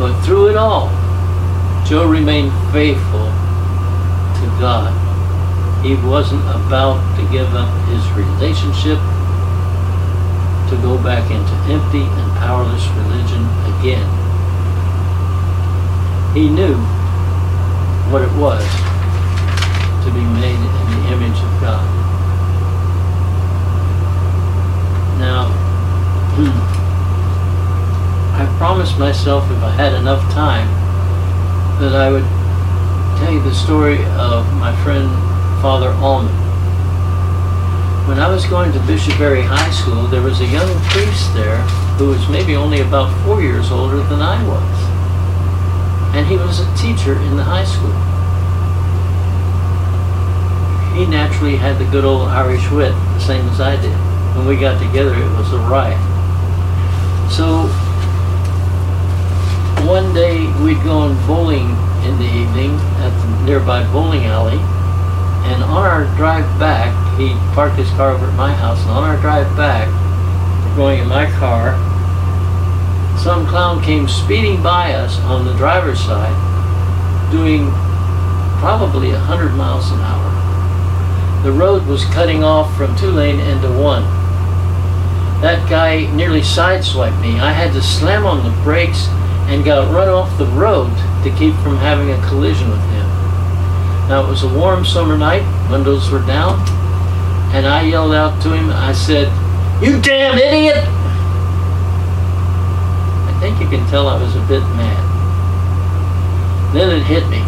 But 0.00 0.20
through 0.26 0.50
it 0.50 0.56
all, 0.56 0.95
Joe 1.86 2.08
remained 2.08 2.50
faithful 2.72 3.26
to 3.26 4.46
God. 4.58 4.90
He 5.84 5.94
wasn't 5.94 6.42
about 6.42 6.98
to 7.14 7.22
give 7.30 7.54
up 7.54 7.70
his 7.86 8.02
relationship 8.10 8.98
to 10.66 10.74
go 10.82 10.98
back 10.98 11.30
into 11.30 11.54
empty 11.70 12.02
and 12.02 12.32
powerless 12.38 12.84
religion 12.98 13.46
again. 13.78 14.02
He 16.34 16.48
knew 16.48 16.74
what 18.10 18.22
it 18.22 18.32
was 18.34 18.66
to 20.02 20.10
be 20.10 20.26
made 20.42 20.58
in 20.58 20.90
the 20.90 21.14
image 21.14 21.38
of 21.38 21.60
God. 21.60 21.86
Now, 25.20 25.46
I 28.42 28.44
promised 28.58 28.98
myself 28.98 29.48
if 29.52 29.62
I 29.62 29.70
had 29.70 29.94
enough 29.94 30.28
time 30.32 30.85
that 31.80 31.94
I 31.94 32.10
would 32.10 32.24
tell 33.20 33.32
you 33.32 33.42
the 33.42 33.54
story 33.54 34.02
of 34.16 34.50
my 34.54 34.74
friend 34.82 35.10
Father 35.60 35.90
Allman. 36.00 36.32
When 38.08 38.18
I 38.18 38.28
was 38.28 38.46
going 38.46 38.72
to 38.72 38.80
Bishop 38.86 39.18
Barry 39.18 39.42
High 39.42 39.70
School, 39.72 40.06
there 40.06 40.22
was 40.22 40.40
a 40.40 40.46
young 40.46 40.72
priest 40.88 41.34
there 41.34 41.60
who 41.98 42.08
was 42.08 42.28
maybe 42.30 42.56
only 42.56 42.80
about 42.80 43.12
four 43.24 43.42
years 43.42 43.70
older 43.70 43.98
than 44.04 44.22
I 44.22 44.42
was. 44.48 46.16
And 46.16 46.26
he 46.26 46.36
was 46.36 46.60
a 46.60 46.76
teacher 46.76 47.12
in 47.12 47.36
the 47.36 47.44
high 47.44 47.64
school. 47.64 47.92
He 50.96 51.04
naturally 51.04 51.56
had 51.56 51.78
the 51.78 51.84
good 51.90 52.06
old 52.06 52.28
Irish 52.28 52.70
wit, 52.70 52.92
the 52.92 53.20
same 53.20 53.46
as 53.48 53.60
I 53.60 53.76
did. 53.76 53.92
When 54.34 54.46
we 54.46 54.56
got 54.56 54.80
together, 54.80 55.12
it 55.12 55.36
was 55.36 55.52
a 55.52 55.58
riot. 55.58 56.00
So 57.30 57.68
one 59.86 60.12
day 60.12 60.46
we'd 60.64 60.82
gone 60.82 61.14
bowling 61.28 61.70
in 62.02 62.18
the 62.18 62.26
evening 62.26 62.74
at 62.98 63.10
the 63.20 63.44
nearby 63.44 63.84
bowling 63.92 64.24
alley, 64.24 64.58
and 65.46 65.62
on 65.62 65.86
our 65.86 66.04
drive 66.16 66.44
back, 66.58 66.90
he 67.16 67.28
parked 67.54 67.76
his 67.76 67.88
car 67.90 68.10
over 68.10 68.26
at 68.26 68.34
my 68.34 68.52
house, 68.52 68.82
and 68.82 68.90
on 68.90 69.04
our 69.04 69.16
drive 69.20 69.46
back, 69.56 69.86
going 70.74 70.98
in 70.98 71.08
my 71.08 71.30
car, 71.38 71.74
some 73.16 73.46
clown 73.46 73.80
came 73.80 74.08
speeding 74.08 74.60
by 74.60 74.92
us 74.92 75.20
on 75.20 75.44
the 75.44 75.54
driver's 75.54 76.00
side, 76.00 76.34
doing 77.30 77.70
probably 78.58 79.12
100 79.12 79.50
miles 79.50 79.88
an 79.92 80.00
hour. 80.00 81.42
The 81.44 81.52
road 81.52 81.86
was 81.86 82.04
cutting 82.06 82.42
off 82.42 82.76
from 82.76 82.96
two 82.96 83.12
lane 83.12 83.38
into 83.38 83.70
one. 83.70 84.02
That 85.42 85.68
guy 85.70 86.12
nearly 86.12 86.40
sideswiped 86.40 87.20
me. 87.22 87.38
I 87.38 87.52
had 87.52 87.72
to 87.74 87.82
slam 87.82 88.26
on 88.26 88.42
the 88.42 88.62
brakes 88.64 89.06
and 89.46 89.64
got 89.64 89.92
run 89.92 90.08
off 90.08 90.36
the 90.38 90.46
road 90.46 90.90
to 91.22 91.30
keep 91.38 91.54
from 91.62 91.76
having 91.76 92.10
a 92.10 92.28
collision 92.28 92.68
with 92.68 92.80
him. 92.90 93.06
Now 94.08 94.24
it 94.24 94.28
was 94.28 94.42
a 94.42 94.48
warm 94.48 94.84
summer 94.84 95.16
night, 95.16 95.42
windows 95.70 96.10
were 96.10 96.24
down, 96.26 96.60
and 97.54 97.66
I 97.66 97.82
yelled 97.82 98.14
out 98.14 98.42
to 98.42 98.52
him, 98.52 98.70
I 98.70 98.92
said, 98.92 99.28
You 99.82 100.00
damn 100.00 100.36
idiot! 100.36 100.84
I 103.26 103.38
think 103.40 103.60
you 103.60 103.68
can 103.68 103.86
tell 103.88 104.08
I 104.08 104.20
was 104.20 104.34
a 104.34 104.40
bit 104.46 104.62
mad. 104.74 105.02
Then 106.74 106.90
it 106.90 107.04
hit 107.04 107.28
me. 107.28 107.42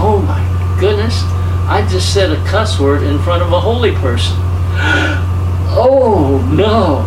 Oh 0.00 0.22
my 0.26 0.40
goodness, 0.80 1.22
I 1.68 1.86
just 1.90 2.14
said 2.14 2.32
a 2.32 2.44
cuss 2.46 2.80
word 2.80 3.02
in 3.02 3.18
front 3.18 3.42
of 3.42 3.52
a 3.52 3.60
holy 3.60 3.92
person. 3.92 4.36
Oh 5.70 6.40
no! 6.50 7.04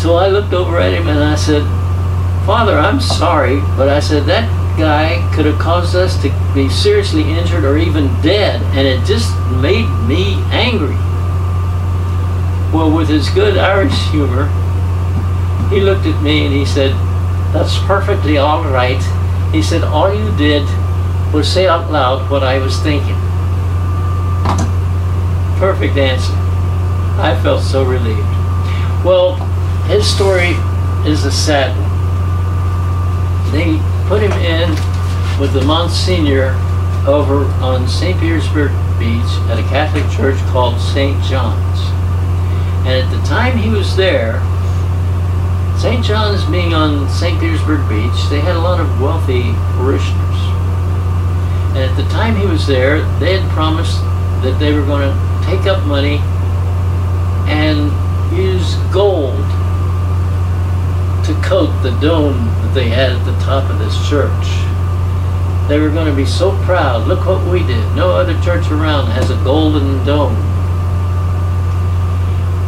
So 0.00 0.16
I 0.16 0.28
looked 0.28 0.54
over 0.54 0.80
at 0.80 0.94
him 0.94 1.06
and 1.06 1.18
I 1.22 1.34
said, 1.34 1.62
Father, 2.46 2.78
I'm 2.78 3.00
sorry, 3.00 3.60
but 3.74 3.88
I 3.88 4.00
said 4.00 4.26
that 4.26 4.46
guy 4.78 5.26
could 5.34 5.46
have 5.46 5.58
caused 5.58 5.96
us 5.96 6.20
to 6.20 6.28
be 6.54 6.68
seriously 6.68 7.22
injured 7.22 7.64
or 7.64 7.78
even 7.78 8.08
dead, 8.20 8.60
and 8.76 8.86
it 8.86 9.02
just 9.06 9.34
made 9.62 9.88
me 10.06 10.34
angry. 10.52 10.94
Well, 12.70 12.94
with 12.94 13.08
his 13.08 13.30
good 13.30 13.56
Irish 13.56 13.96
humor, 14.10 14.48
he 15.70 15.80
looked 15.80 16.04
at 16.04 16.22
me 16.22 16.44
and 16.44 16.54
he 16.54 16.66
said, 16.66 16.92
That's 17.54 17.78
perfectly 17.86 18.36
all 18.36 18.62
right. 18.64 19.02
He 19.50 19.62
said, 19.62 19.82
All 19.82 20.14
you 20.14 20.36
did 20.36 20.68
was 21.32 21.50
say 21.50 21.66
out 21.66 21.90
loud 21.90 22.30
what 22.30 22.42
I 22.42 22.58
was 22.58 22.78
thinking. 22.80 23.16
Perfect 25.58 25.96
answer. 25.96 26.34
I 27.16 27.40
felt 27.42 27.62
so 27.62 27.84
relieved. 27.84 28.18
Well, 29.02 29.36
his 29.86 30.06
story 30.06 30.56
is 31.10 31.24
a 31.24 31.32
sad 31.32 31.74
one 31.80 31.93
they 33.54 33.78
put 34.08 34.20
him 34.20 34.32
in 34.32 34.70
with 35.38 35.52
the 35.52 35.62
Monsignor 35.62 36.50
over 37.06 37.44
on 37.62 37.86
St. 37.86 38.18
Petersburg 38.18 38.72
Beach 38.98 39.30
at 39.48 39.58
a 39.58 39.66
Catholic 39.68 40.02
church 40.10 40.38
called 40.50 40.80
St. 40.80 41.22
John's. 41.22 41.80
And 42.86 43.02
at 43.02 43.10
the 43.10 43.22
time 43.28 43.56
he 43.56 43.70
was 43.70 43.96
there, 43.96 44.42
St. 45.78 46.04
John's 46.04 46.44
being 46.50 46.74
on 46.74 47.08
St. 47.08 47.38
Petersburg 47.38 47.88
Beach, 47.88 48.28
they 48.28 48.40
had 48.40 48.56
a 48.56 48.60
lot 48.60 48.80
of 48.80 49.00
wealthy 49.00 49.52
parishioners. 49.76 50.40
And 51.74 51.78
at 51.78 51.96
the 51.96 52.08
time 52.10 52.36
he 52.36 52.46
was 52.46 52.66
there, 52.66 53.02
they 53.18 53.38
had 53.38 53.50
promised 53.50 54.00
that 54.42 54.56
they 54.58 54.72
were 54.72 54.84
going 54.84 55.02
to 55.08 55.46
take 55.46 55.66
up 55.66 55.84
money 55.86 56.18
and 57.46 57.92
use 58.36 58.74
gold 58.92 59.38
to 61.24 61.34
coat 61.42 61.70
the 61.82 61.96
dome 62.00 62.53
they 62.74 62.88
had 62.88 63.12
at 63.12 63.24
the 63.24 63.38
top 63.44 63.70
of 63.70 63.78
this 63.78 63.94
church. 64.08 64.46
They 65.68 65.78
were 65.78 65.90
going 65.90 66.10
to 66.10 66.14
be 66.14 66.26
so 66.26 66.50
proud. 66.64 67.06
Look 67.06 67.24
what 67.24 67.46
we 67.50 67.60
did. 67.60 67.94
No 67.94 68.10
other 68.10 68.34
church 68.42 68.66
around 68.70 69.06
has 69.12 69.30
a 69.30 69.36
golden 69.44 70.04
dome. 70.04 70.34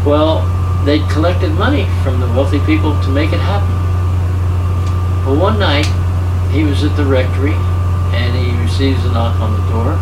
Well, 0.06 0.46
they'd 0.84 1.06
collected 1.10 1.50
money 1.50 1.86
from 2.04 2.20
the 2.20 2.26
wealthy 2.28 2.60
people 2.60 2.98
to 3.02 3.08
make 3.10 3.32
it 3.32 3.40
happen. 3.40 3.74
Well, 5.26 5.40
one 5.40 5.58
night, 5.58 5.86
he 6.52 6.62
was 6.62 6.84
at 6.84 6.96
the 6.96 7.04
rectory 7.04 7.54
and 8.14 8.32
he 8.32 8.56
receives 8.62 9.04
a 9.04 9.08
knock 9.08 9.40
on 9.40 9.52
the 9.52 9.66
door. 9.72 9.92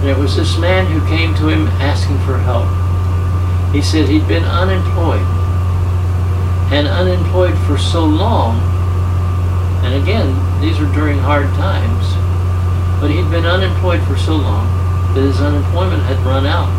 And 0.00 0.08
it 0.10 0.18
was 0.18 0.34
this 0.34 0.58
man 0.58 0.86
who 0.86 1.06
came 1.06 1.34
to 1.36 1.48
him 1.48 1.68
asking 1.78 2.18
for 2.26 2.36
help. 2.38 2.66
He 3.72 3.80
said 3.80 4.08
he'd 4.08 4.26
been 4.26 4.44
unemployed 4.44 5.24
and 6.72 6.88
unemployed 6.88 7.56
for 7.66 7.78
so 7.78 8.04
long. 8.04 8.73
And 9.84 10.02
again, 10.02 10.32
these 10.60 10.80
were 10.80 10.90
during 10.94 11.18
hard 11.18 11.46
times. 11.60 12.08
But 13.00 13.10
he'd 13.10 13.30
been 13.30 13.44
unemployed 13.44 14.02
for 14.08 14.16
so 14.16 14.34
long 14.34 14.66
that 15.12 15.20
his 15.20 15.40
unemployment 15.40 16.02
had 16.04 16.18
run 16.24 16.46
out. 16.46 16.72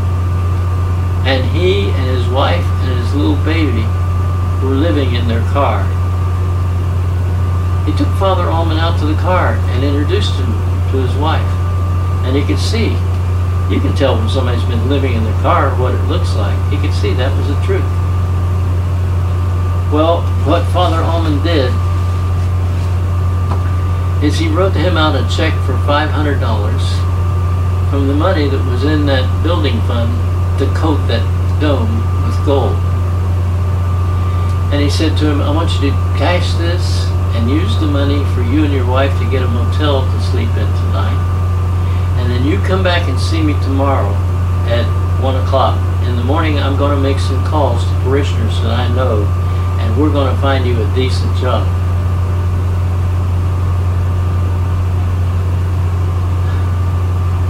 And 1.25 1.45
he 1.45 1.89
and 1.89 2.17
his 2.17 2.27
wife 2.29 2.65
and 2.65 2.99
his 2.99 3.13
little 3.13 3.37
baby 3.45 3.85
were 4.65 4.73
living 4.73 5.13
in 5.13 5.27
their 5.27 5.45
car. 5.53 5.85
He 7.85 7.93
took 7.93 8.09
Father 8.17 8.49
Allman 8.49 8.77
out 8.77 8.97
to 8.99 9.05
the 9.05 9.21
car 9.21 9.53
and 9.53 9.83
introduced 9.83 10.33
him 10.33 10.51
to 10.89 10.97
his 11.05 11.15
wife. 11.17 11.45
And 12.25 12.35
he 12.35 12.43
could 12.43 12.57
see, 12.57 12.97
you 13.69 13.79
can 13.79 13.95
tell 13.95 14.17
when 14.17 14.29
somebody's 14.29 14.65
been 14.65 14.89
living 14.89 15.13
in 15.13 15.23
their 15.23 15.41
car 15.41 15.69
what 15.77 15.93
it 15.93 16.03
looks 16.05 16.33
like. 16.35 16.57
He 16.71 16.77
could 16.81 16.93
see 16.93 17.13
that 17.13 17.29
was 17.37 17.47
the 17.47 17.61
truth. 17.61 17.85
Well, 19.93 20.23
what 20.49 20.65
Father 20.73 21.01
Allman 21.01 21.43
did 21.43 21.69
is 24.25 24.39
he 24.39 24.47
wrote 24.47 24.73
to 24.73 24.79
him 24.79 24.97
out 24.97 25.13
a 25.13 25.21
check 25.29 25.53
for 25.65 25.77
$500 25.85 26.41
from 27.91 28.07
the 28.07 28.13
money 28.13 28.49
that 28.49 28.65
was 28.65 28.83
in 28.83 29.05
that 29.05 29.21
building 29.43 29.79
fund 29.81 30.09
to 30.57 30.65
coat 30.73 30.97
that 31.05 31.21
dome 31.61 31.93
with 32.25 32.33
gold. 32.43 32.73
And 34.73 34.81
he 34.81 34.89
said 34.89 35.15
to 35.19 35.29
him, 35.29 35.41
I 35.41 35.53
want 35.53 35.69
you 35.75 35.91
to 35.91 35.95
cash 36.17 36.55
this 36.55 37.05
and 37.37 37.51
use 37.51 37.77
the 37.79 37.85
money 37.85 38.25
for 38.33 38.41
you 38.41 38.65
and 38.65 38.73
your 38.73 38.89
wife 38.89 39.15
to 39.19 39.29
get 39.29 39.43
a 39.43 39.47
motel 39.47 40.01
to 40.01 40.21
sleep 40.33 40.49
in 40.49 40.69
tonight. 40.89 41.21
And 42.17 42.31
then 42.31 42.43
you 42.45 42.57
come 42.65 42.83
back 42.83 43.07
and 43.07 43.19
see 43.19 43.43
me 43.43 43.53
tomorrow 43.61 44.09
at 44.65 44.89
1 45.21 45.35
o'clock. 45.45 45.77
In 46.07 46.15
the 46.15 46.23
morning, 46.23 46.57
I'm 46.57 46.77
going 46.77 46.97
to 46.97 47.01
make 47.01 47.19
some 47.19 47.45
calls 47.45 47.83
to 47.83 47.93
parishioners 48.01 48.59
that 48.63 48.73
I 48.73 48.87
know 48.95 49.21
and 49.85 50.01
we're 50.01 50.11
going 50.11 50.33
to 50.33 50.41
find 50.41 50.65
you 50.65 50.81
a 50.81 50.95
decent 50.95 51.37
job. 51.37 51.84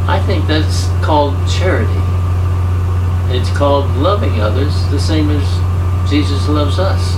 I 0.08 0.22
think 0.26 0.46
that's 0.48 0.88
called 1.04 1.34
charity. 1.50 2.00
It's 3.36 3.50
called 3.58 3.90
loving 3.98 4.40
others 4.40 4.88
the 4.92 5.00
same 5.00 5.32
as 5.32 6.10
Jesus 6.10 6.48
loves 6.48 6.78
us. 6.78 7.16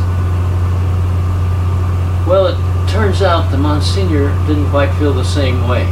Well, 2.26 2.48
it 2.48 2.90
turns 2.90 3.22
out 3.22 3.52
the 3.52 3.58
Monsignor 3.58 4.30
didn't 4.48 4.70
quite 4.70 4.94
feel 4.98 5.14
the 5.14 5.26
same 5.26 5.68
way. 5.68 5.84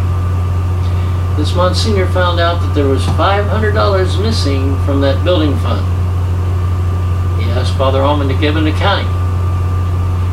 This 1.35 1.53
Monsignor 1.53 2.07
found 2.07 2.39
out 2.39 2.61
that 2.61 2.73
there 2.73 2.87
was 2.87 3.03
$500 3.03 4.21
missing 4.21 4.81
from 4.85 5.01
that 5.01 5.21
building 5.25 5.55
fund. 5.57 5.85
He 7.41 7.49
asked 7.51 7.77
Father 7.77 8.01
Allman 8.01 8.29
to 8.29 8.39
give 8.39 8.55
an 8.55 8.67
accounting. 8.67 9.07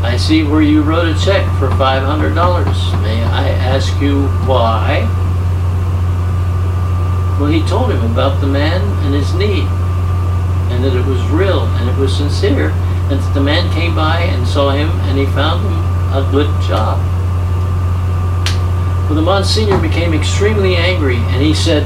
I 0.04 0.16
see 0.16 0.44
where 0.44 0.62
you 0.62 0.82
wrote 0.82 1.08
a 1.08 1.24
check 1.24 1.44
for 1.58 1.68
$500. 1.70 3.02
May 3.02 3.22
I 3.24 3.48
ask 3.48 4.00
you 4.00 4.28
why? 4.46 5.08
Well, 7.42 7.50
he 7.50 7.66
told 7.66 7.90
him 7.90 8.08
about 8.08 8.40
the 8.40 8.46
man 8.46 8.80
and 9.04 9.12
his 9.12 9.34
need, 9.34 9.66
and 10.70 10.84
that 10.84 10.94
it 10.94 11.04
was 11.04 11.20
real 11.26 11.62
and 11.74 11.90
it 11.90 11.98
was 11.98 12.16
sincere, 12.16 12.70
and 13.10 13.18
that 13.18 13.34
the 13.34 13.40
man 13.40 13.68
came 13.72 13.96
by 13.96 14.20
and 14.20 14.46
saw 14.46 14.70
him 14.70 14.88
and 15.10 15.18
he 15.18 15.26
found 15.26 15.66
him 15.66 15.74
a 16.14 16.28
good 16.30 16.46
job. 16.62 17.02
Well, 19.06 19.16
the 19.16 19.22
Monsignor 19.22 19.80
became 19.80 20.14
extremely 20.14 20.76
angry 20.76 21.16
and 21.16 21.42
he 21.42 21.52
said, 21.52 21.82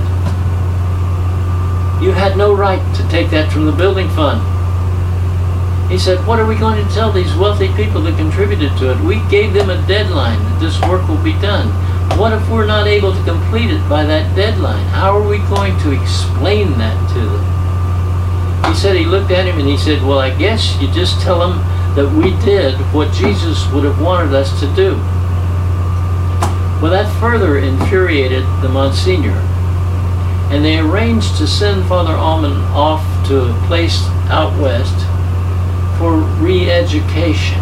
You 2.02 2.12
had 2.12 2.36
no 2.36 2.54
right 2.54 2.84
to 2.96 3.08
take 3.08 3.30
that 3.30 3.50
from 3.50 3.64
the 3.64 3.72
building 3.72 4.10
fund. 4.10 4.42
He 5.90 5.96
said, 5.96 6.18
What 6.26 6.38
are 6.38 6.46
we 6.46 6.56
going 6.56 6.86
to 6.86 6.92
tell 6.92 7.10
these 7.10 7.34
wealthy 7.34 7.72
people 7.72 8.02
that 8.02 8.18
contributed 8.18 8.76
to 8.76 8.90
it? 8.90 9.00
We 9.00 9.26
gave 9.30 9.54
them 9.54 9.70
a 9.70 9.86
deadline 9.88 10.38
that 10.38 10.60
this 10.60 10.78
work 10.82 11.08
will 11.08 11.24
be 11.24 11.32
done. 11.40 11.72
What 12.14 12.32
if 12.32 12.48
we're 12.48 12.66
not 12.66 12.86
able 12.86 13.12
to 13.12 13.24
complete 13.24 13.70
it 13.70 13.86
by 13.88 14.04
that 14.04 14.34
deadline? 14.34 14.86
How 14.86 15.18
are 15.18 15.28
we 15.28 15.38
going 15.48 15.78
to 15.80 15.90
explain 15.90 16.78
that 16.78 16.96
to 17.12 17.20
them? 17.20 18.72
He 18.72 18.78
said 18.78 18.96
he 18.96 19.04
looked 19.04 19.30
at 19.30 19.46
him 19.46 19.58
and 19.58 19.68
he 19.68 19.76
said, 19.76 20.02
Well, 20.02 20.18
I 20.18 20.30
guess 20.36 20.80
you 20.80 20.90
just 20.92 21.20
tell 21.20 21.38
them 21.38 21.58
that 21.94 22.10
we 22.10 22.30
did 22.44 22.74
what 22.92 23.12
Jesus 23.12 23.70
would 23.72 23.84
have 23.84 24.00
wanted 24.00 24.34
us 24.34 24.58
to 24.60 24.66
do. 24.74 24.96
Well, 26.80 26.90
that 26.90 27.08
further 27.20 27.58
infuriated 27.58 28.44
the 28.60 28.68
Monsignor, 28.68 29.36
and 30.50 30.64
they 30.64 30.78
arranged 30.78 31.36
to 31.38 31.46
send 31.46 31.86
Father 31.86 32.14
Allman 32.14 32.52
off 32.74 33.02
to 33.28 33.50
a 33.50 33.66
place 33.66 34.02
out 34.28 34.58
west 34.60 34.94
for 35.98 36.16
re 36.42 36.70
education. 36.70 37.60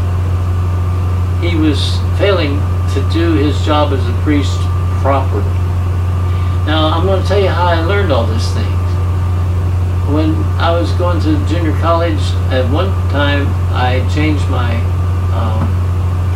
He 1.41 1.57
was 1.57 1.99
failing 2.19 2.59
to 2.95 3.03
do 3.13 3.35
his 3.35 3.61
job 3.67 3.93
as 3.93 3.99
a 4.07 4.13
priest 4.23 4.57
properly. 5.03 5.43
Now, 6.65 6.95
I'm 6.95 7.05
going 7.05 7.21
to 7.21 7.27
tell 7.27 7.41
you 7.41 7.49
how 7.49 7.67
I 7.67 7.85
learned 7.85 8.13
all 8.13 8.25
these 8.25 8.47
things. 8.55 8.71
When 10.15 10.35
I 10.63 10.71
was 10.71 10.93
going 10.93 11.21
to 11.23 11.35
junior 11.49 11.77
college, 11.81 12.23
at 12.55 12.71
one 12.71 12.89
time 13.11 13.51
I 13.75 13.99
changed 14.15 14.49
my 14.49 14.71
um, 15.35 15.67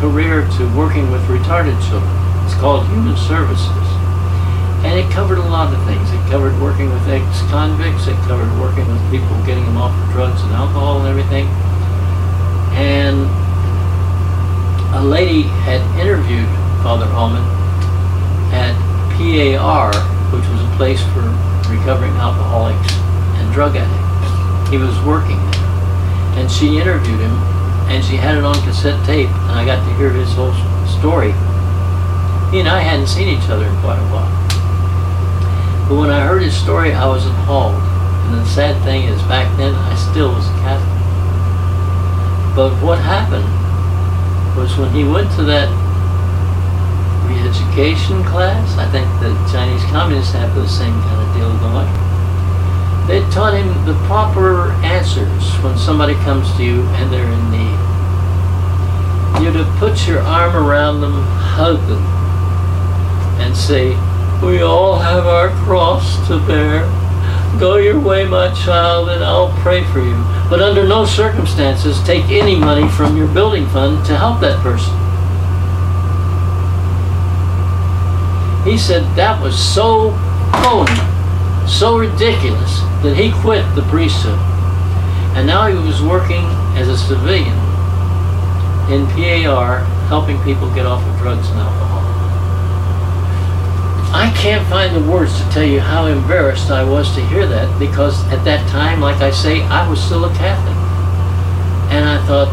career 0.03 0.43
to 0.57 0.61
working 0.75 1.09
with 1.11 1.21
retarded 1.31 1.79
children. 1.87 2.11
It's 2.43 2.55
called 2.59 2.85
Human 2.87 3.15
Services. 3.15 3.87
And 4.83 4.99
it 4.99 5.09
covered 5.11 5.37
a 5.37 5.47
lot 5.47 5.73
of 5.73 5.79
things. 5.87 6.11
It 6.11 6.19
covered 6.29 6.59
working 6.59 6.91
with 6.91 7.07
ex-convicts. 7.07 8.07
It 8.07 8.19
covered 8.27 8.51
working 8.59 8.87
with 8.87 8.99
people, 9.11 9.31
getting 9.45 9.63
them 9.63 9.77
off 9.77 9.95
of 9.95 10.11
drugs 10.11 10.41
and 10.43 10.51
alcohol 10.51 10.99
and 10.99 11.07
everything. 11.07 11.47
And 12.75 13.31
a 14.93 15.03
lady 15.03 15.43
had 15.43 15.81
interviewed 15.99 16.49
Father 16.81 17.05
Allman 17.13 17.45
at 18.49 18.73
PAR, 19.13 19.93
which 20.33 20.47
was 20.49 20.61
a 20.61 20.73
place 20.77 21.01
for 21.13 21.21
recovering 21.69 22.13
alcoholics 22.17 22.91
and 23.37 23.53
drug 23.53 23.75
addicts. 23.75 24.71
He 24.71 24.77
was 24.77 24.97
working 25.05 25.37
there. 25.51 25.69
And 26.41 26.49
she 26.49 26.79
interviewed 26.79 27.19
him, 27.19 27.37
and 27.89 28.03
she 28.03 28.15
had 28.15 28.37
it 28.37 28.43
on 28.43 28.55
cassette 28.65 29.05
tape, 29.05 29.29
and 29.29 29.51
I 29.51 29.65
got 29.65 29.85
to 29.85 29.93
hear 29.95 30.09
his 30.09 30.33
whole 30.33 30.53
story. 30.87 31.33
He 32.49 32.59
and 32.59 32.67
I 32.67 32.81
hadn't 32.81 33.07
seen 33.07 33.27
each 33.27 33.47
other 33.49 33.65
in 33.65 33.75
quite 33.81 33.99
a 33.99 34.09
while. 34.09 34.29
But 35.87 35.97
when 35.97 36.09
I 36.09 36.25
heard 36.25 36.41
his 36.41 36.57
story, 36.57 36.93
I 36.93 37.05
was 37.05 37.25
appalled. 37.25 37.75
And 37.75 38.41
the 38.41 38.45
sad 38.45 38.81
thing 38.83 39.03
is, 39.03 39.21
back 39.23 39.55
then, 39.57 39.75
I 39.75 39.95
still 39.95 40.33
was 40.33 40.47
a 40.47 40.53
Catholic. 40.65 40.97
But 42.55 42.73
what 42.83 42.97
happened 42.97 43.58
was 44.55 44.77
when 44.77 44.91
he 44.91 45.03
went 45.03 45.31
to 45.35 45.43
that 45.43 45.69
re-education 47.29 48.23
class, 48.25 48.77
I 48.77 48.89
think 48.91 49.07
the 49.21 49.33
Chinese 49.51 49.83
communists 49.91 50.33
have 50.33 50.53
the 50.55 50.67
same 50.67 50.93
kind 51.01 51.21
of 51.21 51.35
deal 51.35 51.51
going. 51.59 51.87
They 53.07 53.21
taught 53.31 53.53
him 53.53 53.67
the 53.85 53.95
proper 54.05 54.71
answers 54.83 55.51
when 55.63 55.77
somebody 55.77 56.13
comes 56.25 56.51
to 56.57 56.63
you 56.63 56.81
and 56.97 57.11
they're 57.11 57.31
in 57.31 57.51
need. 57.51 57.89
You're 59.41 59.53
to 59.53 59.71
put 59.79 60.07
your 60.07 60.19
arm 60.19 60.55
around 60.55 61.01
them, 61.01 61.13
hug 61.13 61.79
them, 61.87 62.03
and 63.41 63.55
say, 63.55 63.89
We 64.43 64.61
all 64.61 64.99
have 64.99 65.25
our 65.25 65.49
cross 65.65 66.27
to 66.27 66.39
bear. 66.45 66.83
Go 67.57 67.77
your 67.77 67.99
way, 67.99 68.25
my 68.25 68.53
child, 68.53 69.09
and 69.09 69.23
I'll 69.23 69.51
pray 69.61 69.83
for 69.85 69.99
you. 69.99 70.15
But 70.49 70.61
under 70.61 70.87
no 70.87 71.05
circumstances 71.05 72.01
take 72.03 72.25
any 72.25 72.55
money 72.55 72.87
from 72.89 73.15
your 73.17 73.27
building 73.27 73.67
fund 73.67 74.05
to 74.05 74.17
help 74.17 74.39
that 74.41 74.61
person. 74.61 74.93
He 78.69 78.77
said 78.77 79.03
that 79.15 79.41
was 79.41 79.57
so 79.57 80.11
phony, 80.61 81.67
so 81.67 81.97
ridiculous, 81.97 82.79
that 83.03 83.15
he 83.15 83.31
quit 83.41 83.63
the 83.75 83.83
priesthood. 83.83 84.39
And 85.35 85.47
now 85.47 85.67
he 85.67 85.75
was 85.75 86.01
working 86.01 86.43
as 86.75 86.87
a 86.87 86.97
civilian 86.97 87.57
in 88.91 89.05
PAR, 89.07 89.79
helping 90.07 90.41
people 90.43 90.73
get 90.73 90.85
off 90.85 91.03
of 91.05 91.17
drugs 91.19 91.49
and 91.49 91.59
alcohol. 91.59 91.88
I 94.11 94.33
can't 94.35 94.67
find 94.67 94.95
the 94.95 95.11
words 95.11 95.39
to 95.39 95.49
tell 95.51 95.63
you 95.63 95.79
how 95.79 96.07
embarrassed 96.07 96.71
I 96.71 96.83
was 96.83 97.13
to 97.13 97.21
hear 97.27 97.45
that 97.45 97.77
because 97.77 98.27
at 98.29 98.43
that 98.43 98.67
time, 98.67 99.01
like 99.01 99.21
I 99.21 99.29
say, 99.29 99.61
I 99.61 99.87
was 99.87 100.03
still 100.03 100.25
a 100.25 100.33
Catholic. 100.33 100.75
And 101.93 102.09
I 102.09 102.17
thought, 102.25 102.49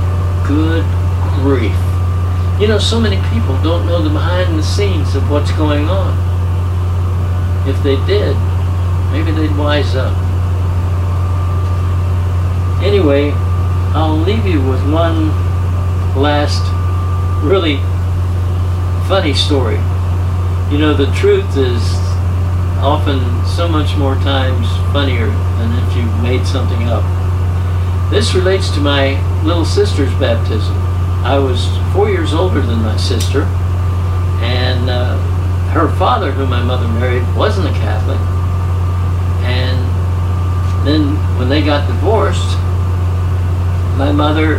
good 0.47 0.85
grief. 1.41 1.75
You 2.61 2.69
know, 2.69 2.79
so 2.79 3.01
many 3.01 3.17
people 3.33 3.61
don't 3.63 3.87
know 3.87 4.03
the 4.03 4.11
behind 4.11 4.59
the 4.59 4.63
scenes 4.63 5.15
of 5.15 5.31
what's 5.31 5.51
going 5.53 5.89
on. 5.89 6.13
If 7.67 7.83
they 7.83 7.97
did, 8.05 8.37
maybe 9.11 9.33
they'd 9.33 9.57
wise 9.57 9.97
up. 9.97 10.15
Anyway, 12.83 13.33
I'll 13.95 14.19
leave 14.19 14.45
you 14.45 14.61
with 14.61 14.83
one 14.93 15.29
last 16.21 16.63
really 17.43 17.79
funny 19.09 19.33
story. 19.33 19.79
You 20.71 20.79
know, 20.79 20.95
the 20.95 21.07
truth 21.15 21.57
is 21.57 21.81
often 22.83 23.21
so 23.47 23.69
much 23.69 23.97
more 23.97 24.17
times 24.17 24.67
funnier 24.93 25.27
than 25.27 25.73
if 25.79 25.97
you 25.97 26.05
made 26.23 26.45
something 26.45 26.83
up. 26.89 27.05
This 28.11 28.35
relates 28.35 28.71
to 28.75 28.81
my 28.81 29.15
little 29.45 29.65
sister's 29.65 30.13
baptism. 30.15 30.77
I 31.25 31.39
was 31.39 31.65
four 31.93 32.11
years 32.11 32.35
older 32.35 32.61
than 32.61 32.81
my 32.83 32.97
sister, 32.97 33.43
and 34.43 34.91
uh, 34.91 35.17
her 35.71 35.89
father, 35.99 36.33
whom 36.33 36.51
my 36.51 36.63
mother 36.63 36.89
married, 36.89 37.23
wasn't 37.37 37.69
a 37.69 37.79
Catholic. 37.79 38.19
And 39.47 39.79
then 40.85 41.15
when 41.39 41.49
they 41.49 41.63
got 41.63 41.87
divorced, 41.87 42.59
my 43.97 44.11
mother, 44.11 44.59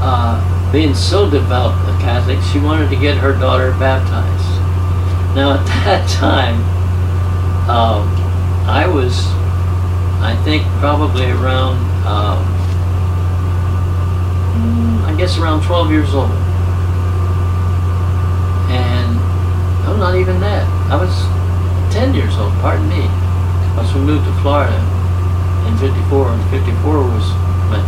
uh, 0.00 0.72
being 0.72 0.94
so 0.94 1.28
devout 1.28 1.72
a 1.86 1.98
Catholic, 2.00 2.38
she 2.50 2.58
wanted 2.58 2.88
to 2.88 2.96
get 2.96 3.18
her 3.18 3.34
daughter 3.34 3.72
baptized. 3.72 4.41
Now, 5.34 5.56
at 5.56 5.64
that 5.88 6.04
time, 6.10 6.60
um, 7.64 8.04
I 8.68 8.86
was, 8.86 9.24
I 10.20 10.36
think, 10.44 10.62
probably 10.76 11.24
around, 11.24 11.80
um, 12.04 12.44
I 15.08 15.14
guess 15.16 15.38
around 15.38 15.62
12 15.62 15.90
years 15.90 16.12
old. 16.12 16.30
And 18.68 19.16
I'm 19.88 19.98
not 19.98 20.16
even 20.16 20.38
that. 20.40 20.68
I 20.92 20.96
was 21.00 21.10
10 21.94 22.12
years 22.14 22.36
old, 22.36 22.52
pardon 22.60 22.86
me. 22.90 23.08
Once 23.74 23.88
we 23.94 24.00
moved 24.02 24.26
to 24.26 24.32
Florida 24.42 24.76
in 25.66 25.78
54, 25.78 26.28
and 26.28 26.50
54 26.50 27.08
was 27.08 27.24
my 27.72 27.80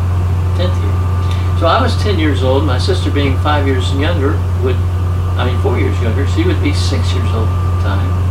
10th 0.57 0.81
year. 0.81 1.61
So 1.61 1.67
I 1.67 1.83
was 1.83 1.95
10 2.03 2.19
years 2.19 2.43
old, 2.43 2.65
my 2.65 2.79
sister 2.79 3.11
being 3.11 3.37
five 3.41 3.67
years 3.67 3.93
younger 3.97 4.41
would 4.63 4.77
I 5.37 5.51
mean, 5.51 5.61
four 5.63 5.79
years 5.79 6.01
younger, 6.01 6.27
she 6.29 6.45
would 6.45 6.63
be 6.63 6.73
six 6.73 7.13
years 7.13 7.27
old 7.35 7.49
at 7.49 7.77
the 7.77 7.83
time. 7.83 8.25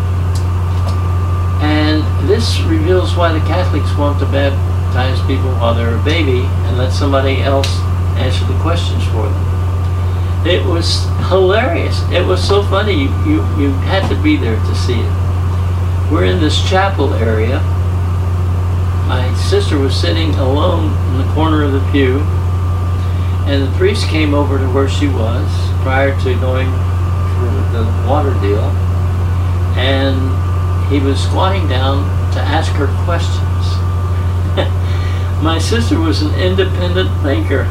And 1.60 2.30
this 2.30 2.62
reveals 2.62 3.16
why 3.16 3.34
the 3.34 3.44
Catholics 3.46 3.94
want 3.98 4.20
to 4.20 4.26
baptize 4.26 5.20
people 5.28 5.52
while 5.60 5.74
they're 5.74 5.96
a 5.96 6.04
baby 6.04 6.48
and 6.48 6.78
let 6.78 6.94
somebody 6.94 7.42
else 7.42 7.68
answer 8.16 8.46
the 8.46 8.58
questions 8.60 9.04
for 9.08 9.28
them. 9.28 10.48
It 10.48 10.66
was 10.66 11.04
hilarious. 11.28 12.02
It 12.10 12.26
was 12.26 12.46
so 12.46 12.64
funny. 12.64 12.94
You, 12.94 13.10
you, 13.26 13.36
you 13.60 13.72
had 13.88 14.08
to 14.08 14.22
be 14.24 14.38
there 14.38 14.56
to 14.56 14.76
see 14.76 15.00
it. 15.00 16.12
we're 16.12 16.26
in 16.26 16.40
this 16.40 16.58
chapel 16.70 17.14
area. 17.16 17.60
My 19.08 19.34
sister 19.50 19.78
was 19.78 19.94
sitting 19.94 20.34
alone 20.36 20.94
in 21.12 21.28
the 21.28 21.34
corner 21.34 21.64
of 21.64 21.74
the 21.74 21.86
pew, 21.92 22.20
and 23.46 23.68
the 23.68 23.78
priest 23.78 24.08
came 24.08 24.34
over 24.34 24.58
to 24.58 24.68
where 24.72 24.88
she 24.88 25.08
was 25.08 25.50
prior 25.84 26.18
to 26.22 26.40
going 26.40 26.72
for 27.44 27.78
the 27.78 27.84
water 28.08 28.34
deal, 28.42 28.64
and 29.76 30.18
he 30.92 31.00
was 31.00 31.22
squatting 31.22 31.68
down 31.68 32.04
to 32.34 32.40
ask 32.40 32.72
her 32.74 32.88
questions. 33.06 33.44
My 35.44 35.60
sister 35.60 36.00
was 36.00 36.22
an 36.22 36.34
independent 36.36 37.10
thinker. 37.22 37.66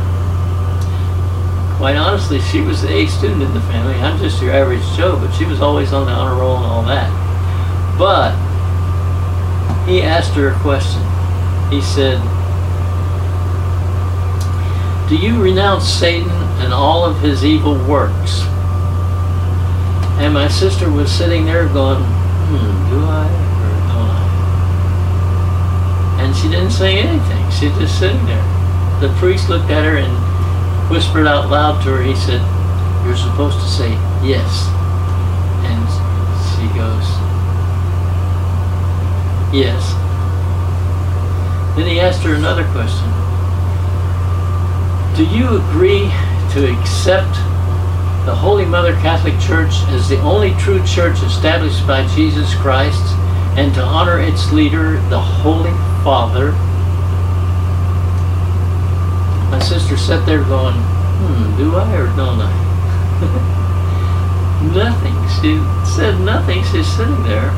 Quite 1.77 1.97
honestly, 1.97 2.41
she 2.41 2.61
was 2.61 2.83
the 2.83 2.93
A 2.93 3.07
student 3.07 3.43
in 3.43 3.55
the 3.55 3.61
family. 3.63 3.95
I'm 3.95 4.19
just 4.19 4.43
your 4.43 4.53
average 4.53 4.83
Joe, 4.97 5.19
but 5.19 5.33
she 5.33 5.45
was 5.45 5.61
always 5.61 5.93
on 5.93 6.07
the 6.07 6.13
honor 6.13 6.39
roll 6.39 6.57
and 6.57 6.67
all 6.67 6.83
that. 6.85 7.11
But 7.99 8.33
he 9.87 10.03
asked 10.03 10.33
her 10.35 10.49
a 10.49 10.59
question. 10.61 11.03
He 11.71 11.81
said, 11.81 12.21
Do 15.09 15.17
you 15.17 15.43
renounce 15.43 15.89
Satan 15.89 16.31
and 16.61 16.73
all 16.73 17.05
of 17.05 17.21
his 17.21 17.45
evil 17.45 17.75
works? 17.87 18.43
And 20.21 20.35
my 20.35 20.49
sister 20.49 20.91
was 20.91 21.11
sitting 21.11 21.47
there 21.47 21.69
going, 21.69 22.03
Hmm, 22.03 22.91
do 22.91 22.99
I 23.05 23.27
or 23.27 23.73
don't 23.89 24.11
I? 24.11 24.23
And 26.23 26.37
she 26.37 26.49
didn't 26.49 26.71
say 26.71 26.99
anything. 26.99 27.51
She 27.51 27.69
just 27.81 27.99
sitting 27.99 28.25
there. 28.27 28.45
The 29.01 29.09
priest 29.19 29.49
looked 29.49 29.71
at 29.71 29.85
her 29.85 29.97
and 29.97 30.13
whispered 30.91 31.27
out 31.27 31.51
loud 31.51 31.83
to 31.85 31.91
her. 31.91 32.03
He 32.03 32.15
said, 32.15 32.41
You're 33.05 33.17
supposed 33.17 33.59
to 33.59 33.67
say 33.67 33.91
yes. 34.23 34.69
And 35.65 35.89
she 36.55 36.69
goes, 36.79 37.07
Yes. 39.53 39.83
Then 41.77 41.87
he 41.89 42.01
asked 42.01 42.23
her 42.23 42.35
another 42.35 42.65
question. 42.73 43.09
Do 45.17 45.25
you 45.25 45.57
agree 45.57 46.09
to 46.53 46.73
accept 46.79 47.37
the 48.25 48.35
Holy 48.35 48.65
Mother 48.65 48.93
Catholic 48.95 49.39
Church 49.41 49.73
as 49.89 50.09
the 50.09 50.21
only 50.21 50.55
true 50.55 50.85
church 50.87 51.23
established 51.23 51.87
by 51.87 52.07
Jesus 52.15 52.55
Christ 52.55 53.03
and 53.57 53.75
to 53.75 53.83
honor 53.83 54.21
its 54.21 54.53
leader, 54.53 55.01
the 55.09 55.21
Holy 55.21 55.73
Father? 56.05 56.53
My 59.51 59.59
sister 59.59 59.97
sat 59.97 60.25
there 60.25 60.45
going, 60.45 60.75
hmm, 60.77 61.57
do 61.57 61.75
I 61.77 61.97
or 61.97 62.07
don't 62.17 62.41
I? 62.41 63.59
nothing. 64.71 65.15
She 65.43 65.59
said 65.85 66.21
nothing. 66.21 66.63
She's 66.65 66.87
sitting 66.97 67.23
there. 67.25 67.51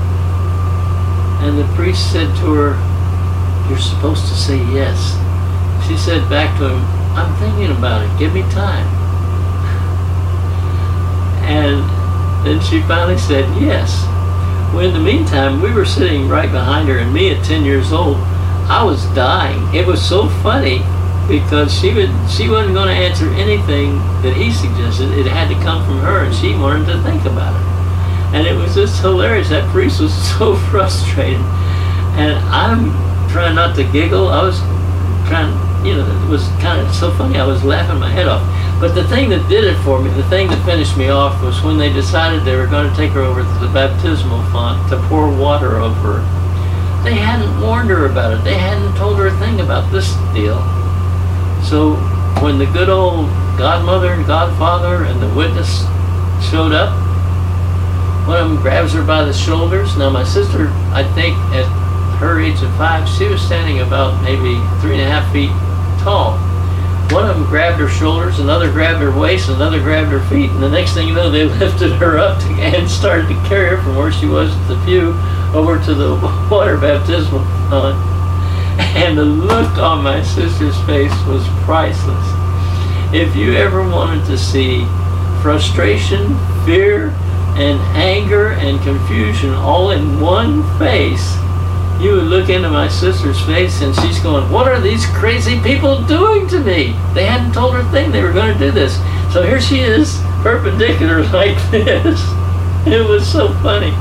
And 1.44 1.58
the 1.58 1.68
priest 1.74 2.10
said 2.10 2.34
to 2.38 2.54
her, 2.54 3.68
You're 3.68 3.78
supposed 3.78 4.26
to 4.28 4.34
say 4.34 4.56
yes. 4.72 5.20
She 5.86 5.96
said 5.96 6.28
back 6.30 6.56
to 6.58 6.70
him, 6.70 6.80
I'm 7.14 7.34
thinking 7.36 7.76
about 7.76 8.02
it. 8.02 8.18
Give 8.18 8.32
me 8.32 8.42
time. 8.50 9.03
And 11.45 11.84
then 12.47 12.61
she 12.61 12.80
finally 12.82 13.18
said 13.18 13.45
yes. 13.61 14.05
Well, 14.74 14.86
in 14.86 14.92
the 14.92 15.01
meantime, 15.01 15.62
we 15.62 15.72
were 15.72 15.84
sitting 15.84 16.28
right 16.28 16.51
behind 16.51 16.88
her, 16.88 16.99
and 16.99 17.12
me 17.12 17.30
at 17.32 17.45
10 17.45 17.64
years 17.64 17.92
old, 17.92 18.16
I 18.66 18.82
was 18.82 19.05
dying. 19.14 19.74
It 19.74 19.86
was 19.86 20.03
so 20.03 20.28
funny 20.42 20.82
because 21.28 21.72
she 21.72 21.95
would 21.95 22.11
she 22.28 22.49
wasn't 22.49 22.74
going 22.74 22.88
to 22.88 22.95
answer 22.95 23.28
anything 23.34 23.97
that 24.22 24.34
he 24.36 24.51
suggested. 24.51 25.11
It 25.12 25.26
had 25.26 25.49
to 25.49 25.55
come 25.62 25.84
from 25.84 25.99
her, 26.01 26.24
and 26.24 26.34
she 26.34 26.55
wanted 26.55 26.86
to 26.86 27.03
think 27.03 27.24
about 27.24 27.55
it. 27.55 27.66
And 28.34 28.47
it 28.47 28.55
was 28.55 28.74
just 28.74 29.01
hilarious. 29.01 29.49
That 29.51 29.68
priest 29.70 30.01
was 30.01 30.12
so 30.38 30.57
frustrated, 30.70 31.40
and 32.16 32.36
I'm 32.49 32.90
trying 33.30 33.55
not 33.55 33.76
to 33.76 33.84
giggle. 33.84 34.28
I 34.28 34.42
was 34.42 34.59
trying, 35.28 35.53
you 35.85 35.95
know, 35.95 36.24
it 36.24 36.28
was 36.28 36.49
kind 36.64 36.80
of 36.80 36.93
so 36.95 37.11
funny. 37.12 37.39
I 37.39 37.45
was 37.45 37.62
laughing 37.62 38.01
my 38.01 38.09
head 38.09 38.26
off. 38.26 38.43
But 38.80 38.95
the 38.95 39.07
thing 39.07 39.28
that 39.28 39.47
did 39.51 39.64
it 39.64 39.76
for 39.85 40.01
me, 40.01 40.11
the 40.11 40.24
thing 40.24 40.49
that 40.49 40.64
finished 40.64 40.97
me 40.97 41.11
off, 41.11 41.43
was 41.43 41.62
when 41.62 41.76
they 41.76 41.93
decided 41.93 42.43
they 42.43 42.57
were 42.57 42.66
going 42.66 42.89
to 42.89 42.97
take 42.97 43.12
her 43.12 43.20
over 43.20 43.43
to 43.43 43.59
the 43.61 43.70
baptismal 43.72 44.43
font 44.51 44.89
to 44.89 44.97
pour 45.09 45.28
water 45.28 45.76
over 45.76 46.20
her. 46.20 47.05
They 47.05 47.14
hadn't 47.14 47.61
warned 47.61 47.91
her 47.91 48.07
about 48.07 48.32
it. 48.32 48.43
They 48.45 48.57
hadn't 48.57 48.97
told 48.97 49.18
her 49.18 49.26
a 49.26 49.39
thing 49.39 49.61
about 49.61 49.93
this 49.93 50.09
deal. 50.32 50.57
So 51.62 51.97
when 52.41 52.57
the 52.59 52.66
good 52.66 52.89
old 52.89 53.28
godmother 53.59 54.14
and 54.14 54.26
godfather 54.26 55.05
and 55.05 55.20
the 55.20 55.28
witness 55.35 55.85
showed 56.51 56.72
up, 56.72 56.93
one 58.26 58.41
of 58.41 58.49
them 58.49 58.61
grabs 58.62 58.95
her 58.95 59.05
by 59.05 59.22
the 59.22 59.35
shoulders. 59.35 59.99
Now 59.99 60.09
my 60.09 60.24
sister, 60.24 60.68
I 60.97 61.05
think 61.14 61.37
at 61.53 61.68
her 62.18 62.41
age 62.41 62.62
of 62.62 62.74
five, 62.76 63.07
she 63.07 63.26
was 63.26 63.43
standing 63.43 63.80
about 63.80 64.22
maybe 64.22 64.57
three 64.80 64.97
and 64.97 65.03
a 65.03 65.11
half 65.11 65.30
feet 65.30 65.53
One 66.05 67.30
of 67.30 67.36
them 67.38 67.46
grabbed 67.46 67.80
her 67.80 67.88
shoulders, 67.88 68.38
another 68.38 68.70
grabbed 68.70 69.00
her 69.00 69.11
waist, 69.11 69.48
another 69.48 69.80
grabbed 69.80 70.11
her 70.11 70.20
feet, 70.20 70.50
and 70.50 70.62
the 70.62 70.68
next 70.68 70.92
thing 70.92 71.09
you 71.09 71.14
know, 71.14 71.30
they 71.30 71.44
lifted 71.59 71.92
her 71.92 72.18
up 72.18 72.38
to, 72.42 72.48
and 72.48 72.90
started 72.90 73.28
to 73.28 73.34
carry 73.48 73.70
her 73.70 73.82
from 73.82 73.96
where 73.96 74.12
she 74.12 74.26
was 74.26 74.55
at 74.55 74.68
the 74.68 74.84
pew 74.84 75.14
over 75.55 75.82
to 75.82 75.94
the 75.94 76.14
water 76.50 76.76
baptismal 76.76 77.40
font. 77.70 77.96
And 78.96 79.16
the 79.16 79.24
look 79.24 79.78
on 79.78 80.02
my 80.02 80.22
sister's 80.22 80.78
face 80.82 81.14
was 81.26 81.46
priceless. 81.64 82.26
If 83.14 83.34
you 83.34 83.55
ever 83.55 83.88
wanted 83.88 84.26
to 84.26 84.36
see 84.36 84.84
frustration, 85.40 86.36
fear, 86.66 87.11
and 87.57 87.80
anger 87.96 88.52
and 88.52 88.80
confusion 88.82 89.55
all 89.55 89.92
in 89.92 90.20
one 90.20 90.62
face, 90.78 91.36
you 92.01 92.12
would 92.12 92.24
look 92.24 92.49
into 92.49 92.68
my 92.68 92.88
sister's 92.88 93.40
face 93.45 93.80
and 93.82 93.95
she's 93.97 94.18
going, 94.20 94.51
What 94.51 94.68
are 94.68 94.80
these 94.80 95.07
crazy 95.07 95.61
people 95.61 96.05
doing 96.07 96.47
to 96.49 96.59
me? 96.59 96.92
They 97.14 97.26
hadn't 97.26 97.53
told 97.53 97.74
her 97.74 97.80
a 97.80 97.90
thing 97.90 98.11
they 98.11 98.22
were 98.22 98.32
going 98.32 98.53
to 98.53 98.59
do 98.59 98.70
this. 98.70 98.97
So 99.32 99.42
here 99.42 99.61
she 99.61 99.80
is, 99.80 100.20
perpendicular 100.42 101.22
like 101.32 101.57
this. 101.70 102.20
It 102.86 103.07
was 103.09 103.26
so 103.26 103.49
funny. 103.62 103.95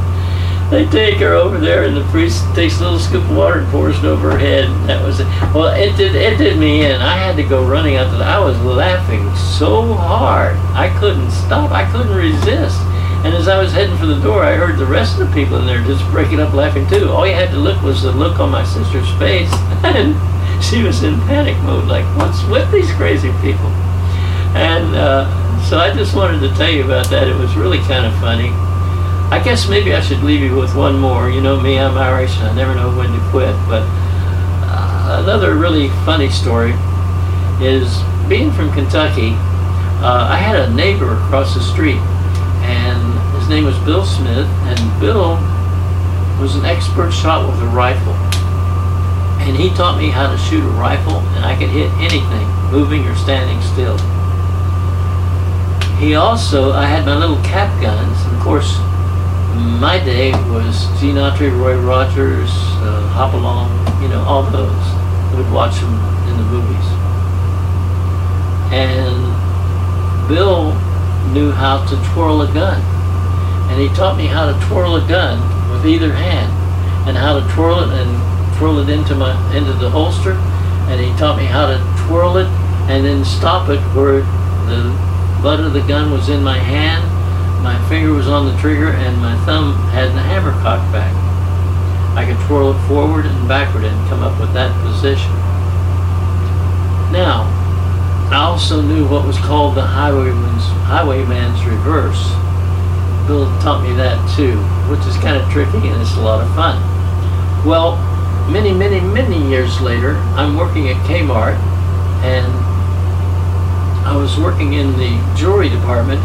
They 0.70 0.86
take 0.88 1.18
her 1.20 1.34
over 1.34 1.60
there, 1.60 1.84
and 1.84 1.96
the 1.96 2.04
priest 2.06 2.44
takes 2.56 2.80
a 2.80 2.84
little 2.84 2.98
scoop 2.98 3.24
of 3.30 3.38
water 3.38 3.60
and 3.60 3.70
pours 3.70 4.00
it 4.00 4.06
over 4.06 4.32
her 4.32 4.40
head. 4.40 4.66
That 4.88 5.04
was 5.04 5.20
it. 5.20 5.28
Well, 5.54 5.68
it 5.68 5.96
did 5.98 6.16
it 6.16 6.38
did 6.38 6.58
me 6.58 6.84
in. 6.84 7.00
I 7.00 7.16
had 7.16 7.36
to 7.36 7.44
go 7.44 7.64
running 7.64 7.96
out 7.96 8.10
to 8.10 8.18
the. 8.18 8.24
I 8.26 8.40
was 8.40 8.60
laughing 8.62 9.24
so 9.36 9.94
hard, 9.94 10.56
I 10.74 10.90
couldn't 11.00 11.30
stop. 11.30 11.72
I 11.72 11.90
couldn't 11.92 12.16
resist. 12.16 12.80
And 13.24 13.34
as 13.34 13.48
I 13.48 13.58
was 13.58 13.72
heading 13.72 13.98
for 13.98 14.06
the 14.06 14.20
door, 14.20 14.44
I 14.44 14.56
heard 14.56 14.78
the 14.78 14.86
rest 14.86 15.20
of 15.20 15.28
the 15.28 15.34
people 15.34 15.58
in 15.58 15.66
there 15.66 15.82
just 15.84 16.04
breaking 16.12 16.42
up 16.42 16.54
laughing 16.54 16.88
too. 16.90 17.10
All 17.10 17.26
you 17.26 17.34
had 17.34 17.52
to 17.52 17.58
look 17.58 17.82
was 17.82 18.02
the 18.04 18.12
look 18.12 18.40
on 18.40 18.52
my 18.52 18.66
sister's 18.66 19.10
face, 19.18 19.52
and 19.84 20.16
she 20.64 20.84
was 20.84 21.04
in 21.04 21.20
panic 21.22 21.58
mode, 21.64 21.88
like, 21.88 22.06
"What's 22.18 22.44
with 22.46 22.70
these 22.72 22.92
crazy 22.94 23.32
people?" 23.42 23.72
And 24.56 24.94
uh, 24.96 25.26
so 25.64 25.80
I 25.80 25.94
just 25.94 26.16
wanted 26.16 26.42
to 26.42 26.54
tell 26.56 26.70
you 26.70 26.84
about 26.84 27.10
that. 27.10 27.28
It 27.28 27.36
was 27.36 27.56
really 27.56 27.80
kind 27.80 28.06
of 28.06 28.14
funny. 28.20 28.50
I 29.32 29.42
guess 29.44 29.70
maybe 29.70 29.96
I 29.96 30.02
should 30.02 30.22
leave 30.22 30.42
you 30.42 30.56
with 30.56 30.76
one 30.76 31.00
more. 31.00 31.30
You 31.30 31.42
know 31.42 31.60
me, 31.60 31.80
I'm 31.80 31.98
Irish, 31.98 32.38
and 32.38 32.50
I 32.50 32.54
never 32.54 32.76
know 32.76 32.96
when 32.96 33.12
to 33.12 33.30
quit. 33.32 33.56
But 33.68 33.84
uh, 34.68 35.22
another 35.24 35.56
really 35.56 35.90
funny 36.06 36.30
story 36.30 36.74
is 37.60 38.04
being 38.28 38.52
from 38.52 38.72
Kentucky. 38.74 39.32
Uh, 40.04 40.28
I 40.30 40.36
had 40.36 40.58
a 40.58 40.74
neighbor 40.74 41.14
across 41.14 41.56
the 41.56 41.62
street, 41.62 42.02
and 42.64 43.38
his 43.38 43.48
name 43.50 43.66
was 43.66 43.78
Bill 43.80 44.06
Smith, 44.06 44.48
and 44.48 45.00
Bill 45.00 45.36
was 46.40 46.56
an 46.56 46.66
expert 46.66 47.12
shot 47.12 47.48
with 47.48 47.62
a 47.62 47.68
rifle. 47.68 48.14
And 49.44 49.56
he 49.56 49.70
taught 49.72 49.98
me 49.98 50.10
how 50.10 50.32
to 50.32 50.38
shoot 50.38 50.64
a 50.64 50.74
rifle, 50.80 51.20
and 51.36 51.46
I 51.46 51.58
could 51.58 51.70
hit 51.70 51.92
anything, 52.00 52.48
moving 52.72 53.06
or 53.06 53.16
standing 53.16 53.62
still. 53.74 53.98
He 55.98 56.16
also, 56.16 56.72
I 56.72 56.86
had 56.86 57.06
my 57.06 57.16
little 57.16 57.42
cap 57.44 57.70
guns, 57.82 58.18
and 58.26 58.36
of 58.36 58.42
course, 58.42 58.78
my 59.80 60.02
day 60.04 60.32
was 60.50 60.88
Gene 61.00 61.16
Autry, 61.16 61.52
Roy 61.52 61.80
Rogers, 61.80 62.50
uh, 62.82 63.08
Hopalong, 63.14 63.70
you 64.02 64.10
know, 64.10 64.22
all 64.24 64.44
those. 64.44 64.72
I 64.72 65.36
would 65.38 65.52
watch 65.52 65.76
them 65.80 65.94
in 66.28 66.38
the 66.38 66.44
movies. 66.44 66.88
And 68.74 70.28
Bill 70.28 70.74
knew 71.32 71.52
how 71.52 71.86
to 71.86 71.96
twirl 72.14 72.42
a 72.42 72.54
gun. 72.54 72.82
And 73.72 73.80
he 73.80 73.88
taught 73.96 74.18
me 74.18 74.28
how 74.28 74.52
to 74.52 74.68
twirl 74.68 74.96
a 74.96 75.08
gun 75.08 75.40
with 75.72 75.86
either 75.86 76.12
hand 76.12 76.52
and 77.08 77.16
how 77.16 77.40
to 77.40 77.54
twirl 77.54 77.80
it 77.80 77.90
and 77.90 78.58
twirl 78.58 78.80
it 78.80 78.90
into 78.90 79.16
my 79.16 79.34
into 79.56 79.74
the 79.74 79.90
holster. 79.90 80.34
And 80.90 81.00
he 81.00 81.16
taught 81.18 81.38
me 81.38 81.46
how 81.46 81.68
to 81.68 81.78
twirl 82.08 82.38
it 82.38 82.48
and 82.90 83.06
then 83.06 83.24
stop 83.24 83.70
it 83.70 83.80
where 83.96 84.22
the 84.68 84.92
butt 85.42 85.60
of 85.60 85.74
the 85.74 85.82
gun 85.82 86.12
was 86.12 86.30
in 86.30 86.44
my 86.44 86.58
hand 86.58 87.14
my 87.64 87.80
finger 87.88 88.12
was 88.12 88.28
on 88.28 88.46
the 88.46 88.60
trigger 88.60 88.92
and 88.92 89.16
my 89.22 89.38
thumb 89.46 89.74
had 89.96 90.12
the 90.12 90.20
hammer 90.20 90.52
cocked 90.60 90.92
back. 90.92 91.16
I 92.12 92.26
could 92.28 92.36
twirl 92.46 92.76
it 92.76 92.88
forward 92.90 93.26
and 93.26 93.48
backward 93.48 93.86
and 93.86 93.96
come 94.10 94.22
up 94.22 94.38
with 94.38 94.54
that 94.54 94.76
position. 94.84 95.32
Now, 97.16 97.48
I 98.32 98.44
also 98.44 98.82
knew 98.82 99.08
what 99.08 99.26
was 99.26 99.38
called 99.38 99.76
the 99.76 99.82
highwayman's, 99.82 100.64
highwayman's 100.88 101.64
reverse. 101.66 102.22
Bill 103.28 103.46
taught 103.60 103.84
me 103.84 103.94
that 103.96 104.18
too. 104.36 104.58
which 104.90 105.06
is 105.08 105.16
kind 105.18 105.38
of 105.38 105.50
tricky 105.50 105.88
and 105.88 106.02
it's 106.02 106.16
a 106.18 106.22
lot 106.22 106.44
of 106.44 106.54
fun. 106.56 106.76
Well, 107.66 107.96
many, 108.52 108.74
many, 108.74 109.00
many 109.00 109.40
years 109.50 109.80
later, 109.80 110.16
I'm 110.36 110.58
working 110.58 110.90
at 110.90 110.98
Kmart 111.08 111.56
and 112.24 112.52
I 114.06 114.16
was 114.18 114.38
working 114.38 114.74
in 114.74 114.92
the 114.98 115.16
jewelry 115.38 115.70
department. 115.70 116.22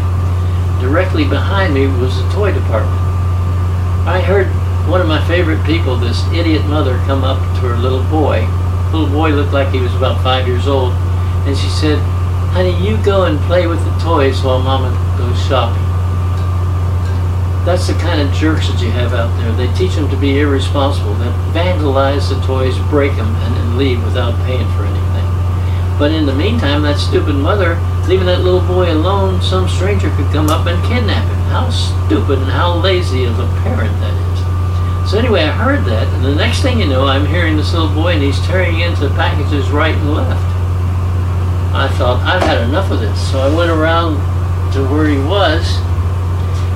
Directly 0.81 1.23
behind 1.23 1.73
me 1.73 1.87
was 1.87 2.15
the 2.21 2.29
toy 2.31 2.51
department. 2.51 2.99
I 4.07 4.21
heard 4.21 4.47
one 4.89 5.01
of 5.01 5.07
my 5.07 5.25
favorite 5.27 5.63
people, 5.65 5.95
this 5.95 6.25
idiot 6.33 6.65
mother, 6.65 6.97
come 7.05 7.23
up 7.23 7.39
to 7.59 7.67
her 7.69 7.77
little 7.77 8.03
boy. 8.03 8.45
The 8.91 8.97
little 8.97 9.13
boy 9.13 9.31
looked 9.31 9.53
like 9.53 9.69
he 9.69 9.79
was 9.79 9.93
about 9.95 10.21
five 10.23 10.47
years 10.47 10.67
old, 10.67 10.91
and 11.47 11.55
she 11.55 11.69
said, 11.69 11.99
Honey, 12.51 12.75
you 12.81 12.97
go 13.05 13.25
and 13.25 13.39
play 13.41 13.67
with 13.67 13.83
the 13.85 13.95
toys 13.99 14.41
while 14.41 14.59
Mama 14.59 14.89
goes 15.17 15.37
shopping. 15.45 15.85
That's 17.65 17.85
the 17.85 17.93
kind 17.93 18.19
of 18.19 18.33
jerks 18.33 18.67
that 18.69 18.81
you 18.81 18.89
have 18.89 19.13
out 19.13 19.29
there. 19.37 19.51
They 19.53 19.71
teach 19.75 19.93
them 19.93 20.09
to 20.09 20.17
be 20.17 20.39
irresponsible. 20.39 21.13
They 21.15 21.29
vandalize 21.53 22.29
the 22.29 22.41
toys, 22.47 22.77
break 22.89 23.15
them, 23.15 23.35
and 23.35 23.55
then 23.55 23.77
leave 23.77 24.03
without 24.03 24.33
paying 24.45 24.65
for 24.73 24.85
anything. 24.85 25.27
But 25.99 26.11
in 26.11 26.25
the 26.25 26.33
meantime, 26.33 26.81
that 26.83 26.97
stupid 26.97 27.35
mother, 27.35 27.77
leaving 28.07 28.25
that 28.25 28.41
little 28.41 28.65
boy 28.65 28.91
alone, 28.91 29.41
some 29.43 29.67
stranger 29.67 30.09
could 30.15 30.31
come 30.31 30.49
up 30.49 30.65
and 30.65 30.81
kidnap 30.87 31.27
him. 31.27 31.39
How 31.51 31.69
stupid 31.69 32.39
and 32.39 32.49
how 32.49 32.79
lazy 32.79 33.25
of 33.25 33.37
a 33.37 33.45
parent 33.61 33.93
that 33.99 34.15
is. 34.33 35.11
So 35.11 35.19
anyway, 35.19 35.43
I 35.43 35.51
heard 35.51 35.85
that, 35.85 36.07
and 36.15 36.25
the 36.25 36.33
next 36.33 36.61
thing 36.61 36.79
you 36.79 36.87
know, 36.87 37.05
I'm 37.05 37.25
hearing 37.25 37.57
this 37.57 37.73
little 37.73 37.93
boy, 37.93 38.13
and 38.13 38.23
he's 38.23 38.39
tearing 38.47 38.79
into 38.79 39.09
packages 39.09 39.69
right 39.69 39.93
and 39.93 40.13
left. 40.13 40.48
I 41.71 41.87
thought, 41.97 42.21
I've 42.25 42.41
had 42.41 42.61
enough 42.67 42.91
of 42.91 42.99
this. 42.99 43.31
So 43.31 43.39
I 43.39 43.53
went 43.53 43.69
around 43.69 44.17
to 44.73 44.83
where 44.89 45.07
he 45.07 45.17
was, 45.19 45.77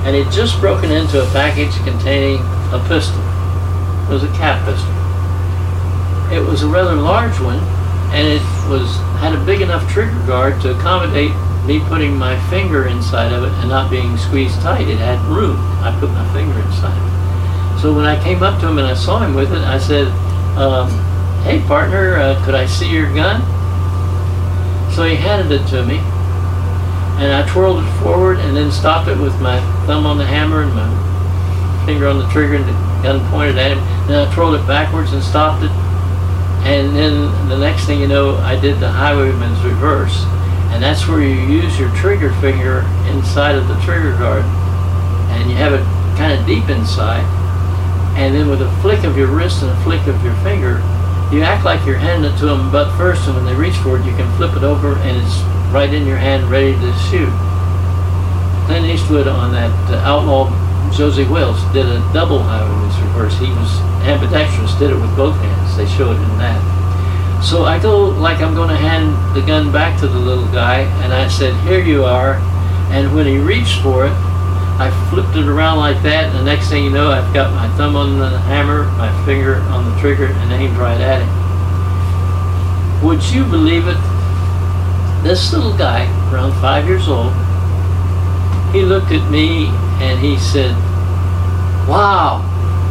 and 0.06 0.14
he'd 0.14 0.30
just 0.30 0.60
broken 0.60 0.90
into 0.90 1.22
a 1.22 1.26
package 1.30 1.74
containing 1.84 2.40
a 2.72 2.82
pistol. 2.86 3.20
It 4.06 4.10
was 4.10 4.22
a 4.22 4.32
cap 4.38 4.64
pistol. 4.64 4.92
It 6.32 6.40
was 6.40 6.62
a 6.62 6.68
rather 6.68 6.94
large 6.94 7.38
one, 7.40 7.58
and 8.14 8.26
it 8.26 8.42
was 8.68 8.96
had 9.18 9.34
a 9.34 9.44
big 9.44 9.60
enough 9.60 9.88
trigger 9.90 10.18
guard 10.26 10.60
to 10.62 10.76
accommodate 10.76 11.32
me 11.66 11.80
putting 11.88 12.14
my 12.14 12.38
finger 12.50 12.86
inside 12.86 13.32
of 13.32 13.42
it 13.42 13.52
and 13.60 13.68
not 13.68 13.90
being 13.90 14.16
squeezed 14.16 14.60
tight. 14.60 14.88
It 14.88 14.98
had 14.98 15.18
room. 15.26 15.56
I 15.82 15.96
put 15.98 16.10
my 16.10 16.32
finger 16.32 16.58
inside 16.60 16.96
it. 16.96 17.80
So 17.80 17.92
when 17.92 18.04
I 18.04 18.22
came 18.22 18.42
up 18.42 18.60
to 18.60 18.68
him 18.68 18.78
and 18.78 18.86
I 18.86 18.94
saw 18.94 19.18
him 19.18 19.34
with 19.34 19.52
it, 19.52 19.62
I 19.62 19.78
said, 19.78 20.08
um, 20.56 20.90
"Hey, 21.42 21.60
partner, 21.66 22.16
uh, 22.16 22.44
could 22.44 22.54
I 22.54 22.66
see 22.66 22.88
your 22.88 23.12
gun?" 23.14 23.42
So 24.94 25.02
he 25.02 25.16
handed 25.16 25.50
it 25.50 25.66
to 25.70 25.84
me, 25.84 25.98
and 27.18 27.32
I 27.32 27.44
twirled 27.48 27.82
it 27.82 27.90
forward 28.00 28.38
and 28.38 28.56
then 28.56 28.70
stopped 28.70 29.08
it 29.08 29.18
with 29.18 29.34
my 29.40 29.58
thumb 29.86 30.06
on 30.06 30.18
the 30.18 30.24
hammer 30.24 30.62
and 30.62 30.72
my 30.72 30.86
finger 31.84 32.06
on 32.06 32.18
the 32.18 32.28
trigger 32.28 32.54
and 32.54 32.64
the 32.64 32.72
gun 33.02 33.18
pointed 33.28 33.58
at 33.58 33.72
him. 33.72 33.78
Then 34.06 34.26
I 34.26 34.32
twirled 34.32 34.54
it 34.54 34.66
backwards 34.68 35.12
and 35.12 35.22
stopped 35.22 35.64
it. 35.64 35.70
And 36.62 36.94
then 36.94 37.48
the 37.48 37.58
next 37.58 37.86
thing 37.86 38.00
you 38.00 38.06
know, 38.06 38.36
I 38.36 38.58
did 38.58 38.78
the 38.78 38.88
highwayman's 38.88 39.62
reverse. 39.64 40.24
And 40.70 40.82
that's 40.82 41.06
where 41.08 41.20
you 41.20 41.34
use 41.34 41.78
your 41.78 41.90
trigger 41.96 42.32
finger 42.34 42.80
inside 43.10 43.56
of 43.56 43.66
the 43.66 43.74
trigger 43.80 44.16
guard. 44.16 44.44
And 45.34 45.50
you 45.50 45.56
have 45.56 45.72
it 45.72 45.84
kind 46.16 46.38
of 46.38 46.46
deep 46.46 46.68
inside. 46.68 47.24
And 48.16 48.34
then 48.34 48.48
with 48.48 48.62
a 48.62 48.70
flick 48.80 49.02
of 49.02 49.18
your 49.18 49.26
wrist 49.26 49.62
and 49.62 49.70
a 49.70 49.76
flick 49.82 50.06
of 50.06 50.22
your 50.24 50.34
finger, 50.36 50.80
you 51.32 51.42
act 51.42 51.64
like 51.64 51.84
you're 51.86 51.96
handing 51.96 52.30
it 52.30 52.38
to 52.38 52.46
them 52.46 52.70
butt 52.70 52.96
first, 52.96 53.26
and 53.26 53.36
when 53.36 53.44
they 53.44 53.54
reach 53.54 53.76
for 53.76 53.98
it, 53.98 54.04
you 54.04 54.14
can 54.16 54.30
flip 54.36 54.56
it 54.56 54.62
over, 54.62 54.96
and 54.98 55.16
it's 55.16 55.40
right 55.72 55.92
in 55.92 56.06
your 56.06 56.16
hand, 56.16 56.50
ready 56.50 56.72
to 56.72 56.92
shoot. 57.10 57.32
Clint 58.66 58.86
Eastwood 58.86 59.26
on 59.26 59.52
that 59.52 59.72
uh, 59.90 59.96
Outlaw 60.08 60.48
Josey 60.92 61.24
Wales 61.24 61.60
did 61.72 61.86
a 61.86 61.98
double 62.12 62.38
highwayman's 62.38 62.96
reverse. 63.02 63.36
He 63.38 63.50
was 63.50 63.80
ambidextrous, 64.06 64.74
did 64.78 64.90
it 64.90 64.96
with 64.96 65.14
both 65.16 65.36
hands. 65.36 65.76
They 65.76 65.86
show 65.86 66.12
it 66.12 66.16
in 66.16 66.38
that. 66.38 67.42
So 67.42 67.64
I 67.64 67.78
go 67.78 68.08
like 68.08 68.38
I'm 68.38 68.54
going 68.54 68.70
to 68.70 68.76
hand 68.76 69.36
the 69.36 69.44
gun 69.44 69.70
back 69.72 69.98
to 70.00 70.06
the 70.06 70.18
little 70.18 70.46
guy, 70.46 70.80
and 71.02 71.12
I 71.12 71.28
said, 71.28 71.54
"Here 71.66 71.80
you 71.80 72.04
are." 72.04 72.36
And 72.90 73.14
when 73.14 73.26
he 73.26 73.38
reached 73.38 73.82
for 73.82 74.06
it, 74.06 74.14
I 74.76 74.90
flipped 75.08 75.36
it 75.36 75.46
around 75.46 75.78
like 75.78 76.02
that, 76.02 76.24
and 76.24 76.34
the 76.34 76.42
next 76.42 76.68
thing 76.68 76.82
you 76.82 76.90
know, 76.90 77.10
I've 77.10 77.32
got 77.32 77.52
my 77.54 77.68
thumb 77.76 77.94
on 77.94 78.18
the 78.18 78.38
hammer, 78.40 78.84
my 78.98 79.24
finger 79.24 79.56
on 79.70 79.88
the 79.88 80.00
trigger, 80.00 80.26
and 80.26 80.52
aimed 80.52 80.76
right 80.76 81.00
at 81.00 81.22
him. 81.22 83.04
Would 83.06 83.22
you 83.30 83.44
believe 83.44 83.86
it? 83.86 83.96
This 85.22 85.52
little 85.52 85.76
guy, 85.76 86.06
around 86.32 86.52
five 86.60 86.88
years 86.88 87.06
old, 87.06 87.32
he 88.72 88.82
looked 88.82 89.12
at 89.12 89.30
me 89.30 89.68
and 90.02 90.18
he 90.18 90.36
said, 90.38 90.72
Wow, 91.88 92.42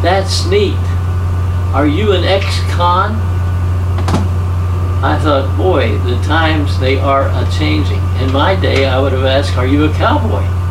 that's 0.01 0.45
neat. 0.45 0.77
Are 1.73 1.85
you 1.85 2.13
an 2.13 2.23
ex-con? 2.23 3.11
I 5.03 5.19
thought, 5.21 5.57
boy, 5.57 5.97
the 5.97 6.15
times 6.23 6.79
they 6.79 6.97
are 6.97 7.27
a-changing. 7.27 7.99
In 8.21 8.31
my 8.31 8.55
day, 8.55 8.85
I 8.85 8.99
would 8.99 9.11
have 9.11 9.25
asked, 9.25 9.57
are 9.57 9.67
you 9.67 9.83
a 9.83 9.93
cowboy? 9.95 10.62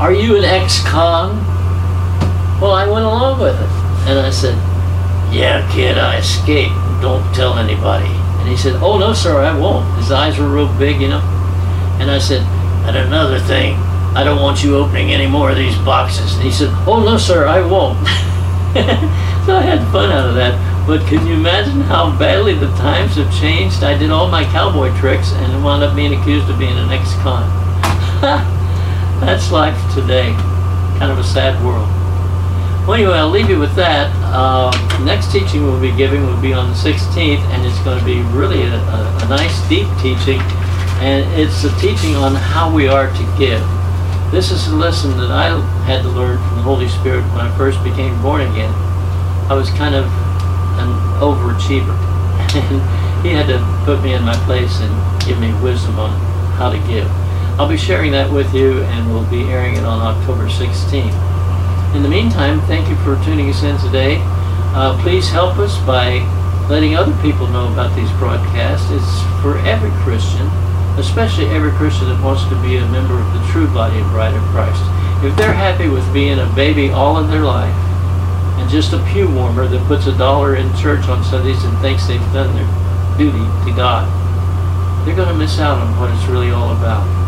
Are 0.00 0.12
you 0.12 0.36
an 0.36 0.44
ex-con? 0.44 1.36
Well, 2.60 2.72
I 2.72 2.86
went 2.88 3.04
along 3.04 3.40
with 3.40 3.60
it. 3.60 3.68
And 4.08 4.18
I 4.18 4.30
said, 4.30 4.54
Yeah, 5.32 5.68
kid, 5.72 5.98
I 5.98 6.18
escaped. 6.18 6.74
Don't 7.00 7.22
tell 7.34 7.58
anybody. 7.58 8.10
And 8.40 8.48
he 8.48 8.56
said, 8.56 8.74
Oh, 8.82 8.98
no, 8.98 9.12
sir, 9.12 9.40
I 9.40 9.56
won't. 9.56 9.86
His 9.96 10.10
eyes 10.10 10.38
were 10.38 10.48
real 10.48 10.72
big, 10.78 11.00
you 11.00 11.08
know. 11.08 11.20
And 12.00 12.10
I 12.10 12.18
said, 12.18 12.42
And 12.86 12.96
another 12.96 13.38
thing, 13.38 13.74
I 14.14 14.24
don't 14.24 14.42
want 14.42 14.64
you 14.64 14.76
opening 14.76 15.12
any 15.12 15.26
more 15.26 15.50
of 15.50 15.56
these 15.56 15.76
boxes. 15.78 16.34
And 16.34 16.42
he 16.42 16.50
said, 16.50 16.70
Oh, 16.86 17.02
no, 17.04 17.16
sir, 17.16 17.46
I 17.46 17.60
won't. 17.60 17.98
so 19.46 19.56
I 19.56 19.62
had 19.62 19.80
fun 19.92 20.10
out 20.10 20.28
of 20.28 20.34
that. 20.34 20.58
But 20.86 21.06
can 21.06 21.24
you 21.26 21.34
imagine 21.34 21.80
how 21.80 22.16
badly 22.18 22.54
the 22.54 22.70
times 22.76 23.14
have 23.14 23.32
changed? 23.38 23.84
I 23.84 23.96
did 23.96 24.10
all 24.10 24.28
my 24.28 24.44
cowboy 24.44 24.96
tricks 24.98 25.32
and 25.32 25.64
wound 25.64 25.84
up 25.84 25.94
being 25.94 26.12
accused 26.12 26.50
of 26.50 26.58
being 26.58 26.76
an 26.76 26.90
ex-con. 26.90 27.46
That's 29.22 29.52
life 29.52 29.78
today. 29.94 30.34
Kind 30.98 31.12
of 31.12 31.18
a 31.18 31.22
sad 31.22 31.54
world. 31.64 31.86
Well, 32.82 32.94
anyway, 32.94 33.14
I'll 33.14 33.30
leave 33.30 33.48
you 33.48 33.60
with 33.60 33.76
that. 33.76 34.10
Uh, 34.34 34.74
next 35.04 35.30
teaching 35.30 35.62
we'll 35.62 35.80
be 35.80 35.94
giving 35.94 36.26
will 36.26 36.42
be 36.42 36.52
on 36.52 36.70
the 36.70 36.74
16th, 36.74 37.38
and 37.38 37.64
it's 37.64 37.78
going 37.84 38.00
to 38.00 38.04
be 38.04 38.20
really 38.36 38.62
a, 38.62 38.74
a, 38.74 39.18
a 39.22 39.28
nice, 39.28 39.56
deep 39.68 39.86
teaching. 40.02 40.42
And 40.98 41.22
it's 41.38 41.62
a 41.62 41.70
teaching 41.78 42.16
on 42.16 42.34
how 42.34 42.74
we 42.74 42.88
are 42.88 43.06
to 43.06 43.34
give. 43.38 43.62
This 44.32 44.50
is 44.50 44.66
a 44.66 44.74
lesson 44.74 45.16
that 45.18 45.30
I 45.30 45.54
had 45.86 46.02
to 46.02 46.08
learn 46.08 46.38
from 46.38 46.56
the 46.56 46.62
Holy 46.62 46.88
Spirit 46.88 47.22
when 47.30 47.46
I 47.46 47.56
first 47.56 47.78
became 47.84 48.20
born 48.22 48.40
again. 48.40 48.74
I 49.46 49.54
was 49.54 49.70
kind 49.70 49.94
of 49.94 50.06
an 50.82 50.90
overachiever. 51.22 51.94
And 52.58 53.24
he 53.24 53.30
had 53.30 53.46
to 53.46 53.62
put 53.84 54.02
me 54.02 54.14
in 54.14 54.24
my 54.24 54.34
place 54.46 54.80
and 54.80 54.90
give 55.24 55.38
me 55.38 55.54
wisdom 55.62 55.96
on 56.00 56.10
how 56.58 56.72
to 56.72 56.78
give. 56.90 57.08
I'll 57.58 57.68
be 57.68 57.76
sharing 57.76 58.12
that 58.12 58.32
with 58.32 58.54
you 58.54 58.80
and 58.82 59.12
we'll 59.12 59.28
be 59.28 59.44
airing 59.44 59.76
it 59.76 59.84
on 59.84 60.00
October 60.00 60.48
16th. 60.48 61.94
In 61.94 62.02
the 62.02 62.08
meantime, 62.08 62.62
thank 62.62 62.88
you 62.88 62.96
for 63.04 63.22
tuning 63.24 63.50
us 63.50 63.62
in 63.62 63.76
today. 63.78 64.16
Uh, 64.72 64.98
please 65.02 65.28
help 65.28 65.58
us 65.58 65.76
by 65.84 66.24
letting 66.70 66.96
other 66.96 67.12
people 67.20 67.46
know 67.48 67.70
about 67.70 67.94
these 67.94 68.10
broadcasts. 68.12 68.88
It's 68.90 69.20
for 69.42 69.58
every 69.68 69.90
Christian, 70.00 70.48
especially 70.96 71.44
every 71.52 71.70
Christian 71.72 72.08
that 72.08 72.24
wants 72.24 72.48
to 72.48 72.56
be 72.62 72.78
a 72.78 72.86
member 72.88 73.20
of 73.20 73.28
the 73.34 73.44
true 73.52 73.68
body 73.68 74.00
and 74.00 74.10
bride 74.10 74.32
of 74.32 74.42
Christ. 74.48 74.80
If 75.22 75.36
they're 75.36 75.52
happy 75.52 75.88
with 75.88 76.10
being 76.14 76.38
a 76.38 76.50
baby 76.56 76.88
all 76.88 77.18
of 77.18 77.28
their 77.28 77.44
life 77.44 77.76
and 78.56 78.70
just 78.70 78.94
a 78.94 79.04
pew 79.12 79.28
warmer 79.28 79.68
that 79.68 79.86
puts 79.86 80.06
a 80.06 80.16
dollar 80.16 80.56
in 80.56 80.74
church 80.78 81.04
on 81.04 81.22
Sundays 81.22 81.62
and 81.64 81.76
thinks 81.78 82.06
they've 82.06 82.32
done 82.32 82.56
their 82.56 83.18
duty 83.18 83.44
to 83.68 83.76
God, 83.76 84.08
they're 85.06 85.14
going 85.14 85.28
to 85.28 85.36
miss 85.36 85.58
out 85.58 85.76
on 85.76 86.00
what 86.00 86.10
it's 86.10 86.24
really 86.24 86.50
all 86.50 86.72
about. 86.72 87.21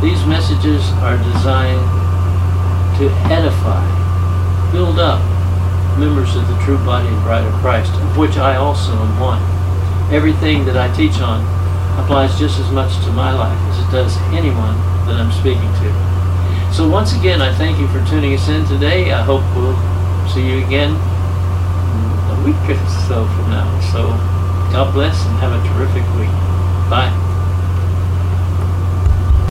These 0.00 0.24
messages 0.24 0.80
are 1.04 1.18
designed 1.18 1.84
to 2.96 3.08
edify, 3.28 3.84
build 4.72 4.98
up 4.98 5.20
members 5.98 6.36
of 6.36 6.48
the 6.48 6.56
true 6.64 6.78
body 6.84 7.08
and 7.08 7.22
bride 7.22 7.44
of 7.44 7.52
Christ, 7.60 7.92
of 7.92 8.16
which 8.16 8.36
I 8.36 8.56
also 8.56 8.92
am 8.92 9.20
one. 9.20 9.42
Everything 10.12 10.64
that 10.64 10.76
I 10.76 10.88
teach 10.96 11.20
on 11.20 11.44
applies 12.02 12.38
just 12.38 12.58
as 12.58 12.70
much 12.72 12.92
to 13.04 13.12
my 13.12 13.32
life 13.32 13.58
as 13.68 13.78
it 13.84 13.90
does 13.92 14.16
anyone 14.32 14.76
that 15.04 15.20
I'm 15.20 15.32
speaking 15.32 15.70
to. 15.84 15.88
So 16.72 16.88
once 16.88 17.12
again, 17.12 17.42
I 17.42 17.54
thank 17.54 17.78
you 17.78 17.86
for 17.88 18.04
tuning 18.08 18.32
us 18.34 18.48
in 18.48 18.64
today. 18.66 19.12
I 19.12 19.22
hope 19.22 19.42
we'll 19.54 19.76
see 20.32 20.46
you 20.46 20.64
again 20.64 20.96
a 22.30 22.42
week 22.46 22.56
or 22.70 22.78
so 23.08 23.26
from 23.36 23.50
now. 23.50 23.68
So 23.92 24.08
God 24.72 24.94
bless 24.94 25.26
and 25.26 25.36
have 25.38 25.52
a 25.52 25.60
terrific 25.68 26.04
week. 26.16 26.32
Bye. 26.88 27.29